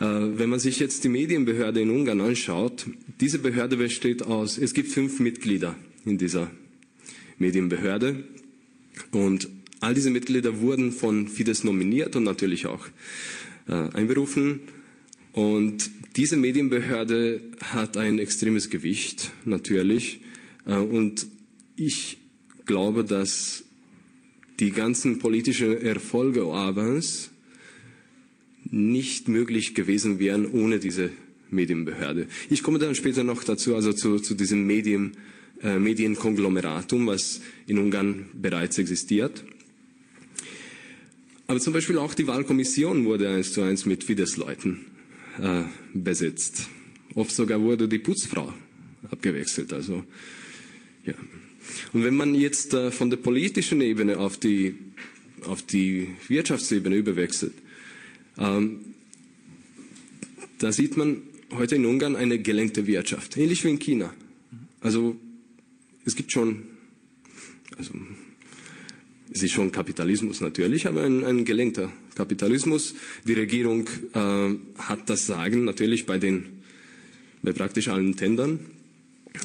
Äh, 0.00 0.04
wenn 0.04 0.48
man 0.48 0.60
sich 0.60 0.78
jetzt 0.78 1.04
die 1.04 1.08
Medienbehörde 1.08 1.80
in 1.80 1.90
Ungarn 1.90 2.20
anschaut, 2.20 2.86
diese 3.20 3.38
Behörde 3.38 3.76
besteht 3.76 4.22
aus, 4.22 4.58
es 4.58 4.74
gibt 4.74 4.90
fünf 4.90 5.20
Mitglieder 5.20 5.76
in 6.04 6.18
dieser 6.18 6.50
Medienbehörde 7.38 8.24
und 9.10 9.48
all 9.80 9.94
diese 9.94 10.10
Mitglieder 10.10 10.60
wurden 10.60 10.92
von 10.92 11.28
Fidesz 11.28 11.64
nominiert 11.64 12.16
und 12.16 12.24
natürlich 12.24 12.66
auch 12.66 12.86
äh, 13.68 13.72
einberufen. 13.72 14.60
Und 15.32 15.90
diese 16.16 16.36
Medienbehörde 16.36 17.40
hat 17.60 17.96
ein 17.96 18.18
extremes 18.18 18.70
Gewicht, 18.70 19.30
natürlich. 19.44 20.20
Äh, 20.66 20.76
und 20.76 21.26
ich 21.76 22.18
glaube, 22.66 23.04
dass 23.04 23.64
die 24.58 24.72
ganzen 24.72 25.20
politischen 25.20 25.80
Erfolge 25.80 26.46
Orbans 26.46 27.30
nicht 28.70 29.28
möglich 29.28 29.74
gewesen 29.74 30.18
wären 30.18 30.46
ohne 30.50 30.78
diese 30.78 31.10
Medienbehörde. 31.50 32.26
Ich 32.50 32.62
komme 32.62 32.78
dann 32.78 32.94
später 32.94 33.24
noch 33.24 33.44
dazu, 33.44 33.74
also 33.74 33.92
zu, 33.92 34.18
zu 34.18 34.34
diesem 34.34 34.66
Medien, 34.66 35.16
äh, 35.62 35.78
Medienkonglomeratum, 35.78 37.06
was 37.06 37.40
in 37.66 37.78
Ungarn 37.78 38.26
bereits 38.34 38.78
existiert. 38.78 39.44
Aber 41.46 41.60
zum 41.60 41.72
Beispiel 41.72 41.96
auch 41.98 42.12
die 42.12 42.26
Wahlkommission 42.26 43.06
wurde 43.06 43.30
eins 43.30 43.52
zu 43.54 43.62
eins 43.62 43.86
mit 43.86 44.04
Fidesz-Leuten 44.04 44.84
äh, 45.40 45.62
besetzt. 45.94 46.68
Oft 47.14 47.34
sogar 47.34 47.60
wurde 47.62 47.88
die 47.88 47.98
Putzfrau 47.98 48.52
abgewechselt. 49.10 49.72
Also, 49.72 50.04
ja. 51.06 51.14
Und 51.94 52.04
wenn 52.04 52.14
man 52.14 52.34
jetzt 52.34 52.74
äh, 52.74 52.90
von 52.90 53.08
der 53.08 53.16
politischen 53.16 53.80
Ebene 53.80 54.18
auf 54.18 54.36
die, 54.36 54.74
auf 55.46 55.62
die 55.62 56.08
Wirtschaftsebene 56.28 56.96
überwechselt, 56.96 57.54
ähm, 58.38 58.80
da 60.58 60.72
sieht 60.72 60.96
man 60.96 61.22
heute 61.52 61.76
in 61.76 61.86
Ungarn 61.86 62.16
eine 62.16 62.38
gelenkte 62.38 62.86
Wirtschaft, 62.86 63.36
ähnlich 63.36 63.64
wie 63.64 63.70
in 63.70 63.78
China. 63.78 64.12
Also 64.80 65.16
es 66.04 66.16
gibt 66.16 66.32
schon, 66.32 66.64
also 67.76 67.92
es 69.30 69.42
ist 69.42 69.52
schon 69.52 69.72
Kapitalismus 69.72 70.40
natürlich, 70.40 70.86
aber 70.86 71.02
ein, 71.02 71.24
ein 71.24 71.44
gelenkter 71.44 71.92
Kapitalismus. 72.14 72.94
Die 73.26 73.34
Regierung 73.34 73.88
äh, 74.14 74.54
hat 74.78 75.10
das 75.10 75.26
Sagen 75.26 75.64
natürlich 75.64 76.06
bei 76.06 76.18
den, 76.18 76.46
bei 77.42 77.52
praktisch 77.52 77.88
allen 77.88 78.16
Tendern 78.16 78.60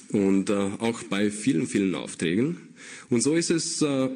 und 0.10 0.50
äh, 0.50 0.54
auch 0.54 1.04
bei 1.04 1.30
vielen, 1.32 1.68
vielen 1.68 1.96
Aufträgen. 1.96 2.58
Und 3.10 3.22
so 3.22 3.36
ist 3.36 3.52
es 3.52 3.82
äh, 3.82 4.10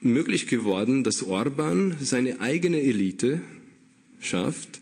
möglich 0.00 0.46
geworden, 0.46 1.02
dass 1.02 1.22
Orban 1.22 1.96
seine 2.00 2.40
eigene 2.40 2.80
Elite 2.80 3.40
schafft. 4.20 4.80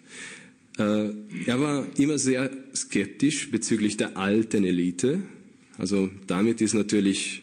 Äh, 0.79 1.11
er 1.47 1.61
war 1.61 1.87
immer 1.99 2.19
sehr 2.19 2.51
skeptisch 2.75 3.51
bezüglich 3.51 3.97
der 3.97 4.17
alten 4.17 4.65
Elite. 4.65 5.23
Also 5.79 6.11
damit 6.27 6.61
ist 6.61 6.75
natürlich 6.75 7.43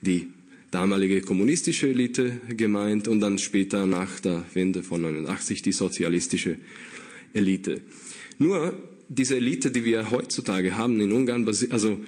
die 0.00 0.28
damalige 0.70 1.20
kommunistische 1.20 1.88
Elite 1.88 2.40
gemeint 2.48 3.06
und 3.08 3.20
dann 3.20 3.38
später 3.38 3.86
nach 3.86 4.20
der 4.20 4.44
Wende 4.54 4.82
von 4.82 5.02
89 5.02 5.62
die 5.62 5.72
sozialistische 5.72 6.56
Elite. 7.34 7.82
Nur 8.38 8.74
diese 9.08 9.36
Elite, 9.36 9.70
die 9.70 9.84
wir 9.84 10.10
heutzutage 10.10 10.76
haben 10.76 11.00
in 11.00 11.12
Ungarn, 11.12 11.46
also 11.70 12.00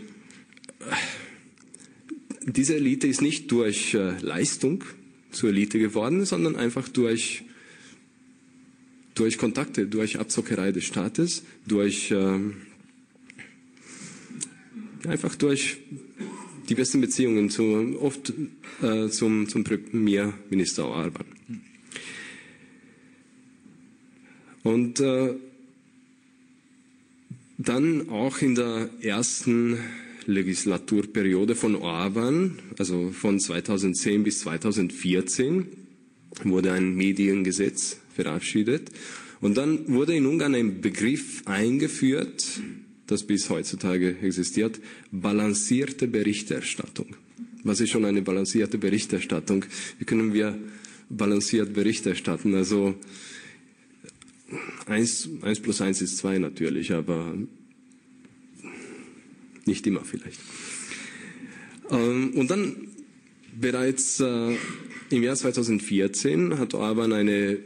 diese 2.47 2.77
Elite 2.77 3.07
ist 3.07 3.23
nicht 3.23 3.51
durch 3.53 3.95
äh, 3.95 4.19
Leistung 4.21 4.85
zur 5.31 5.51
Elite 5.51 5.79
geworden, 5.79 6.25
sondern 6.25 6.57
einfach 6.57 6.89
durch 6.89 7.45
durch 9.15 9.39
Kontakte, 9.39 9.87
durch 9.87 10.19
Abzockerei 10.19 10.73
des 10.73 10.85
Staates, 10.85 11.45
durch 11.67 12.11
ähm, 12.11 12.57
einfach 15.07 15.35
durch 15.37 15.79
die 16.69 16.75
besten 16.75 17.01
Beziehungen 17.01 17.51
zu, 17.51 17.99
oft 18.01 18.33
äh, 18.83 19.09
zum, 19.09 19.49
zum 19.49 19.65
Premierminister 19.65 20.87
Orban. 20.87 21.27
Und 24.63 24.99
äh, 25.01 25.35
dann 27.59 28.09
auch 28.09 28.39
in 28.39 28.55
der 28.55 28.89
ersten 29.01 29.79
Legislaturperiode 30.27 31.55
von 31.55 31.77
Orban, 31.77 32.59
also 32.79 33.11
von 33.11 33.39
2010 33.39 34.25
bis 34.25 34.41
2014, 34.41 35.67
wurde 36.45 36.73
ein 36.73 36.95
Mediengesetz 36.95 37.99
verabschiedet. 38.15 38.91
Und 39.41 39.57
dann 39.57 39.93
wurde 39.93 40.15
in 40.15 40.27
Ungarn 40.27 40.55
ein 40.55 40.81
Begriff 40.81 41.43
eingeführt, 41.47 42.61
das 43.07 43.25
bis 43.25 43.51
heutzutage 43.51 44.17
existiert, 44.23 44.81
balancierte 45.11 46.09
Berichterstattung. 46.09 47.17
Was 47.63 47.81
ist 47.81 47.91
schon 47.91 48.05
eine 48.05 48.23
balancierte 48.23 48.79
Berichterstattung? 48.79 49.65
Wie 49.99 50.05
können 50.05 50.33
wir 50.33 50.59
balanciert 51.09 51.75
Bericht 51.75 52.07
erstatten? 52.07 52.55
Also 52.55 52.95
eins, 54.87 55.29
eins 55.43 55.61
plus 55.61 55.81
eins 55.81 56.03
ist 56.03 56.19
zwei 56.19 56.39
natürlich, 56.39 56.93
aber 56.93 57.35
nicht 59.67 59.87
immer 59.87 60.05
vielleicht. 60.05 60.41
Ähm, 61.91 62.33
und 62.35 62.51
dann 62.51 62.77
bereits 63.59 64.21
äh, 64.21 64.57
im 65.11 65.23
Jahr 65.23 65.37
2014 65.37 66.59
hat 66.59 66.75
Orban 66.75 67.13
eine 67.13 67.59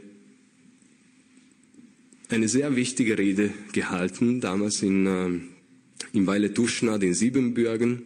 eine 2.29 2.47
sehr 2.47 2.75
wichtige 2.75 3.17
Rede 3.17 3.51
gehalten, 3.73 4.39
damals 4.39 4.83
in, 4.83 5.07
äh, 5.07 5.29
in 6.13 6.27
Weile 6.27 6.51
Duschnad 6.51 7.03
in 7.03 7.13
Siebenbürgen. 7.13 8.03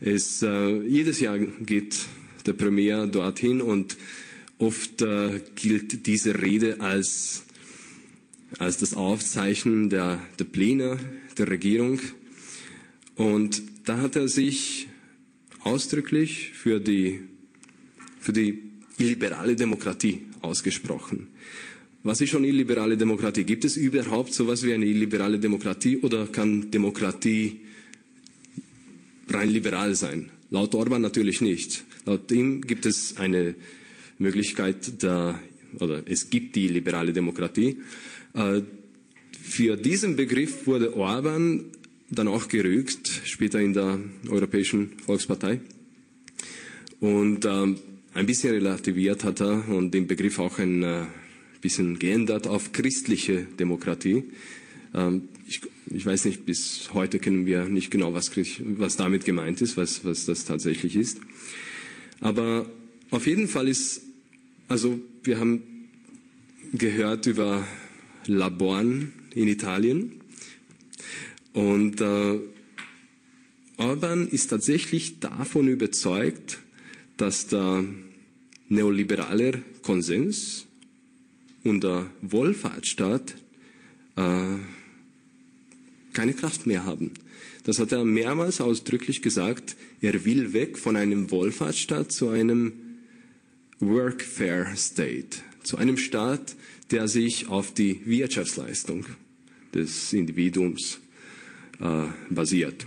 Es, 0.00 0.42
äh, 0.42 0.80
jedes 0.82 1.20
Jahr 1.20 1.38
geht 1.38 1.98
der 2.46 2.52
Premier 2.52 3.06
dorthin 3.06 3.60
und 3.60 3.96
oft 4.58 5.02
äh, 5.02 5.40
gilt 5.56 6.06
diese 6.06 6.40
Rede 6.40 6.80
als, 6.80 7.44
als 8.58 8.78
das 8.78 8.94
Aufzeichnen 8.94 9.90
der, 9.90 10.20
der 10.38 10.44
Pläne 10.44 10.98
der 11.36 11.48
Regierung. 11.48 12.00
Und 13.16 13.62
da 13.84 13.98
hat 13.98 14.16
er 14.16 14.28
sich 14.28 14.88
ausdrücklich 15.60 16.52
für 16.54 16.78
die, 16.78 17.20
für 18.20 18.32
die 18.32 18.62
illiberale 18.98 19.56
Demokratie 19.56 20.22
ausgesprochen. 20.40 21.28
Was 22.06 22.20
ist 22.20 22.30
schon 22.30 22.44
illiberale 22.44 22.96
Demokratie? 22.96 23.42
Gibt 23.42 23.64
es 23.64 23.76
überhaupt 23.76 24.32
so 24.32 24.44
etwas 24.44 24.62
wie 24.62 24.72
eine 24.72 24.86
illiberale 24.86 25.40
Demokratie 25.40 25.96
oder 25.96 26.28
kann 26.28 26.70
Demokratie 26.70 27.58
rein 29.28 29.50
liberal 29.50 29.92
sein? 29.96 30.30
Laut 30.50 30.76
Orban 30.76 31.02
natürlich 31.02 31.40
nicht. 31.40 31.82
Laut 32.04 32.30
ihm 32.30 32.60
gibt 32.60 32.86
es 32.86 33.16
eine 33.16 33.56
Möglichkeit 34.18 35.02
der, 35.02 35.40
oder 35.80 36.04
es 36.06 36.30
gibt 36.30 36.54
die 36.54 36.68
liberale 36.68 37.12
Demokratie. 37.12 37.78
Äh, 38.34 38.60
für 39.42 39.76
diesen 39.76 40.14
Begriff 40.14 40.68
wurde 40.68 40.94
Orban 40.96 41.64
dann 42.08 42.28
auch 42.28 42.46
gerügt, 42.46 43.20
später 43.24 43.58
in 43.60 43.72
der 43.72 43.98
Europäischen 44.28 44.92
Volkspartei. 45.04 45.58
Und 47.00 47.44
ähm, 47.46 47.78
ein 48.14 48.26
bisschen 48.26 48.52
relativiert 48.54 49.24
hat 49.24 49.40
er 49.40 49.68
und 49.68 49.90
den 49.92 50.06
Begriff 50.06 50.38
auch 50.38 50.60
ein 50.60 50.84
äh, 50.84 51.02
bisschen 51.60 51.98
geändert 51.98 52.46
auf 52.46 52.72
christliche 52.72 53.46
Demokratie. 53.58 54.24
Ähm, 54.94 55.28
ich, 55.48 55.60
ich, 55.90 56.04
weiß 56.04 56.24
nicht, 56.24 56.46
bis 56.46 56.90
heute 56.92 57.18
kennen 57.18 57.46
wir 57.46 57.64
nicht 57.64 57.90
genau, 57.90 58.14
was, 58.14 58.30
was 58.60 58.96
damit 58.96 59.24
gemeint 59.24 59.60
ist, 59.60 59.76
was, 59.76 60.04
was 60.04 60.26
das 60.26 60.44
tatsächlich 60.44 60.96
ist. 60.96 61.20
Aber 62.20 62.66
auf 63.10 63.26
jeden 63.26 63.48
Fall 63.48 63.68
ist, 63.68 64.02
also 64.68 65.00
wir 65.22 65.38
haben 65.38 65.62
gehört 66.72 67.26
über 67.26 67.66
Laborn 68.26 69.12
in 69.34 69.48
Italien 69.48 70.12
und 71.52 72.00
äh, 72.00 72.38
Orban 73.78 74.28
ist 74.28 74.48
tatsächlich 74.48 75.20
davon 75.20 75.68
überzeugt, 75.68 76.58
dass 77.16 77.46
der 77.46 77.84
neoliberale 78.68 79.62
Konsens 79.82 80.65
und 81.68 81.84
der 81.84 82.06
Wohlfahrtsstaat 82.22 83.34
äh, 84.16 84.56
keine 86.12 86.34
Kraft 86.34 86.66
mehr 86.66 86.84
haben. 86.84 87.12
Das 87.64 87.78
hat 87.78 87.92
er 87.92 88.04
mehrmals 88.04 88.60
ausdrücklich 88.60 89.22
gesagt. 89.22 89.76
Er 90.00 90.24
will 90.24 90.52
weg 90.52 90.78
von 90.78 90.96
einem 90.96 91.30
Wohlfahrtsstaat 91.30 92.12
zu 92.12 92.28
einem 92.28 92.72
Workfare 93.80 94.74
State, 94.76 95.38
zu 95.62 95.76
einem 95.76 95.96
Staat, 95.98 96.56
der 96.90 97.08
sich 97.08 97.48
auf 97.48 97.74
die 97.74 98.00
Wirtschaftsleistung 98.06 99.04
des 99.74 100.12
Individuums 100.12 101.00
äh, 101.80 102.06
basiert. 102.30 102.86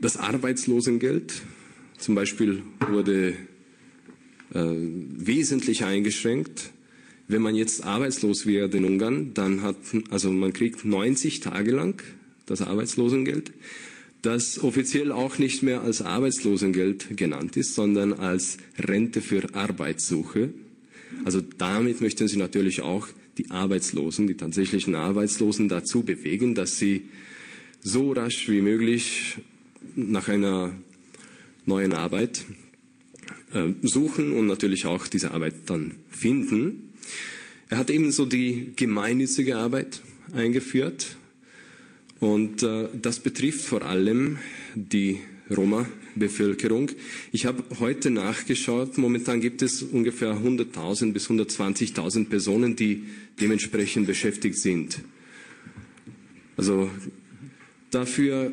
Das 0.00 0.16
Arbeitslosengeld 0.16 1.42
zum 1.98 2.14
Beispiel 2.14 2.62
wurde 2.88 3.34
äh, 4.54 4.64
wesentlich 4.64 5.84
eingeschränkt. 5.84 6.70
Wenn 7.30 7.42
man 7.42 7.54
jetzt 7.54 7.84
arbeitslos 7.84 8.44
wird 8.44 8.74
in 8.74 8.84
Ungarn, 8.84 9.34
dann 9.34 9.62
hat, 9.62 9.76
also 10.10 10.32
man 10.32 10.52
kriegt 10.52 10.84
90 10.84 11.38
Tage 11.38 11.70
lang 11.70 12.02
das 12.46 12.60
Arbeitslosengeld, 12.60 13.52
das 14.22 14.58
offiziell 14.58 15.12
auch 15.12 15.38
nicht 15.38 15.62
mehr 15.62 15.82
als 15.82 16.02
Arbeitslosengeld 16.02 17.16
genannt 17.16 17.56
ist, 17.56 17.76
sondern 17.76 18.14
als 18.14 18.58
Rente 18.80 19.20
für 19.20 19.54
Arbeitssuche. 19.54 20.52
Also 21.24 21.40
damit 21.56 22.00
möchten 22.00 22.26
sie 22.26 22.36
natürlich 22.36 22.80
auch 22.82 23.06
die 23.38 23.48
Arbeitslosen, 23.52 24.26
die 24.26 24.36
tatsächlichen 24.36 24.96
Arbeitslosen 24.96 25.68
dazu 25.68 26.02
bewegen, 26.02 26.56
dass 26.56 26.78
sie 26.78 27.02
so 27.80 28.10
rasch 28.10 28.48
wie 28.48 28.60
möglich 28.60 29.36
nach 29.94 30.26
einer 30.26 30.74
neuen 31.64 31.92
Arbeit 31.92 32.44
äh, 33.54 33.68
suchen 33.82 34.32
und 34.32 34.48
natürlich 34.48 34.86
auch 34.86 35.06
diese 35.06 35.30
Arbeit 35.30 35.54
dann 35.66 35.94
finden. 36.08 36.89
Er 37.68 37.78
hat 37.78 37.90
ebenso 37.90 38.26
die 38.26 38.72
gemeinnützige 38.76 39.56
Arbeit 39.56 40.02
eingeführt 40.34 41.16
und 42.18 42.62
äh, 42.62 42.88
das 43.00 43.20
betrifft 43.20 43.62
vor 43.62 43.82
allem 43.82 44.38
die 44.74 45.20
Roma-Bevölkerung. 45.50 46.90
Ich 47.32 47.46
habe 47.46 47.64
heute 47.80 48.10
nachgeschaut. 48.10 48.98
Momentan 48.98 49.40
gibt 49.40 49.62
es 49.62 49.82
ungefähr 49.82 50.34
100.000 50.34 51.12
bis 51.12 51.28
120.000 51.28 52.28
Personen, 52.28 52.76
die 52.76 53.04
dementsprechend 53.40 54.06
beschäftigt 54.06 54.58
sind. 54.58 55.00
Also 56.56 56.90
dafür 57.90 58.52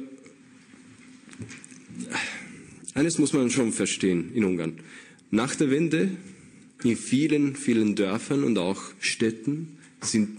eines 2.94 3.20
muss 3.20 3.34
man 3.34 3.52
schon 3.52 3.74
verstehen 3.74 4.32
in 4.34 4.44
Ungarn. 4.44 4.80
Nach 5.30 5.54
der 5.56 5.70
Wende 5.70 6.12
in 6.84 6.96
vielen, 6.96 7.56
vielen 7.56 7.96
Dörfern 7.96 8.44
und 8.44 8.58
auch 8.58 8.82
Städten 9.00 9.78
sind, 10.02 10.30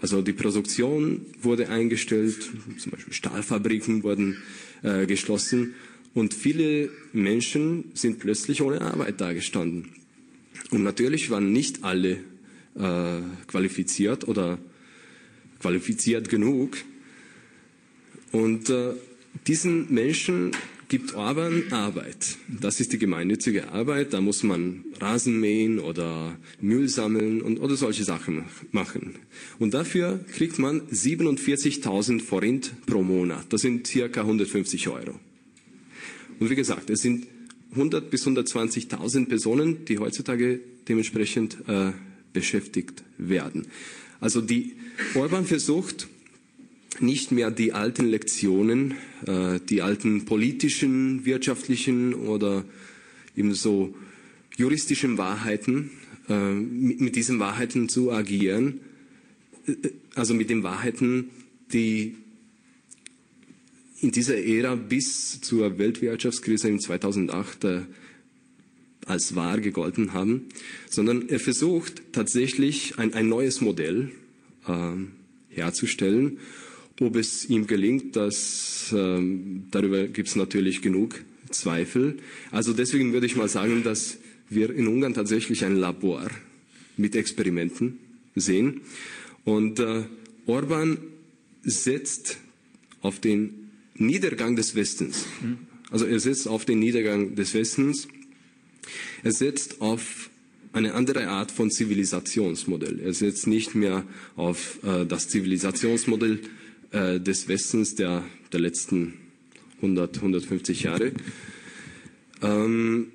also 0.00 0.22
die 0.22 0.32
Produktion 0.32 1.26
wurde 1.42 1.68
eingestellt, 1.68 2.50
zum 2.78 2.92
Beispiel 2.92 3.12
Stahlfabriken 3.12 4.02
wurden 4.02 4.38
äh, 4.82 5.06
geschlossen 5.06 5.74
und 6.14 6.34
viele 6.34 6.90
Menschen 7.12 7.84
sind 7.94 8.18
plötzlich 8.18 8.62
ohne 8.62 8.80
Arbeit 8.80 9.20
dagestanden. 9.20 9.88
Und 10.70 10.82
natürlich 10.82 11.30
waren 11.30 11.52
nicht 11.52 11.84
alle 11.84 12.18
äh, 12.74 13.20
qualifiziert 13.46 14.26
oder 14.28 14.58
qualifiziert 15.60 16.28
genug. 16.28 16.78
Und 18.32 18.70
äh, 18.70 18.92
diesen 19.46 19.92
Menschen 19.92 20.52
gibt 20.90 21.14
Orban 21.14 21.72
Arbeit. 21.72 22.36
Das 22.48 22.80
ist 22.80 22.92
die 22.92 22.98
gemeinnützige 22.98 23.70
Arbeit. 23.70 24.12
Da 24.12 24.20
muss 24.20 24.42
man 24.42 24.84
Rasen 25.00 25.38
mähen 25.38 25.78
oder 25.78 26.36
Müll 26.60 26.88
sammeln 26.88 27.40
und, 27.40 27.60
oder 27.60 27.76
solche 27.76 28.02
Sachen 28.02 28.46
machen. 28.72 29.14
Und 29.60 29.72
dafür 29.72 30.22
kriegt 30.32 30.58
man 30.58 30.82
47.000 30.88 32.20
Forint 32.20 32.86
pro 32.86 33.02
Monat. 33.02 33.46
Das 33.50 33.62
sind 33.62 33.86
circa 33.86 34.22
150 34.22 34.88
Euro. 34.88 35.18
Und 36.40 36.50
wie 36.50 36.56
gesagt, 36.56 36.90
es 36.90 37.02
sind 37.02 37.28
100 37.70 38.10
bis 38.10 38.26
120.000 38.26 39.26
Personen, 39.28 39.84
die 39.84 39.98
heutzutage 39.98 40.60
dementsprechend 40.88 41.56
äh, 41.68 41.92
beschäftigt 42.32 43.04
werden. 43.16 43.68
Also 44.18 44.40
die 44.40 44.72
Orban 45.14 45.46
versucht, 45.46 46.08
nicht 46.98 47.30
mehr 47.30 47.50
die 47.50 47.72
alten 47.72 48.06
Lektionen, 48.06 48.94
äh, 49.26 49.60
die 49.68 49.82
alten 49.82 50.24
politischen, 50.24 51.24
wirtschaftlichen 51.24 52.14
oder 52.14 52.64
eben 53.36 53.54
so 53.54 53.94
juristischen 54.56 55.16
Wahrheiten, 55.16 55.90
äh, 56.28 56.52
mit, 56.52 57.16
diesen 57.16 57.38
Wahrheiten 57.38 57.88
zu 57.88 58.12
agieren, 58.12 58.80
äh, 59.66 59.74
also 60.14 60.34
mit 60.34 60.50
den 60.50 60.62
Wahrheiten, 60.62 61.30
die 61.72 62.16
in 64.00 64.12
dieser 64.12 64.38
Ära 64.38 64.74
bis 64.74 65.40
zur 65.40 65.78
Weltwirtschaftskrise 65.78 66.68
in 66.68 66.80
2008 66.80 67.64
äh, 67.64 67.80
als 69.06 69.34
wahr 69.34 69.60
gegolten 69.60 70.12
haben, 70.12 70.46
sondern 70.88 71.28
er 71.28 71.40
versucht 71.40 72.02
tatsächlich 72.12 72.98
ein, 72.98 73.14
ein 73.14 73.28
neues 73.28 73.60
Modell 73.60 74.12
herzustellen 75.48 76.38
ob 77.00 77.16
es 77.16 77.48
ihm 77.48 77.66
gelingt, 77.66 78.14
das, 78.14 78.94
ähm, 78.96 79.64
darüber 79.70 80.06
gibt 80.06 80.28
es 80.28 80.36
natürlich 80.36 80.82
genug 80.82 81.24
Zweifel. 81.50 82.18
Also 82.50 82.72
deswegen 82.72 83.12
würde 83.12 83.26
ich 83.26 83.36
mal 83.36 83.48
sagen, 83.48 83.82
dass 83.82 84.18
wir 84.48 84.70
in 84.70 84.86
Ungarn 84.86 85.14
tatsächlich 85.14 85.64
ein 85.64 85.76
Labor 85.76 86.28
mit 86.96 87.16
Experimenten 87.16 87.98
sehen. 88.36 88.82
Und 89.44 89.80
äh, 89.80 90.04
Orban 90.46 90.98
setzt 91.62 92.38
auf 93.00 93.18
den 93.18 93.70
Niedergang 93.94 94.56
des 94.56 94.74
Westens. 94.74 95.26
Also 95.90 96.04
er 96.04 96.20
setzt 96.20 96.48
auf 96.48 96.64
den 96.64 96.78
Niedergang 96.78 97.34
des 97.34 97.54
Westens. 97.54 98.08
Er 99.22 99.32
setzt 99.32 99.80
auf 99.80 100.30
eine 100.72 100.94
andere 100.94 101.28
Art 101.28 101.50
von 101.50 101.70
Zivilisationsmodell. 101.70 103.00
Er 103.00 103.12
setzt 103.12 103.46
nicht 103.46 103.74
mehr 103.74 104.04
auf 104.36 104.78
äh, 104.84 105.04
das 105.04 105.28
Zivilisationsmodell 105.28 106.40
äh, 106.92 107.20
des 107.20 107.48
Westens 107.48 107.94
der, 107.94 108.24
der 108.52 108.60
letzten 108.60 109.14
100, 109.76 110.16
150 110.16 110.82
Jahre. 110.82 111.12
Ähm, 112.42 113.12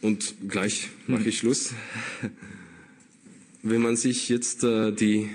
und 0.00 0.34
gleich 0.48 0.88
mache 1.06 1.28
ich 1.28 1.38
Schluss. 1.38 1.74
Wenn 3.62 3.82
man 3.82 3.96
sich 3.96 4.28
jetzt 4.28 4.64
äh, 4.64 4.92
die, 4.92 5.28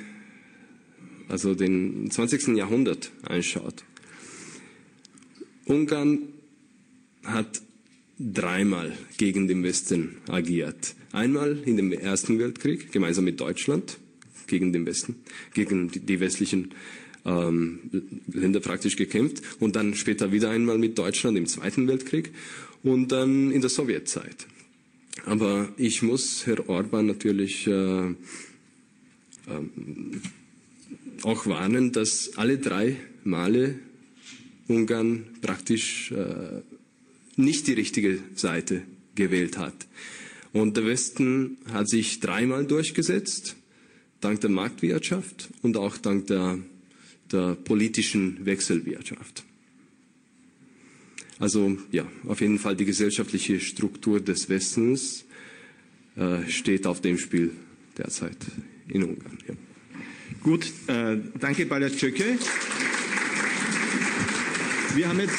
also 1.28 1.56
den 1.56 2.10
20. 2.10 2.56
Jahrhundert 2.56 3.12
anschaut, 3.24 3.84
Ungarn 5.66 6.20
hat 7.24 7.62
dreimal 8.20 8.94
gegen 9.18 9.48
den 9.48 9.64
Westen 9.64 10.18
agiert. 10.30 10.96
Einmal 11.12 11.60
in 11.66 11.78
dem 11.78 11.92
Ersten 11.92 12.40
Weltkrieg, 12.40 12.92
gemeinsam 12.92 13.26
mit 13.26 13.40
Deutschland, 13.40 13.98
gegen 14.48 14.74
den 14.74 14.86
Westen, 14.86 15.16
gegen 15.54 15.90
die, 15.90 16.00
die 16.00 16.20
westlichen 16.20 16.74
ähm, 17.26 17.80
Länder 18.32 18.60
praktisch 18.60 18.96
gekämpft 18.96 19.42
und 19.60 19.76
dann 19.76 19.94
später 19.96 20.32
wieder 20.32 20.50
einmal 20.50 20.78
mit 20.78 20.98
Deutschland 20.98 21.38
im 21.38 21.48
Zweiten 21.48 21.88
Weltkrieg 21.88 22.32
und 22.84 23.12
dann 23.12 23.52
in 23.52 23.62
der 23.62 23.70
Sowjetzeit. 23.70 24.48
Aber 25.26 25.70
ich 25.78 26.02
muss 26.02 26.46
Herr 26.46 26.68
Orban 26.68 27.06
natürlich 27.06 27.68
äh, 27.68 27.72
äh, 27.72 28.14
auch 31.24 31.46
warnen, 31.46 31.92
dass 31.92 32.38
alle 32.38 32.58
drei 32.58 32.98
Male 33.24 33.76
Ungarn 34.68 35.26
praktisch 35.42 36.12
äh, 36.12 36.62
nicht 37.36 37.68
die 37.68 37.74
richtige 37.74 38.20
Seite 38.36 38.84
gewählt 39.16 39.58
hat. 39.58 39.88
Und 40.52 40.78
der 40.78 40.86
Westen 40.86 41.58
hat 41.72 41.90
sich 41.90 42.20
dreimal 42.20 42.66
durchgesetzt, 42.66 43.56
dank 44.22 44.42
der 44.42 44.50
Marktwirtschaft 44.50 45.50
und 45.62 45.78
auch 45.78 45.98
dank 45.98 46.28
der, 46.28 46.60
der 47.32 47.56
politischen 47.56 48.46
Wechselwirtschaft. 48.46 49.44
Also 51.40 51.78
ja, 51.92 52.06
auf 52.28 52.42
jeden 52.42 52.60
Fall 52.60 52.76
die 52.76 52.86
gesellschaftliche 52.86 53.60
Struktur 53.60 54.20
des 54.20 54.50
Westens 54.50 55.26
äh, 56.16 56.48
steht 56.48 56.86
auf 56.86 57.02
dem 57.02 57.18
Spiel 57.18 57.52
derzeit 57.98 58.38
in 58.88 59.04
Ungarn. 59.04 59.38
Ja. 59.48 59.56
Gut, 60.42 60.72
äh, 60.88 61.18
danke 61.40 61.66
Balazs 61.66 61.98
Czöcke. 61.98 62.38
Wir 64.96 65.10
haben 65.10 65.20
jetzt, 65.20 65.38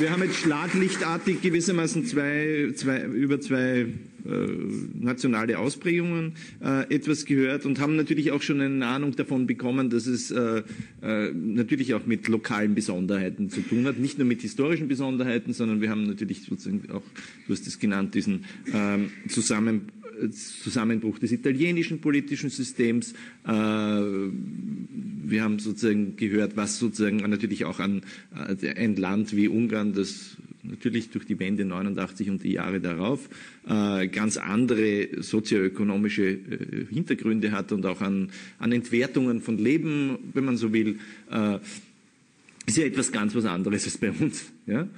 wir 0.00 0.10
haben 0.10 0.22
jetzt 0.22 0.36
schlaglichtartig 0.36 1.40
gewissermaßen 1.40 2.04
zwei, 2.04 2.72
zwei, 2.74 3.04
über 3.04 3.40
zwei 3.40 3.86
nationale 4.28 5.58
Ausprägungen 5.58 6.32
äh, 6.62 6.94
etwas 6.94 7.24
gehört 7.24 7.64
und 7.66 7.80
haben 7.80 7.96
natürlich 7.96 8.32
auch 8.32 8.42
schon 8.42 8.60
eine 8.60 8.86
Ahnung 8.86 9.16
davon 9.16 9.46
bekommen, 9.46 9.90
dass 9.90 10.06
es 10.06 10.30
äh, 10.30 10.62
äh, 11.02 11.32
natürlich 11.32 11.94
auch 11.94 12.06
mit 12.06 12.28
lokalen 12.28 12.74
Besonderheiten 12.74 13.50
zu 13.50 13.60
tun 13.62 13.86
hat, 13.86 13.98
nicht 13.98 14.18
nur 14.18 14.26
mit 14.26 14.42
historischen 14.42 14.88
Besonderheiten, 14.88 15.52
sondern 15.52 15.80
wir 15.80 15.90
haben 15.90 16.04
natürlich 16.04 16.42
sozusagen 16.42 16.90
auch, 16.90 17.02
du 17.46 17.52
hast 17.52 17.66
es 17.66 17.78
genannt, 17.78 18.14
diesen 18.14 18.44
ähm, 18.72 19.10
Zusammen 19.28 19.92
Zusammenbruch 20.30 21.18
des 21.18 21.32
italienischen 21.32 22.00
politischen 22.00 22.50
Systems. 22.50 23.12
Äh, 23.46 23.52
wir 23.52 25.42
haben 25.42 25.58
sozusagen 25.58 26.16
gehört, 26.16 26.56
was 26.56 26.78
sozusagen 26.78 27.18
natürlich 27.18 27.64
auch 27.64 27.78
an 27.78 28.02
äh, 28.34 28.74
ein 28.74 28.96
Land 28.96 29.36
wie 29.36 29.48
Ungarn, 29.48 29.92
das 29.92 30.36
natürlich 30.68 31.10
durch 31.10 31.26
die 31.26 31.38
Wende 31.38 31.64
89 31.64 32.30
und 32.30 32.44
die 32.44 32.52
Jahre 32.52 32.80
darauf 32.80 33.28
äh, 33.68 34.08
ganz 34.08 34.36
andere 34.36 35.08
sozioökonomische 35.22 36.38
Hintergründe 36.90 37.52
hat 37.52 37.72
und 37.72 37.84
auch 37.86 38.00
an, 38.00 38.30
an 38.58 38.72
Entwertungen 38.72 39.40
von 39.40 39.58
Leben, 39.58 40.18
wenn 40.34 40.44
man 40.44 40.56
so 40.56 40.72
will, 40.72 40.98
ist 42.66 42.76
ja 42.76 42.84
etwas 42.84 43.12
ganz 43.12 43.34
was 43.34 43.44
anderes 43.44 43.84
als 43.84 43.98
bei 43.98 44.10
uns. 44.10 44.46
Ja? 44.66 44.88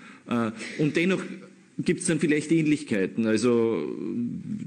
Und 0.78 0.96
dennoch 0.96 1.22
gibt 1.84 2.00
es 2.00 2.06
dann 2.06 2.18
vielleicht 2.20 2.50
Ähnlichkeiten. 2.52 3.26
Also 3.26 3.96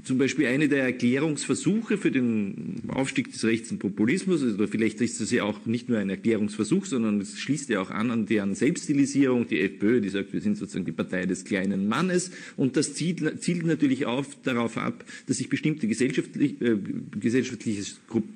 zum 0.04 0.18
Beispiel 0.18 0.46
eine 0.46 0.68
der 0.68 0.84
Erklärungsversuche 0.84 1.98
für 1.98 2.10
den 2.10 2.82
Aufstieg 2.88 3.32
des 3.32 3.44
rechten 3.44 3.78
Populismus, 3.78 4.42
also, 4.42 4.54
oder 4.54 4.68
vielleicht 4.68 5.00
ist 5.00 5.20
das 5.20 5.30
ja 5.30 5.44
auch 5.44 5.66
nicht 5.66 5.88
nur 5.88 5.98
ein 5.98 6.10
Erklärungsversuch, 6.10 6.86
sondern 6.86 7.20
es 7.20 7.38
schließt 7.38 7.68
ja 7.70 7.80
auch 7.80 7.90
an 7.90 8.10
an 8.10 8.26
deren 8.26 8.54
Selbststilisierung, 8.54 9.46
die 9.46 9.60
FPÖ, 9.60 10.00
die 10.00 10.08
sagt, 10.08 10.32
wir 10.32 10.40
sind 10.40 10.56
sozusagen 10.56 10.84
die 10.84 10.92
Partei 10.92 11.26
des 11.26 11.44
kleinen 11.44 11.88
Mannes 11.88 12.30
und 12.56 12.76
das 12.76 12.94
zielt, 12.94 13.42
zielt 13.42 13.64
natürlich 13.64 14.06
auf, 14.06 14.26
darauf 14.42 14.76
ab, 14.76 15.04
dass 15.26 15.38
sich 15.38 15.48
bestimmte 15.48 15.86
gesellschaftlich, 15.86 16.60
äh, 16.60 16.76
gesellschaftliche 17.18 17.82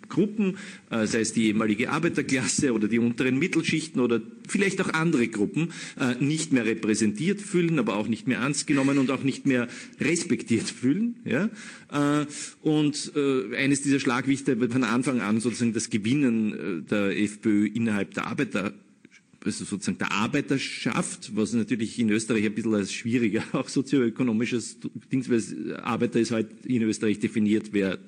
Gruppen, 0.09 0.57
äh, 0.91 1.07
sei 1.07 1.21
es 1.21 1.33
die 1.33 1.47
ehemalige 1.47 1.91
Arbeiterklasse 1.91 2.73
oder 2.73 2.89
die 2.89 2.99
unteren 2.99 3.39
Mittelschichten 3.39 4.01
oder 4.01 4.21
vielleicht 4.47 4.81
auch 4.81 4.91
andere 4.91 5.29
Gruppen, 5.29 5.73
äh, 5.99 6.23
nicht 6.23 6.53
mehr 6.53 6.65
repräsentiert 6.65 7.41
fühlen, 7.41 7.79
aber 7.79 7.97
auch 7.97 8.09
nicht 8.09 8.27
mehr 8.27 8.39
ernst 8.39 8.67
genommen 8.69 8.99
und 8.99 9.11
auch 9.11 9.25
nicht 9.25 9.47
mehr 9.47 9.67
respektiert 10.01 10.71
fühlen. 10.71 11.17
Ja? 11.25 11.51
Äh, 11.91 12.27
und 12.63 13.13
äh, 13.17 13.57
eines 13.57 13.83
dieser 13.83 13.99
Schlagwichte 13.99 14.61
wird 14.61 14.73
von 14.73 14.85
Anfang 14.85 15.21
an 15.21 15.41
sozusagen 15.41 15.73
das 15.73 15.91
Gewinnen 15.91 16.53
äh, 16.53 16.89
der 16.89 17.21
FPÖ 17.21 17.67
innerhalb 17.67 18.15
der 18.15 18.29
Arbeiter 18.29 18.73
also 19.45 19.65
sozusagen 19.65 19.99
der 19.99 20.13
Arbeiterschaft, 20.13 21.35
was 21.35 21.53
natürlich 21.53 21.99
in 21.99 22.11
Österreich 22.11 22.45
ein 22.45 22.55
bisschen 22.55 22.75
als 22.75 22.93
schwieriger, 22.93 23.43
auch 23.53 23.69
sozioökonomisches 23.69 24.79
Ding, 25.11 25.25
weil 25.29 25.77
Arbeiter 25.77 26.21
ist 26.21 26.33
halt 26.33 26.49
in 26.67 26.83
Österreich 26.83 27.19
definiert, 27.19 27.69
wer 27.73 27.99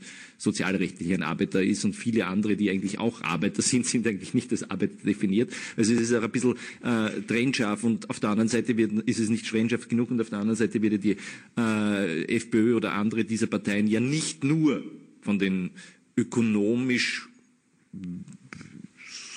sozialrechtlich 0.40 1.12
ein 1.12 1.22
Arbeiter 1.22 1.62
ist 1.62 1.84
und 1.84 1.94
viele 1.94 2.26
andere, 2.26 2.56
die 2.56 2.70
eigentlich 2.70 2.98
auch 2.98 3.20
Arbeiter 3.20 3.60
sind, 3.70 3.86
sind 3.86 4.06
eigentlich 4.06 4.32
nicht 4.32 4.50
als 4.50 4.68
Arbeiter 4.70 4.96
definiert. 5.04 5.52
Also 5.76 5.92
es 5.92 6.00
ist 6.00 6.14
auch 6.14 6.22
ein 6.22 6.30
bisschen 6.30 6.54
äh, 6.82 7.20
trennscharf 7.26 7.84
und 7.84 8.08
auf 8.08 8.20
der 8.20 8.30
anderen 8.30 8.48
Seite 8.48 8.76
wird, 8.76 8.92
ist 9.06 9.18
es 9.18 9.28
nicht 9.28 9.46
trennscharf 9.46 9.88
genug 9.88 10.10
und 10.10 10.20
auf 10.20 10.30
der 10.30 10.38
anderen 10.38 10.56
Seite 10.56 10.80
wird 10.80 11.04
die 11.04 11.16
äh, 11.58 12.36
FPÖ 12.36 12.74
oder 12.74 12.94
andere 12.94 13.24
dieser 13.24 13.48
Parteien 13.48 13.86
ja 13.86 14.00
nicht 14.00 14.42
nur 14.42 14.82
von 15.20 15.38
den 15.38 15.70
ökonomisch 16.16 17.28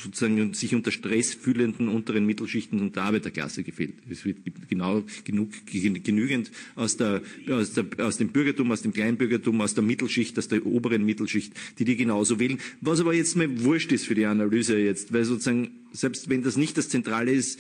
sozusagen 0.03 0.53
sich 0.53 0.75
unter 0.75 0.91
Stress 0.91 1.33
fühlenden 1.33 1.87
unteren 1.87 2.25
Mittelschichten 2.25 2.79
und 2.81 2.95
der 2.95 3.03
Arbeiterklasse 3.03 3.63
gefehlt. 3.63 3.93
Es 4.09 4.25
wird 4.25 4.37
genau 4.69 5.03
genug, 5.23 5.51
genügend 5.65 6.51
aus, 6.75 6.97
der, 6.97 7.21
aus, 7.49 7.73
der, 7.73 7.85
aus 7.99 8.17
dem 8.17 8.29
Bürgertum, 8.29 8.71
aus 8.71 8.81
dem 8.81 8.93
Kleinbürgertum, 8.93 9.61
aus 9.61 9.73
der 9.73 9.83
Mittelschicht, 9.83 10.37
aus 10.37 10.47
der 10.47 10.65
oberen 10.65 11.05
Mittelschicht, 11.05 11.53
die 11.79 11.85
die 11.85 11.95
genauso 11.95 12.39
wählen. 12.39 12.59
Was 12.81 12.99
aber 12.99 13.13
jetzt 13.13 13.35
mal 13.35 13.63
wurscht 13.63 13.91
ist 13.91 14.05
für 14.05 14.15
die 14.15 14.25
Analyse 14.25 14.77
jetzt, 14.77 15.13
weil 15.13 15.23
sozusagen, 15.23 15.71
selbst 15.93 16.29
wenn 16.29 16.43
das 16.43 16.57
nicht 16.57 16.77
das 16.77 16.89
Zentrale 16.89 17.31
ist, 17.31 17.59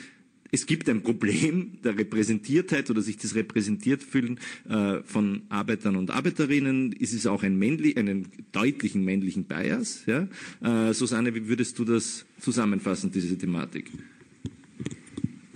es 0.53 0.67
gibt 0.67 0.87
ein 0.87 1.01
Problem 1.01 1.79
der 1.83 1.97
Repräsentiertheit 1.97 2.91
oder 2.91 3.01
sich 3.01 3.17
das 3.17 3.33
repräsentiert 3.33 4.03
fühlen 4.03 4.39
äh, 4.69 4.99
von 5.03 5.41
Arbeitern 5.49 5.95
und 5.95 6.11
Arbeiterinnen. 6.11 6.95
Es 7.01 7.11
ist 7.11 7.25
auch 7.25 7.41
ein 7.41 7.57
männlich, 7.57 7.97
einen 7.97 8.27
deutlichen 8.51 9.03
männlichen 9.03 9.45
Bias. 9.45 10.03
Ja? 10.05 10.27
Äh, 10.61 10.93
Susanne, 10.93 11.33
wie 11.33 11.47
würdest 11.47 11.79
du 11.79 11.85
das 11.85 12.25
zusammenfassen, 12.39 13.11
diese 13.11 13.35
Thematik? 13.35 13.89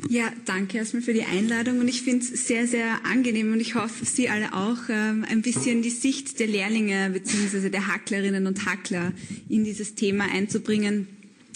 Ja, 0.09 0.31
danke 0.45 0.77
erstmal 0.77 1.03
für 1.03 1.13
die 1.13 1.25
Einladung 1.25 1.79
und 1.79 1.87
ich 1.87 2.01
finde 2.01 2.25
es 2.25 2.47
sehr, 2.47 2.65
sehr 2.65 3.05
angenehm 3.05 3.51
und 3.51 3.59
ich 3.59 3.75
hoffe, 3.75 4.03
Sie 4.05 4.29
alle 4.29 4.53
auch, 4.53 4.77
ähm, 4.89 5.25
ein 5.29 5.43
bisschen 5.43 5.83
die 5.83 5.89
Sicht 5.91 6.39
der 6.39 6.47
Lehrlinge 6.47 7.11
bzw. 7.11 7.69
der 7.69 7.87
Hacklerinnen 7.87 8.47
und 8.47 8.65
Hackler 8.65 9.13
in 9.47 9.63
dieses 9.63 9.93
Thema 9.93 10.25
einzubringen 10.31 11.07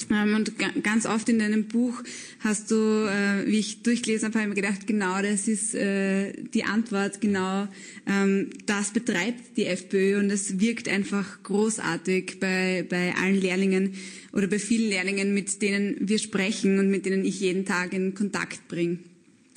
und 0.09 0.53
ganz 0.83 1.05
oft 1.05 1.29
in 1.29 1.39
deinem 1.39 1.65
Buch 1.65 2.03
hast 2.39 2.71
du, 2.71 2.75
äh, 2.75 3.45
wie 3.45 3.59
ich 3.59 3.83
durchgelesen 3.83 4.33
habe, 4.33 4.47
mir 4.47 4.55
gedacht, 4.55 4.87
genau 4.87 5.21
das 5.21 5.47
ist 5.47 5.75
äh, 5.75 6.33
die 6.53 6.63
Antwort, 6.63 7.21
genau 7.21 7.67
ähm, 8.07 8.49
das 8.65 8.91
betreibt 8.91 9.57
die 9.57 9.65
FPÖ 9.65 10.19
und 10.19 10.29
es 10.29 10.59
wirkt 10.59 10.87
einfach 10.87 11.43
großartig 11.43 12.39
bei, 12.39 12.85
bei 12.89 13.13
allen 13.15 13.39
Lehrlingen 13.39 13.93
oder 14.33 14.47
bei 14.47 14.59
vielen 14.59 14.89
Lehrlingen, 14.89 15.33
mit 15.33 15.61
denen 15.61 15.97
wir 15.99 16.19
sprechen 16.19 16.79
und 16.79 16.89
mit 16.89 17.05
denen 17.05 17.25
ich 17.25 17.39
jeden 17.39 17.65
Tag 17.65 17.93
in 17.93 18.13
Kontakt 18.15 18.67
bringe 18.67 18.99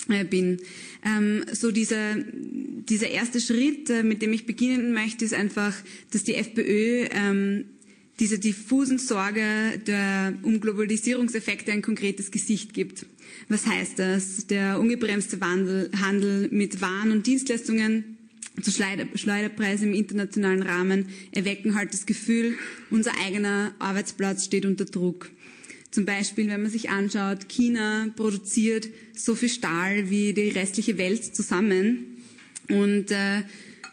äh, 0.08 0.24
bin. 0.24 0.58
Ähm, 1.04 1.44
so 1.52 1.70
dieser, 1.70 2.16
dieser 2.16 3.08
erste 3.08 3.40
Schritt, 3.40 3.90
mit 4.02 4.22
dem 4.22 4.32
ich 4.32 4.46
beginnen 4.46 4.92
möchte, 4.92 5.24
ist 5.24 5.34
einfach, 5.34 5.74
dass 6.10 6.24
die 6.24 6.34
FPÖ 6.34 7.06
dieser 8.20 8.38
diffusen 8.38 8.98
Sorge 8.98 9.80
der, 9.86 10.34
um 10.42 10.60
Globalisierungseffekte 10.60 11.72
ein 11.72 11.82
konkretes 11.82 12.30
Gesicht 12.30 12.72
gibt. 12.72 13.06
Was 13.48 13.66
heißt 13.66 13.98
das? 13.98 14.46
Der 14.46 14.78
ungebremste 14.78 15.40
Wandel, 15.40 15.90
Handel 16.00 16.48
mit 16.50 16.80
Waren 16.80 17.10
und 17.10 17.26
Dienstleistungen 17.26 18.16
zu 18.62 18.70
Schleuderpreise 18.70 19.84
im 19.84 19.94
internationalen 19.94 20.62
Rahmen 20.62 21.08
erwecken 21.32 21.74
halt 21.74 21.92
das 21.92 22.06
Gefühl, 22.06 22.56
unser 22.90 23.10
eigener 23.24 23.74
Arbeitsplatz 23.80 24.44
steht 24.44 24.64
unter 24.64 24.84
Druck. 24.84 25.30
Zum 25.90 26.04
Beispiel, 26.04 26.48
wenn 26.48 26.62
man 26.62 26.70
sich 26.70 26.90
anschaut, 26.90 27.48
China 27.48 28.08
produziert 28.16 28.88
so 29.14 29.34
viel 29.34 29.48
Stahl 29.48 30.08
wie 30.10 30.32
die 30.32 30.50
restliche 30.50 30.98
Welt 30.98 31.36
zusammen 31.36 32.16
und 32.68 33.10
äh, 33.10 33.42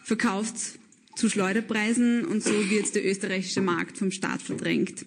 verkauft 0.03 0.80
zu 1.22 1.30
Schleuderpreisen 1.30 2.26
und 2.26 2.43
so 2.43 2.72
wird 2.72 2.95
der 2.95 3.05
österreichische 3.05 3.61
Markt 3.61 3.99
vom 3.99 4.09
Staat 4.09 4.41
verdrängt. 4.41 5.05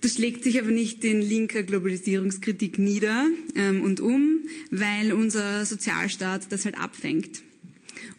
Das 0.00 0.14
schlägt 0.14 0.44
sich 0.44 0.60
aber 0.60 0.70
nicht 0.70 1.02
in 1.04 1.20
linker 1.20 1.64
Globalisierungskritik 1.64 2.78
nieder 2.78 3.26
ähm, 3.56 3.82
und 3.82 3.98
um, 3.98 4.42
weil 4.70 5.12
unser 5.12 5.66
Sozialstaat 5.66 6.52
das 6.52 6.66
halt 6.66 6.78
abfängt. 6.78 7.42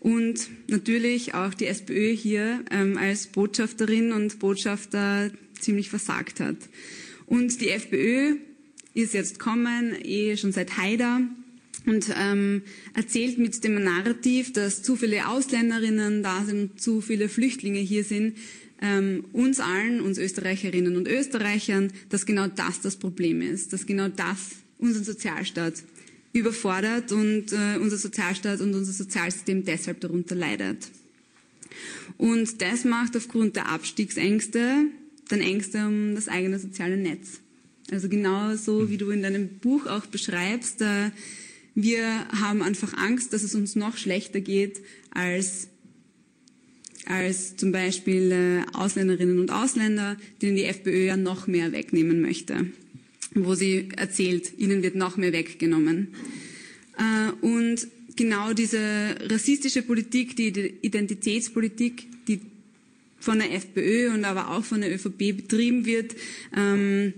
Und 0.02 0.50
natürlich 0.68 1.36
auch 1.36 1.54
die 1.54 1.68
SPÖ 1.68 2.14
hier 2.14 2.66
ähm, 2.70 2.98
als 2.98 3.28
Botschafterin 3.28 4.12
und 4.12 4.40
Botschafter 4.40 5.32
ziemlich 5.58 5.90
versagt 5.90 6.42
hat. 6.42 6.58
Und 7.28 7.62
die 7.62 7.70
FPÖ 7.70 8.36
ist 8.94 9.14
jetzt 9.14 9.40
kommen, 9.40 9.96
eh 10.04 10.36
schon 10.36 10.52
seit 10.52 10.76
Haider, 10.76 11.22
und 11.86 12.14
ähm, 12.16 12.62
erzählt 12.94 13.38
mit 13.38 13.64
dem 13.64 13.84
Narrativ, 13.84 14.54
dass 14.54 14.84
zu 14.84 14.96
viele 14.96 15.28
Ausländerinnen 15.28 16.24
da 16.24 16.44
sind, 16.46 16.82
zu 16.82 17.02
viele 17.02 17.30
Flüchtlinge 17.30 17.80
hier 17.80 18.04
sind, 18.04 18.38
ähm, 18.82 19.26
uns 19.34 19.60
allen, 19.60 20.02
uns 20.02 20.18
Österreicherinnen 20.18 20.96
und 20.96 21.08
Österreichern, 21.08 21.92
dass 22.10 22.26
genau 22.26 22.48
das 22.48 22.82
das 22.82 22.96
Problem 22.96 23.42
ist, 23.42 23.74
dass 23.74 23.86
genau 23.86 24.08
das 24.08 24.38
unseren 24.78 25.04
Sozialstaat 25.04 25.84
überfordert 26.32 27.12
und 27.12 27.52
äh, 27.52 27.78
unser 27.80 27.98
Sozialstaat 27.98 28.62
und 28.62 28.74
unser 28.74 28.94
Sozialsystem 28.94 29.66
deshalb 29.66 30.00
darunter 30.00 30.36
leidet. 30.36 30.88
Und 32.18 32.62
das 32.62 32.84
macht 32.86 33.16
aufgrund 33.16 33.56
der 33.56 33.70
Abstiegsängste 33.70 34.86
dann 35.30 35.42
Ängste 35.42 35.86
um 35.86 36.16
das 36.16 36.28
eigene 36.28 36.60
soziale 36.60 36.98
Netz. 36.98 37.40
Also 37.92 38.10
genau 38.10 38.56
so, 38.56 38.90
wie 38.90 38.98
du 38.98 39.10
in 39.10 39.22
deinem 39.22 39.48
Buch 39.60 39.88
auch 39.88 40.06
beschreibst, 40.08 40.82
äh, 40.82 41.12
wir 41.84 42.28
haben 42.30 42.62
einfach 42.62 42.94
Angst, 42.94 43.34
dass 43.34 43.44
es 43.44 43.56
uns 43.56 43.76
noch 43.76 43.98
schlechter 43.98 44.42
geht 44.42 44.82
als, 45.12 45.70
als 47.06 47.56
zum 47.56 47.72
Beispiel 47.72 48.32
äh, 48.32 48.78
Ausländerinnen 48.78 49.40
und 49.40 49.52
Ausländer, 49.52 50.18
denen 50.42 50.56
die 50.56 50.66
FPÖ 50.66 51.06
ja 51.06 51.18
noch 51.18 51.48
mehr 51.48 51.72
wegnehmen 51.72 52.22
möchte, 52.22 52.68
wo 53.34 53.56
sie 53.56 53.90
erzählt, 53.96 54.58
ihnen 54.58 54.84
wird 54.84 54.96
noch 54.96 55.18
mehr 55.18 55.32
weggenommen. 55.32 56.10
Äh, 56.98 57.46
und 57.46 57.88
genau 58.16 58.54
diese 58.54 59.16
rassistische 59.30 59.82
Politik, 59.82 60.36
die 60.36 60.50
Identitätspolitik, 60.82 62.08
die 62.28 62.42
von 63.20 63.40
der 63.40 63.54
FPÖ 63.54 64.14
und 64.14 64.26
aber 64.26 64.50
auch 64.50 64.66
von 64.66 64.82
der 64.82 64.94
ÖVP 64.94 65.36
betrieben 65.38 65.86
wird, 65.86 66.16
ähm, 66.56 67.14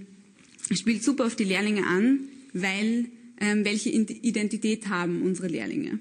spielt 0.71 1.03
super 1.03 1.25
auf 1.25 1.35
die 1.35 1.43
Lehrlinge 1.43 1.85
an, 1.85 2.19
weil 2.53 3.05
ähm, 3.41 3.65
welche 3.65 3.89
Identität 3.89 4.87
haben 4.87 5.23
unsere 5.23 5.47
Lehrlinge. 5.47 5.99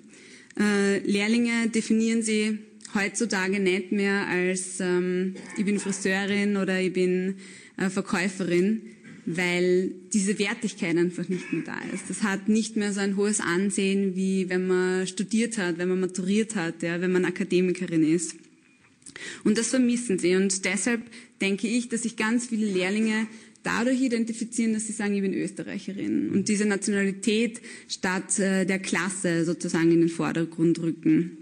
Äh, 0.59 0.99
Lehrlinge 0.99 1.68
definieren 1.70 2.22
sie 2.22 2.59
heutzutage 2.95 3.59
nicht 3.61 3.93
mehr 3.93 4.26
als 4.28 4.78
ähm, 4.80 5.34
ich 5.57 5.64
bin 5.64 5.78
Friseurin 5.78 6.57
oder 6.57 6.80
ich 6.80 6.93
bin 6.93 7.36
äh, 7.76 7.88
Verkäuferin, 7.88 8.82
weil 9.26 9.93
diese 10.12 10.38
Wertigkeit 10.38 10.97
einfach 10.97 11.28
nicht 11.28 11.53
mehr 11.53 11.62
da 11.62 11.78
ist. 11.95 12.11
Das 12.11 12.22
hat 12.22 12.49
nicht 12.49 12.76
mehr 12.76 12.93
so 12.93 13.01
ein 13.01 13.16
hohes 13.16 13.41
Ansehen, 13.41 14.16
wie 14.16 14.49
wenn 14.51 14.66
man 14.66 15.07
studiert 15.07 15.57
hat, 15.57 15.78
wenn 15.78 15.88
man 15.88 16.01
maturiert 16.01 16.57
hat, 16.57 16.82
ja, 16.82 17.01
wenn 17.01 17.12
man 17.12 17.24
Akademikerin 17.24 18.03
ist. 18.03 18.34
Und 19.45 19.59
das 19.59 19.68
vermissen 19.68 20.18
sie. 20.18 20.36
Und 20.36 20.64
deshalb 20.64 21.03
denke 21.41 21.68
ich, 21.68 21.88
dass 21.88 22.03
sich 22.03 22.16
ganz 22.16 22.47
viele 22.49 22.66
Lehrlinge 22.66 23.26
dadurch 23.62 24.00
identifizieren, 24.00 24.72
dass 24.72 24.86
sie 24.86 24.92
sagen, 24.92 25.14
ich 25.14 25.22
bin 25.22 25.34
Österreicherin 25.34 26.30
und 26.30 26.48
diese 26.48 26.64
Nationalität 26.64 27.61
statt 27.88 28.38
äh, 28.38 28.64
der 28.64 28.78
Klasse 28.78 29.44
sozusagen 29.44 29.92
in 29.92 30.00
den 30.00 30.08
Vordergrund 30.08 30.80
rücken. 30.80 31.36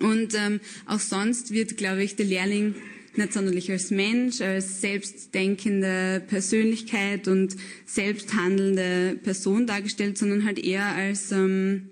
Und 0.00 0.34
ähm, 0.34 0.60
auch 0.86 1.00
sonst 1.00 1.52
wird, 1.52 1.76
glaube 1.76 2.02
ich, 2.02 2.16
der 2.16 2.26
Lehrling 2.26 2.74
nicht 3.16 3.32
sonderlich 3.32 3.70
als 3.70 3.90
Mensch, 3.90 4.40
als 4.40 4.80
selbstdenkende 4.80 6.22
Persönlichkeit 6.26 7.28
und 7.28 7.56
selbsthandelnde 7.84 9.18
Person 9.22 9.66
dargestellt, 9.66 10.16
sondern 10.16 10.44
halt 10.44 10.58
eher 10.58 10.86
als 10.86 11.32
ähm, 11.32 11.88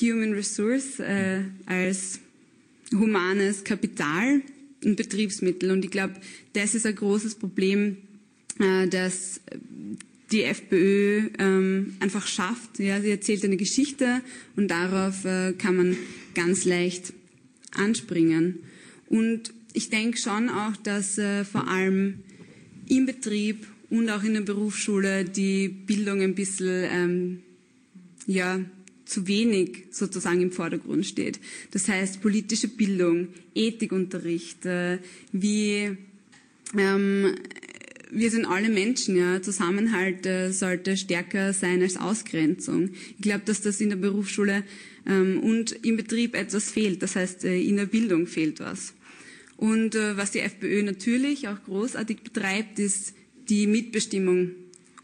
Human 0.00 0.32
Resource, 0.32 0.98
äh, 0.98 1.42
als 1.66 2.18
humanes 2.92 3.64
Kapital 3.64 4.42
und 4.84 4.96
Betriebsmittel. 4.96 5.70
Und 5.70 5.84
ich 5.84 5.90
glaube, 5.90 6.14
das 6.52 6.74
ist 6.74 6.86
ein 6.86 6.96
großes 6.96 7.36
Problem 7.36 7.96
äh, 8.58 8.88
dass 8.88 9.40
die 10.30 10.42
FPÖ 10.42 11.28
ähm, 11.38 11.96
einfach 12.00 12.26
schafft. 12.26 12.78
Ja, 12.78 13.00
sie 13.00 13.10
erzählt 13.10 13.44
eine 13.44 13.56
Geschichte 13.56 14.20
und 14.56 14.68
darauf 14.68 15.24
äh, 15.24 15.52
kann 15.52 15.76
man 15.76 15.96
ganz 16.34 16.64
leicht 16.64 17.12
anspringen. 17.72 18.60
Und 19.08 19.52
ich 19.72 19.90
denke 19.90 20.18
schon 20.18 20.48
auch, 20.48 20.76
dass 20.76 21.18
äh, 21.18 21.44
vor 21.44 21.68
allem 21.68 22.20
im 22.88 23.06
Betrieb 23.06 23.66
und 23.90 24.10
auch 24.10 24.22
in 24.22 24.34
der 24.34 24.40
Berufsschule 24.40 25.24
die 25.24 25.68
Bildung 25.68 26.20
ein 26.20 26.34
bisschen 26.34 26.84
ähm, 26.90 27.42
ja, 28.26 28.60
zu 29.04 29.26
wenig 29.26 29.84
sozusagen 29.90 30.40
im 30.40 30.52
Vordergrund 30.52 31.06
steht. 31.06 31.38
Das 31.72 31.88
heißt 31.88 32.22
politische 32.22 32.68
Bildung, 32.68 33.28
Ethikunterricht, 33.54 34.64
äh, 34.66 34.98
wie 35.32 35.96
ähm, 36.76 37.34
wir 38.10 38.30
sind 38.30 38.46
alle 38.46 38.68
Menschen, 38.68 39.16
ja. 39.16 39.40
Zusammenhalt 39.42 40.26
äh, 40.26 40.52
sollte 40.52 40.96
stärker 40.96 41.52
sein 41.52 41.82
als 41.82 41.96
Ausgrenzung. 41.96 42.90
Ich 43.16 43.22
glaube, 43.22 43.42
dass 43.44 43.60
das 43.60 43.80
in 43.80 43.90
der 43.90 43.96
Berufsschule 43.96 44.64
ähm, 45.06 45.40
und 45.40 45.72
im 45.84 45.96
Betrieb 45.96 46.34
etwas 46.34 46.70
fehlt. 46.70 47.02
Das 47.02 47.16
heißt, 47.16 47.44
äh, 47.44 47.60
in 47.60 47.76
der 47.76 47.86
Bildung 47.86 48.26
fehlt 48.26 48.60
was. 48.60 48.94
Und 49.56 49.94
äh, 49.94 50.16
was 50.16 50.32
die 50.32 50.40
FPÖ 50.40 50.82
natürlich 50.82 51.48
auch 51.48 51.62
großartig 51.64 52.22
betreibt, 52.22 52.78
ist 52.78 53.14
die 53.48 53.66
Mitbestimmung 53.66 54.50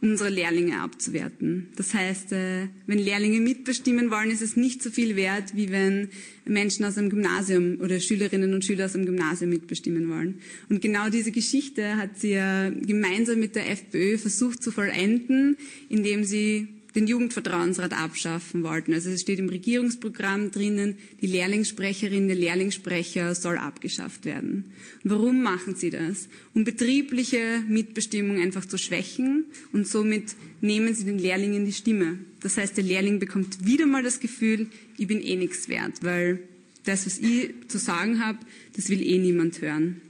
unsere 0.02 0.30
Lehrlinge 0.30 0.80
abzuwerten. 0.80 1.68
Das 1.76 1.92
heißt, 1.92 2.32
äh, 2.32 2.68
wenn 2.86 2.98
Lehrlinge 2.98 3.40
mitbestimmen 3.40 4.10
wollen, 4.10 4.30
ist 4.30 4.40
es 4.40 4.56
nicht 4.56 4.82
so 4.82 4.90
viel 4.90 5.16
wert, 5.16 5.54
wie 5.54 5.70
wenn 5.70 6.08
Menschen 6.46 6.84
aus 6.84 6.96
einem 6.96 7.10
Gymnasium 7.10 7.78
oder 7.80 8.00
Schülerinnen 8.00 8.54
und 8.54 8.64
Schüler 8.64 8.86
aus 8.86 8.94
einem 8.94 9.06
Gymnasium 9.06 9.50
mitbestimmen 9.50 10.08
wollen. 10.08 10.40
Und 10.68 10.80
genau 10.80 11.10
diese 11.10 11.32
Geschichte 11.32 11.96
hat 11.96 12.18
sie 12.18 12.30
ja 12.30 12.70
gemeinsam 12.70 13.40
mit 13.40 13.54
der 13.54 13.70
FPÖ 13.70 14.16
versucht 14.16 14.62
zu 14.62 14.70
vollenden, 14.70 15.56
indem 15.88 16.24
sie 16.24 16.68
den 16.94 17.06
Jugendvertrauensrat 17.06 17.92
abschaffen 17.92 18.62
wollten. 18.62 18.92
Also 18.92 19.10
es 19.10 19.20
steht 19.20 19.38
im 19.38 19.48
Regierungsprogramm 19.48 20.50
drinnen, 20.50 20.96
die 21.20 21.26
Lehrlingssprecherin, 21.26 22.26
der 22.26 22.36
Lehrlingssprecher 22.36 23.34
soll 23.34 23.58
abgeschafft 23.58 24.24
werden. 24.24 24.72
Warum 25.04 25.42
machen 25.42 25.74
sie 25.74 25.90
das? 25.90 26.28
Um 26.54 26.64
betriebliche 26.64 27.62
Mitbestimmung 27.68 28.40
einfach 28.40 28.64
zu 28.66 28.78
schwächen 28.78 29.44
und 29.72 29.86
somit 29.86 30.34
nehmen 30.60 30.94
sie 30.94 31.04
den 31.04 31.18
Lehrlingen 31.18 31.64
die 31.64 31.72
Stimme. 31.72 32.18
Das 32.40 32.56
heißt, 32.56 32.76
der 32.76 32.84
Lehrling 32.84 33.18
bekommt 33.18 33.64
wieder 33.64 33.86
mal 33.86 34.02
das 34.02 34.20
Gefühl, 34.20 34.66
ich 34.96 35.06
bin 35.06 35.22
eh 35.22 35.36
nichts 35.36 35.68
wert, 35.68 36.02
weil 36.02 36.40
das, 36.84 37.06
was 37.06 37.18
ich 37.18 37.50
zu 37.68 37.78
sagen 37.78 38.24
habe, 38.24 38.38
das 38.74 38.88
will 38.88 39.02
eh 39.02 39.18
niemand 39.18 39.60
hören. 39.60 40.00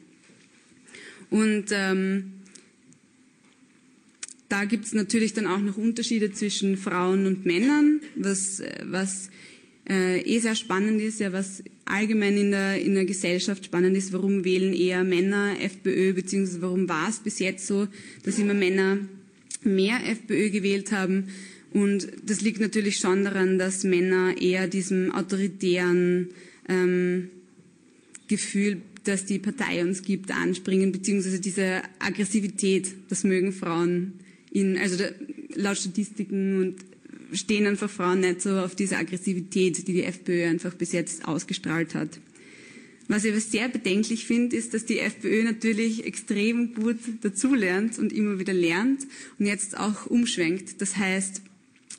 Und 1.31 1.67
ähm, 1.71 2.33
da 4.51 4.65
gibt 4.65 4.85
es 4.85 4.93
natürlich 4.93 5.33
dann 5.33 5.47
auch 5.47 5.61
noch 5.61 5.79
Unterschiede 5.79 6.33
zwischen 6.33 6.77
Frauen 6.77 7.25
und 7.27 7.47
Männern, 7.47 8.01
was, 8.17 8.61
was 8.83 9.31
äh, 9.89 10.21
eh 10.21 10.41
sehr 10.41 10.57
spannend 10.57 11.01
ist, 11.01 11.21
ja, 11.21 11.33
was 11.33 11.63
allgemein 11.85 12.37
in 12.37 12.51
der, 12.51 12.83
in 12.83 12.95
der 12.95 13.05
Gesellschaft 13.05 13.65
spannend 13.65 13.97
ist, 13.97 14.13
warum 14.13 14.45
wählen 14.45 14.75
eher 14.75 15.05
Männer 15.05 15.55
FPÖ, 15.61 16.13
beziehungsweise 16.15 16.63
warum 16.63 16.89
war 16.89 17.09
es 17.09 17.21
bis 17.21 17.39
jetzt 17.39 17.67
so, 17.67 17.87
dass 18.25 18.41
immer 18.41 18.55
Männer 18.55 18.99
mehr 19.63 20.01
FPÖ 20.05 20.51
gewählt 20.51 20.91
haben. 20.91 21.29
Und 21.73 22.09
das 22.25 22.41
liegt 22.41 22.61
natürlich 22.61 22.99
schon 22.99 23.23
daran, 23.23 23.57
dass 23.57 23.85
Männer 23.85 24.35
eher 24.37 24.67
diesem 24.67 25.13
autoritären 25.13 26.31
ähm, 26.69 27.31
Gefühl 28.27 28.83
das 29.05 29.25
die 29.25 29.39
Partei 29.39 29.83
uns 29.83 30.03
gibt, 30.03 30.31
anspringen, 30.31 30.93
beziehungsweise 30.93 31.41
diese 31.41 31.83
Aggressivität, 32.01 32.93
das 33.09 33.25
mögen 33.25 33.53
Frauen 33.53 34.13
in, 34.51 34.79
also 34.79 34.97
da, 34.97 35.09
laut 35.55 35.77
Statistiken 35.77 36.61
und 36.61 36.77
stehen 37.33 37.67
einfach 37.67 37.91
Frauen 37.91 38.21
nicht 38.21 38.43
so 38.43 38.59
auf 38.59 38.75
diese 38.75 38.97
Aggressivität, 38.97 39.87
die 39.87 39.93
die 39.93 40.03
FPÖ 40.03 40.47
einfach 40.47 40.75
bis 40.75 40.93
jetzt 40.93 41.27
ausgestrahlt 41.27 41.95
hat. 41.95 42.21
Was 43.09 43.25
ich 43.25 43.33
aber 43.33 43.41
sehr 43.41 43.69
bedenklich 43.69 44.25
finde, 44.25 44.55
ist, 44.55 44.73
dass 44.73 44.87
die 44.87 45.01
FPÖ 45.01 45.43
natürlich 45.43 46.05
extrem 46.07 46.75
gut 46.75 46.99
dazulernt 47.23 47.99
und 47.99 48.13
immer 48.13 48.39
wieder 48.39 48.53
lernt 48.53 49.05
und 49.39 49.47
jetzt 49.47 49.77
auch 49.77 50.07
umschwenkt. 50.07 50.81
Das 50.81 50.97
heißt, 50.97 51.43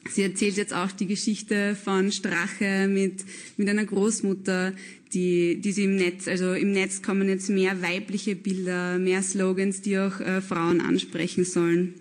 sie 0.10 0.22
erzählt 0.22 0.56
jetzt 0.56 0.74
auch 0.74 0.92
die 0.92 1.08
Geschichte 1.08 1.76
von 1.76 2.14
Strache 2.14 2.88
mit, 2.88 3.26
mit 3.58 3.68
einer 3.68 3.86
Großmutter, 3.86 4.74
die, 5.14 5.60
die 5.60 5.72
sie 5.74 5.84
im 5.84 5.98
Netz, 5.98 6.30
also 6.30 6.54
im 6.54 6.72
Netz 6.72 7.02
kommen 7.02 7.28
jetzt 7.28 7.50
mehr 7.50 7.82
weibliche 7.82 8.38
Bilder, 8.38 8.98
mehr 8.98 9.22
Slogans, 9.22 9.82
die 9.82 9.98
auch 9.98 10.22
äh, 10.22 10.40
Frauen 10.40 10.80
ansprechen 10.80 11.44
sollen. 11.44 11.94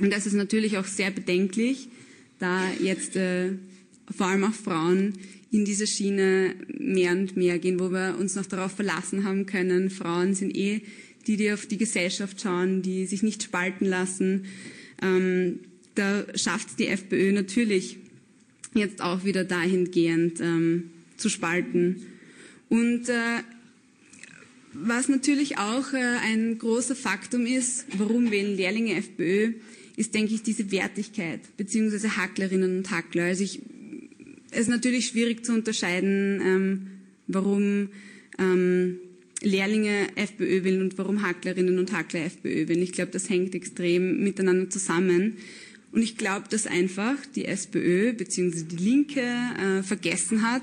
Und 0.00 0.12
das 0.12 0.26
ist 0.26 0.32
natürlich 0.32 0.78
auch 0.78 0.86
sehr 0.86 1.10
bedenklich, 1.10 1.88
da 2.38 2.62
jetzt 2.82 3.16
äh, 3.16 3.52
vor 4.16 4.26
allem 4.26 4.44
auch 4.44 4.54
Frauen 4.54 5.14
in 5.52 5.64
diese 5.64 5.86
Schiene 5.86 6.54
mehr 6.78 7.12
und 7.12 7.36
mehr 7.36 7.58
gehen, 7.58 7.78
wo 7.78 7.90
wir 7.90 8.16
uns 8.18 8.34
noch 8.34 8.46
darauf 8.46 8.72
verlassen 8.72 9.24
haben 9.24 9.46
können. 9.46 9.90
Frauen 9.90 10.34
sind 10.34 10.56
eh 10.56 10.80
die, 11.26 11.36
die 11.36 11.52
auf 11.52 11.66
die 11.66 11.76
Gesellschaft 11.76 12.40
schauen, 12.40 12.82
die 12.82 13.06
sich 13.06 13.22
nicht 13.22 13.42
spalten 13.42 13.84
lassen. 13.84 14.46
Ähm, 15.02 15.60
da 15.94 16.24
schafft 16.34 16.78
die 16.78 16.86
FPÖ 16.86 17.32
natürlich 17.32 17.98
jetzt 18.74 19.02
auch 19.02 19.24
wieder 19.24 19.44
dahingehend 19.44 20.40
ähm, 20.40 20.90
zu 21.16 21.28
spalten. 21.28 22.06
Und 22.68 23.08
äh, 23.08 23.42
was 24.72 25.08
natürlich 25.08 25.58
auch 25.58 25.92
äh, 25.92 26.16
ein 26.24 26.58
großer 26.58 26.94
Faktum 26.94 27.44
ist, 27.44 27.86
warum 27.98 28.30
wählen 28.30 28.56
Lehrlinge 28.56 28.94
FPÖ, 28.94 29.54
ist, 30.00 30.14
denke 30.14 30.32
ich, 30.32 30.42
diese 30.42 30.72
Wertigkeit, 30.72 31.40
beziehungsweise 31.58 32.16
Hacklerinnen 32.16 32.78
und 32.78 32.90
Hackler. 32.90 33.24
Also 33.24 33.44
ich, 33.44 33.60
es 34.50 34.60
ist 34.60 34.68
natürlich 34.68 35.08
schwierig 35.08 35.44
zu 35.44 35.52
unterscheiden, 35.52 36.40
ähm, 36.42 36.86
warum 37.26 37.90
ähm, 38.38 38.98
Lehrlinge 39.42 40.08
FPÖ 40.16 40.64
wählen 40.64 40.80
und 40.80 40.96
warum 40.96 41.20
Hacklerinnen 41.20 41.78
und 41.78 41.92
Hackler 41.92 42.24
FPÖ 42.24 42.68
wählen. 42.68 42.82
Ich 42.82 42.92
glaube, 42.92 43.10
das 43.10 43.28
hängt 43.28 43.54
extrem 43.54 44.24
miteinander 44.24 44.70
zusammen. 44.70 45.36
Und 45.92 46.00
ich 46.00 46.16
glaube, 46.16 46.46
dass 46.48 46.66
einfach 46.66 47.16
die 47.34 47.44
SPÖ 47.44 48.14
bzw. 48.14 48.64
die 48.64 48.76
Linke 48.76 49.20
äh, 49.20 49.82
vergessen 49.82 50.50
hat, 50.50 50.62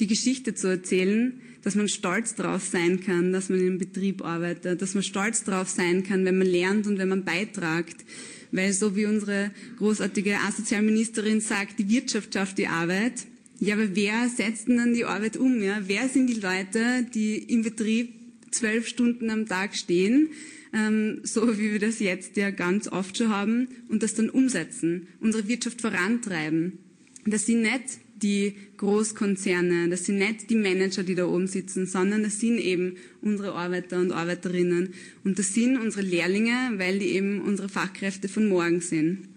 die 0.00 0.06
Geschichte 0.06 0.54
zu 0.54 0.66
erzählen, 0.66 1.40
dass 1.62 1.76
man 1.76 1.88
stolz 1.88 2.34
drauf 2.34 2.62
sein 2.62 3.00
kann, 3.00 3.32
dass 3.32 3.48
man 3.48 3.58
in 3.58 3.66
einem 3.68 3.78
Betrieb 3.78 4.22
arbeitet, 4.22 4.82
dass 4.82 4.92
man 4.92 5.02
stolz 5.02 5.44
drauf 5.44 5.70
sein 5.70 6.04
kann, 6.04 6.26
wenn 6.26 6.36
man 6.36 6.46
lernt 6.46 6.86
und 6.86 6.98
wenn 6.98 7.08
man 7.08 7.24
beitragt. 7.24 8.04
Weil 8.52 8.72
so 8.72 8.96
wie 8.96 9.06
unsere 9.06 9.50
großartige 9.78 10.38
Asozialministerin 10.40 11.40
sagt, 11.40 11.78
die 11.78 11.88
Wirtschaft 11.88 12.34
schafft 12.34 12.58
die 12.58 12.68
Arbeit. 12.68 13.26
Ja, 13.58 13.74
aber 13.74 13.94
wer 13.94 14.28
setzt 14.28 14.68
denn 14.68 14.76
dann 14.76 14.94
die 14.94 15.04
Arbeit 15.04 15.36
um? 15.36 15.62
Ja? 15.62 15.80
Wer 15.86 16.08
sind 16.08 16.26
die 16.26 16.40
Leute, 16.40 17.06
die 17.14 17.36
im 17.38 17.62
Betrieb 17.62 18.14
zwölf 18.50 18.86
Stunden 18.86 19.30
am 19.30 19.46
Tag 19.46 19.76
stehen, 19.76 20.28
ähm, 20.72 21.20
so 21.22 21.58
wie 21.58 21.72
wir 21.72 21.78
das 21.78 22.00
jetzt 22.00 22.36
ja 22.36 22.50
ganz 22.50 22.88
oft 22.88 23.16
schon 23.16 23.30
haben, 23.30 23.68
und 23.88 24.02
das 24.02 24.14
dann 24.14 24.30
umsetzen, 24.30 25.08
unsere 25.20 25.48
Wirtschaft 25.48 25.80
vorantreiben? 25.80 26.78
Das 27.24 27.46
sind 27.46 27.62
nicht 27.62 27.98
die 28.22 28.54
Großkonzerne, 28.76 29.88
das 29.88 30.04
sind 30.04 30.18
nicht 30.18 30.50
die 30.50 30.56
Manager, 30.56 31.02
die 31.02 31.14
da 31.14 31.26
oben 31.26 31.46
sitzen, 31.46 31.86
sondern 31.86 32.22
das 32.22 32.40
sind 32.40 32.58
eben 32.58 32.96
unsere 33.22 33.52
Arbeiter 33.52 33.98
und 33.98 34.12
Arbeiterinnen. 34.12 34.94
Und 35.24 35.38
das 35.38 35.54
sind 35.54 35.78
unsere 35.78 36.02
Lehrlinge, 36.02 36.72
weil 36.76 36.98
die 36.98 37.10
eben 37.10 37.40
unsere 37.40 37.68
Fachkräfte 37.68 38.28
von 38.28 38.48
morgen 38.48 38.80
sind. 38.80 39.28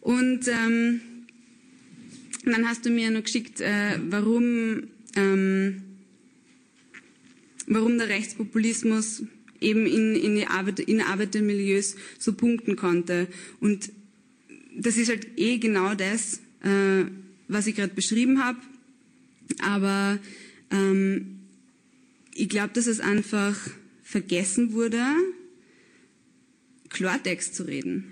Und 0.00 0.48
ähm, 0.48 1.00
dann 2.44 2.68
hast 2.68 2.86
du 2.86 2.90
mir 2.90 3.10
noch 3.10 3.24
geschickt, 3.24 3.60
äh, 3.60 3.98
warum, 4.08 4.84
ähm, 5.16 5.82
warum 7.66 7.98
der 7.98 8.08
Rechtspopulismus 8.08 9.22
eben 9.60 9.86
in, 9.86 10.14
in, 10.14 10.36
die 10.36 10.46
Arbeit, 10.46 10.80
in 10.80 11.00
Arbeitermilieus 11.00 11.96
so 12.18 12.32
punkten 12.32 12.76
konnte. 12.76 13.28
Und 13.60 13.90
das 14.76 14.96
ist 14.96 15.08
halt 15.08 15.26
eh 15.36 15.58
genau 15.58 15.94
das, 15.94 16.40
äh, 16.62 17.04
was 17.48 17.66
ich 17.66 17.74
gerade 17.74 17.94
beschrieben 17.94 18.44
habe. 18.44 18.58
Aber 19.62 20.18
ähm, 20.70 21.40
ich 22.34 22.48
glaube, 22.48 22.70
dass 22.74 22.86
es 22.86 23.00
einfach 23.00 23.56
vergessen 24.02 24.72
wurde, 24.72 25.02
Klartext 26.88 27.54
zu 27.54 27.64
reden. 27.64 28.04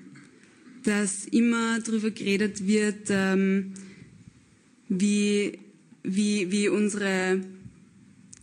Dass 0.83 1.27
immer 1.27 1.81
darüber 1.81 2.11
geredet 2.11 2.67
wird, 2.67 3.09
ähm, 3.11 3.75
wie, 4.89 5.59
wie, 6.03 6.51
wie 6.51 6.69
unsere 6.69 7.41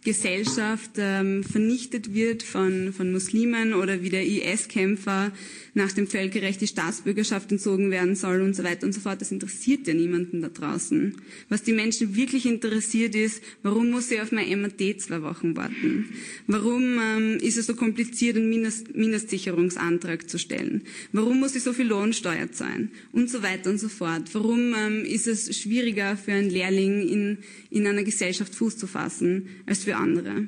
Gesellschaft 0.03 0.91
ähm, 0.97 1.43
vernichtet 1.43 2.13
wird 2.13 2.43
von, 2.43 2.93
von 2.93 3.11
Muslimen 3.11 3.73
oder 3.73 4.01
wie 4.01 4.09
der 4.09 4.25
IS-Kämpfer 4.25 5.31
nach 5.75 5.91
dem 5.91 6.07
Völkerrecht 6.07 6.61
die 6.61 6.67
Staatsbürgerschaft 6.67 7.51
entzogen 7.51 7.89
werden 7.89 8.15
soll 8.15 8.41
und 8.41 8.55
so 8.55 8.63
weiter 8.63 8.85
und 8.85 8.93
so 8.93 8.99
fort. 8.99 9.21
Das 9.21 9.31
interessiert 9.31 9.87
ja 9.87 9.93
niemanden 9.93 10.41
da 10.41 10.49
draußen. 10.49 11.15
Was 11.49 11.63
die 11.63 11.73
Menschen 11.73 12.15
wirklich 12.15 12.45
interessiert 12.45 13.15
ist, 13.15 13.41
warum 13.63 13.89
muss 13.89 14.11
ich 14.11 14.21
auf 14.21 14.31
mein 14.31 14.61
MAT 14.61 15.01
zwei 15.01 15.21
Wochen 15.21 15.55
warten? 15.55 16.09
Warum 16.47 16.99
ähm, 16.99 17.37
ist 17.39 17.57
es 17.57 17.65
so 17.65 17.75
kompliziert, 17.75 18.37
einen 18.37 18.49
Mindest 18.49 18.95
Mindestsicherungsantrag 18.95 20.29
zu 20.29 20.37
stellen? 20.37 20.83
Warum 21.11 21.39
muss 21.39 21.55
ich 21.55 21.63
so 21.63 21.73
viel 21.73 21.87
Lohnsteuer 21.87 22.51
zahlen? 22.51 22.91
Und 23.11 23.29
so 23.29 23.41
weiter 23.41 23.69
und 23.69 23.79
so 23.79 23.89
fort. 23.89 24.33
Warum 24.33 24.75
ähm, 24.77 25.05
ist 25.05 25.27
es 25.27 25.57
schwieriger 25.57 26.17
für 26.17 26.33
einen 26.33 26.49
Lehrling 26.49 27.07
in, 27.07 27.37
in 27.71 27.87
einer 27.87 28.03
Gesellschaft 28.03 28.53
Fuß 28.53 28.77
zu 28.77 28.85
fassen 28.85 29.47
als 29.65 29.83
für 29.83 29.92
andere? 29.97 30.47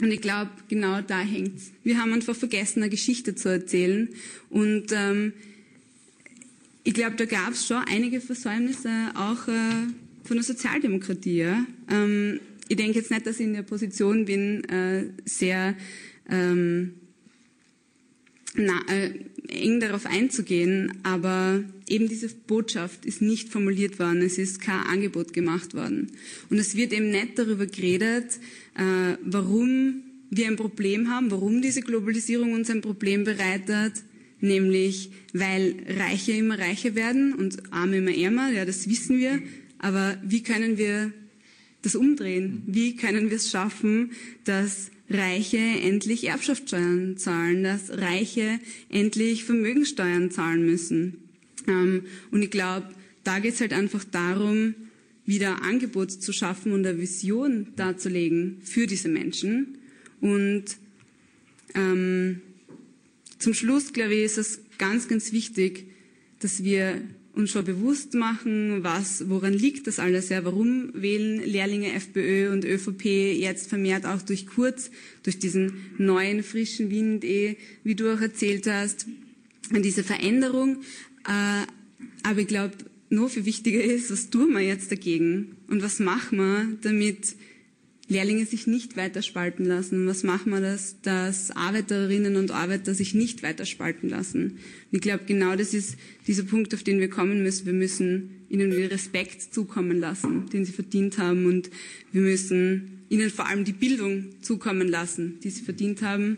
Und 0.00 0.10
ich 0.10 0.20
glaube, 0.20 0.50
genau 0.68 1.00
da 1.02 1.20
hängt's. 1.20 1.72
Wir 1.84 1.98
haben 1.98 2.12
einfach 2.12 2.34
vergessen, 2.34 2.82
eine 2.82 2.90
Geschichte 2.90 3.34
zu 3.34 3.48
erzählen. 3.50 4.08
Und 4.48 4.86
ähm, 4.92 5.32
ich 6.84 6.94
glaube, 6.94 7.16
da 7.16 7.26
gab 7.26 7.52
es 7.52 7.66
schon 7.66 7.82
einige 7.88 8.20
Versäumnisse 8.20 8.90
auch 9.14 9.46
äh, 9.48 9.88
von 10.24 10.36
der 10.36 10.42
Sozialdemokratie. 10.42 11.48
Ähm, 11.90 12.40
ich 12.68 12.76
denke 12.76 12.98
jetzt 12.98 13.10
nicht, 13.10 13.26
dass 13.26 13.40
ich 13.40 13.46
in 13.46 13.52
der 13.52 13.62
Position 13.62 14.24
bin, 14.24 14.64
äh, 14.64 15.10
sehr 15.24 15.74
ähm, 16.30 16.94
na, 18.54 18.80
äh, 18.88 19.10
eng 19.48 19.80
darauf 19.80 20.06
einzugehen, 20.06 20.92
aber 21.02 21.62
eben 21.88 22.08
diese 22.08 22.28
Botschaft 22.28 23.04
ist 23.04 23.22
nicht 23.22 23.48
formuliert 23.48 23.98
worden, 23.98 24.22
es 24.22 24.38
ist 24.38 24.60
kein 24.60 24.86
Angebot 24.86 25.32
gemacht 25.32 25.74
worden. 25.74 26.12
Und 26.48 26.58
es 26.58 26.76
wird 26.76 26.92
eben 26.92 27.10
nicht 27.10 27.38
darüber 27.38 27.66
geredet, 27.66 28.38
äh, 28.76 29.16
warum 29.24 30.02
wir 30.30 30.46
ein 30.46 30.56
Problem 30.56 31.08
haben, 31.08 31.30
warum 31.30 31.62
diese 31.62 31.82
Globalisierung 31.82 32.52
uns 32.52 32.70
ein 32.70 32.80
Problem 32.80 33.24
bereitet, 33.24 33.94
nämlich 34.40 35.10
weil 35.32 35.74
Reiche 35.86 36.32
immer 36.32 36.58
reicher 36.58 36.94
werden 36.94 37.34
und 37.34 37.72
Arme 37.72 37.98
immer 37.98 38.14
ärmer, 38.14 38.50
ja, 38.50 38.64
das 38.64 38.88
wissen 38.88 39.18
wir, 39.18 39.40
aber 39.78 40.18
wie 40.24 40.42
können 40.42 40.78
wir 40.78 41.12
das 41.82 41.94
umdrehen? 41.94 42.62
Wie 42.66 42.96
können 42.96 43.30
wir 43.30 43.36
es 43.36 43.50
schaffen, 43.50 44.12
dass 44.44 44.90
Reiche 45.10 45.58
endlich 45.58 46.28
Erbschaftssteuern 46.28 47.16
zahlen, 47.16 47.64
dass 47.64 47.90
Reiche 47.90 48.60
endlich 48.88 49.44
Vermögensteuern 49.44 50.30
zahlen 50.30 50.64
müssen? 50.64 51.18
Ähm, 51.66 52.04
und 52.30 52.42
ich 52.42 52.50
glaube, 52.50 52.88
da 53.24 53.40
geht 53.40 53.54
es 53.54 53.60
halt 53.60 53.72
einfach 53.72 54.04
darum, 54.04 54.74
wieder 55.26 55.62
Angebot 55.62 56.10
zu 56.10 56.32
schaffen 56.32 56.72
und 56.72 56.86
eine 56.86 56.98
Vision 56.98 57.68
darzulegen 57.76 58.58
für 58.62 58.86
diese 58.86 59.08
Menschen. 59.08 59.78
Und 60.20 60.64
ähm, 61.74 62.40
zum 63.38 63.54
Schluss, 63.54 63.92
glaube 63.92 64.14
ich, 64.14 64.24
ist 64.24 64.38
es 64.38 64.60
ganz, 64.78 65.08
ganz 65.08 65.32
wichtig, 65.32 65.86
dass 66.40 66.64
wir 66.64 67.02
uns 67.34 67.50
schon 67.50 67.64
bewusst 67.64 68.14
machen, 68.14 68.82
was, 68.82 69.28
woran 69.28 69.52
liegt 69.52 69.86
das 69.86 69.98
alles, 69.98 70.28
ja, 70.28 70.44
warum 70.44 70.90
wählen 70.94 71.40
Lehrlinge 71.44 71.92
FPÖ 71.92 72.52
und 72.52 72.64
ÖVP 72.64 73.04
jetzt 73.04 73.68
vermehrt 73.68 74.04
auch 74.04 74.22
durch 74.22 74.46
Kurz, 74.46 74.90
durch 75.22 75.38
diesen 75.38 75.72
neuen, 75.98 76.42
frischen 76.42 76.90
Wind, 76.90 77.24
eh, 77.24 77.56
wie 77.84 77.94
du 77.94 78.12
auch 78.12 78.20
erzählt 78.20 78.66
hast, 78.66 79.06
diese 79.70 80.02
Veränderung. 80.02 80.82
Äh, 81.24 81.66
aber 82.22 82.40
ich 82.40 82.48
glaube, 82.48 82.74
noch 83.10 83.28
viel 83.28 83.44
wichtiger 83.44 83.82
ist, 83.82 84.10
was 84.10 84.30
tun 84.30 84.52
wir 84.52 84.60
jetzt 84.60 84.90
dagegen 84.90 85.56
und 85.68 85.82
was 85.82 85.98
machen 85.98 86.38
wir, 86.38 86.78
damit 86.82 87.36
Lehrlinge 88.10 88.44
sich 88.44 88.66
nicht 88.66 88.96
weiter 88.96 89.22
spalten 89.22 89.64
lassen? 89.64 90.06
Was 90.06 90.24
machen 90.24 90.50
wir, 90.50 90.60
dass, 90.60 91.00
dass 91.00 91.52
Arbeiterinnen 91.52 92.36
und 92.36 92.50
Arbeiter 92.50 92.92
sich 92.92 93.14
nicht 93.14 93.42
weiter 93.42 93.64
spalten 93.64 94.08
lassen? 94.08 94.58
Und 94.90 94.96
ich 94.96 95.00
glaube, 95.00 95.24
genau 95.26 95.54
das 95.54 95.72
ist 95.74 95.96
dieser 96.26 96.42
Punkt, 96.42 96.74
auf 96.74 96.82
den 96.82 96.98
wir 96.98 97.08
kommen 97.08 97.42
müssen. 97.42 97.66
Wir 97.66 97.72
müssen 97.72 98.30
ihnen 98.48 98.72
den 98.72 98.86
Respekt 98.86 99.54
zukommen 99.54 100.00
lassen, 100.00 100.50
den 100.50 100.64
sie 100.64 100.72
verdient 100.72 101.18
haben 101.18 101.46
und 101.46 101.70
wir 102.10 102.20
müssen 102.20 103.04
ihnen 103.08 103.30
vor 103.30 103.46
allem 103.46 103.64
die 103.64 103.72
Bildung 103.72 104.26
zukommen 104.42 104.88
lassen, 104.88 105.38
die 105.44 105.50
sie 105.50 105.62
verdient 105.62 106.02
haben 106.02 106.36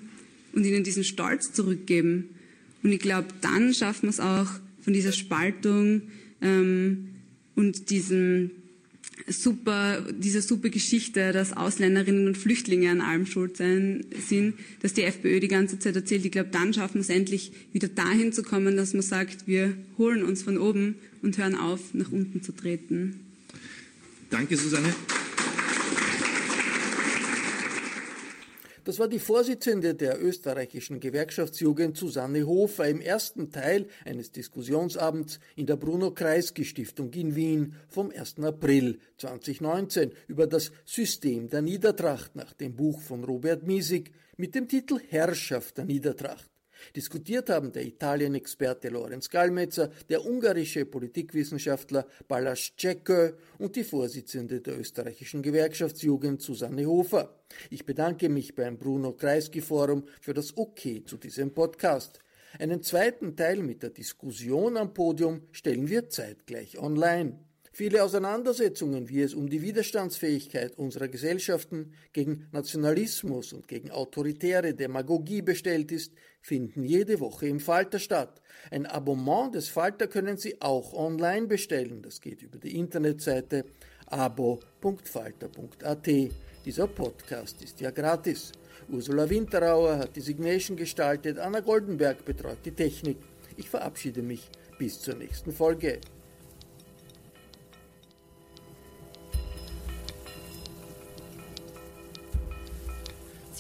und 0.53 0.67
ihnen 0.67 0.85
diesen 0.85 1.05
Stolz 1.05 1.53
zurückgeben. 1.53 2.29
Und 2.83 2.93
ich 2.93 3.01
glaube, 3.01 3.29
dann 3.41 3.73
schaffen 3.73 4.03
wir 4.03 4.11
es 4.11 4.21
auch 4.21 4.49
von 4.83 4.93
dieser 4.93 5.13
Spaltung 5.13 6.03
ähm, 6.43 7.09
und 7.55 7.89
diesem 7.89 8.51
super, 9.29 10.05
diese 10.13 10.43
super 10.43 10.69
Geschichte, 10.69 11.33
dass 11.33 11.57
Ausländerinnen 11.57 12.27
und 12.27 12.37
Flüchtlinge 12.37 12.91
an 12.91 13.01
allem 13.01 13.27
schuld 13.27 13.57
sind, 13.57 14.05
dass 14.81 14.95
die 14.95 15.03
FPÖ 15.03 15.41
die 15.41 15.49
ganze 15.49 15.79
Zeit 15.79 15.97
erzählt. 15.97 16.25
Ich 16.25 16.33
glaube, 16.33 16.51
dann 16.51 16.75
schaffen 16.75 16.95
wir 16.95 17.01
es 17.03 17.09
endlich 17.09 17.53
wieder 17.73 17.89
dahin 17.89 18.33
zu 18.33 18.43
kommen, 18.43 18.77
dass 18.77 18.93
man 18.93 19.03
sagt, 19.03 19.47
wir 19.47 19.75
holen 19.99 20.25
uns 20.25 20.43
von 20.43 20.59
oben 20.59 20.97
und 21.23 21.39
hören 21.39 21.55
auf, 21.55 21.95
nach 21.95 22.11
unten 22.11 22.43
zu 22.43 22.53
treten. 22.53 23.21
Danke, 24.31 24.57
Susanne. 24.57 24.93
Das 28.85 28.99
war 28.99 29.07
die 29.07 29.21
Vorsitzende 29.21 29.95
der 29.95 30.21
österreichischen 30.21 30.99
Gewerkschaftsjugend 30.99 31.97
Susanne 31.97 32.45
Hofer 32.45 32.89
im 32.89 33.01
ersten 33.01 33.53
Teil 33.53 33.87
eines 34.05 34.33
Diskussionsabends 34.33 35.39
in 35.55 35.67
der 35.67 35.77
Bruno-Kreisky-Stiftung 35.77 37.13
in 37.13 37.37
Wien 37.37 37.77
vom 37.89 38.11
1. 38.11 38.41
April 38.41 38.99
2019 39.19 40.11
über 40.27 40.49
das 40.49 40.73
System 40.85 41.49
der 41.49 41.63
Niedertracht 41.63 42.35
nach 42.35 42.55
dem 42.55 42.75
Buch 42.75 43.01
von 43.01 43.23
Robert 43.23 43.65
Miesig 43.65 44.11
mit 44.37 44.57
dem 44.57 44.67
Titel 44.67 44.99
Herrschaft 44.99 45.79
der 45.79 45.85
Niedertracht. 45.85 46.52
Diskutiert 46.95 47.51
haben 47.51 47.73
der 47.73 47.85
Italien-Experte 47.85 48.89
Lorenz 48.89 49.29
Gallmetzer, 49.29 49.91
der 50.09 50.25
ungarische 50.25 50.85
Politikwissenschaftler 50.85 52.07
Balázs 52.29 52.73
Csekö 52.77 53.33
und 53.59 53.77
die 53.77 53.85
Vorsitzende 53.85 54.61
der 54.61 54.79
österreichischen 54.79 55.43
Gewerkschaftsjugend 55.43 56.43
Susanne 56.43 56.87
Hofer. 56.87 57.39
Ich 57.71 57.85
bedanke 57.85 58.29
mich 58.29 58.55
beim 58.55 58.79
Bruno 58.79 59.13
Kreisky 59.13 59.61
Forum 59.61 60.05
für 60.21 60.35
das 60.35 60.57
Okay 60.57 61.05
zu 61.05 61.17
diesem 61.17 61.53
Podcast. 61.53 62.19
Einen 62.59 62.83
zweiten 62.83 63.35
Teil 63.35 63.63
mit 63.63 63.83
der 63.83 63.91
Diskussion 63.91 64.77
am 64.77 64.93
Podium 64.93 65.43
stellen 65.53 65.89
wir 65.89 66.11
zeitgleich 66.11 66.79
online. 66.79 67.39
Viele 67.75 68.05
Auseinandersetzungen, 68.05 69.09
wie 69.09 69.23
es 69.23 69.33
um 69.33 69.49
die 69.49 69.63
Widerstandsfähigkeit 69.63 70.77
unserer 70.77 71.09
Gesellschaften 71.09 71.95
gegen 72.13 72.47
Nationalismus 72.53 73.55
und 73.55 73.67
gegen 73.67 73.91
autoritäre 73.91 74.75
Demagogie 74.75 75.41
bestellt 75.41 75.91
ist, 75.91 76.13
finden 76.43 76.85
jede 76.85 77.19
Woche 77.19 77.47
im 77.47 77.61
Falter 77.61 77.99
statt. 77.99 78.43
Ein 78.71 78.85
Abonnement 78.85 79.55
des 79.55 79.71
Falter 79.71 80.07
können 80.07 80.37
Sie 80.37 80.61
auch 80.61 80.93
online 80.93 81.47
bestellen. 81.47 82.03
Das 82.03 82.21
geht 82.21 82.43
über 82.43 82.59
die 82.59 82.77
Internetseite 82.77 83.65
abo.falter.at. 84.05 86.09
Dieser 86.67 86.87
Podcast 86.89 87.63
ist 87.63 87.81
ja 87.81 87.91
gratis. 87.91 88.53
Ursula 88.91 89.31
Winterauer 89.31 89.97
hat 89.97 90.15
die 90.15 90.21
Signation 90.21 90.77
gestaltet, 90.77 91.39
Anna 91.39 91.61
Goldenberg 91.61 92.23
betreut 92.27 92.59
die 92.67 92.73
Technik. 92.73 93.17
Ich 93.57 93.71
verabschiede 93.71 94.21
mich 94.21 94.51
bis 94.79 95.01
zur 95.01 95.15
nächsten 95.15 95.53
Folge. 95.53 96.01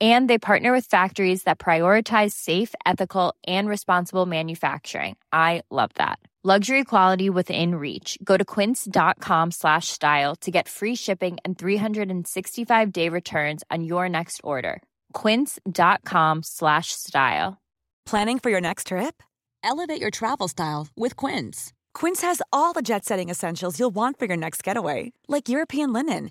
And 0.00 0.28
they 0.28 0.38
partner 0.38 0.72
with 0.72 0.86
factories 0.86 1.44
that 1.44 1.58
prioritize 1.58 2.32
safe, 2.32 2.74
ethical, 2.84 3.34
and 3.46 3.68
responsible 3.68 4.26
manufacturing. 4.26 5.16
I 5.32 5.62
love 5.70 5.92
that. 5.94 6.18
Luxury 6.46 6.84
quality 6.84 7.30
within 7.30 7.76
reach. 7.76 8.18
Go 8.22 8.36
to 8.36 8.44
quince.com 8.44 9.50
slash 9.50 9.88
style 9.88 10.36
to 10.42 10.50
get 10.50 10.68
free 10.68 10.94
shipping 10.94 11.38
and 11.42 11.56
365 11.58 12.92
day 12.92 13.08
returns 13.08 13.64
on 13.70 13.82
your 13.82 14.10
next 14.10 14.42
order. 14.44 14.82
Quince.com 15.14 16.42
slash 16.42 16.88
style. 16.92 17.56
Planning 18.04 18.38
for 18.40 18.50
your 18.50 18.60
next 18.60 18.88
trip? 18.88 19.22
Elevate 19.62 20.02
your 20.02 20.10
travel 20.10 20.46
style 20.48 20.88
with 20.94 21.16
Quince. 21.16 21.72
Quince 21.94 22.20
has 22.20 22.42
all 22.52 22.74
the 22.74 22.82
jet 22.82 23.06
setting 23.06 23.30
essentials 23.30 23.78
you'll 23.78 23.94
want 23.94 24.18
for 24.18 24.26
your 24.26 24.36
next 24.36 24.62
getaway, 24.62 25.12
like 25.28 25.48
European 25.48 25.94
linen, 25.94 26.30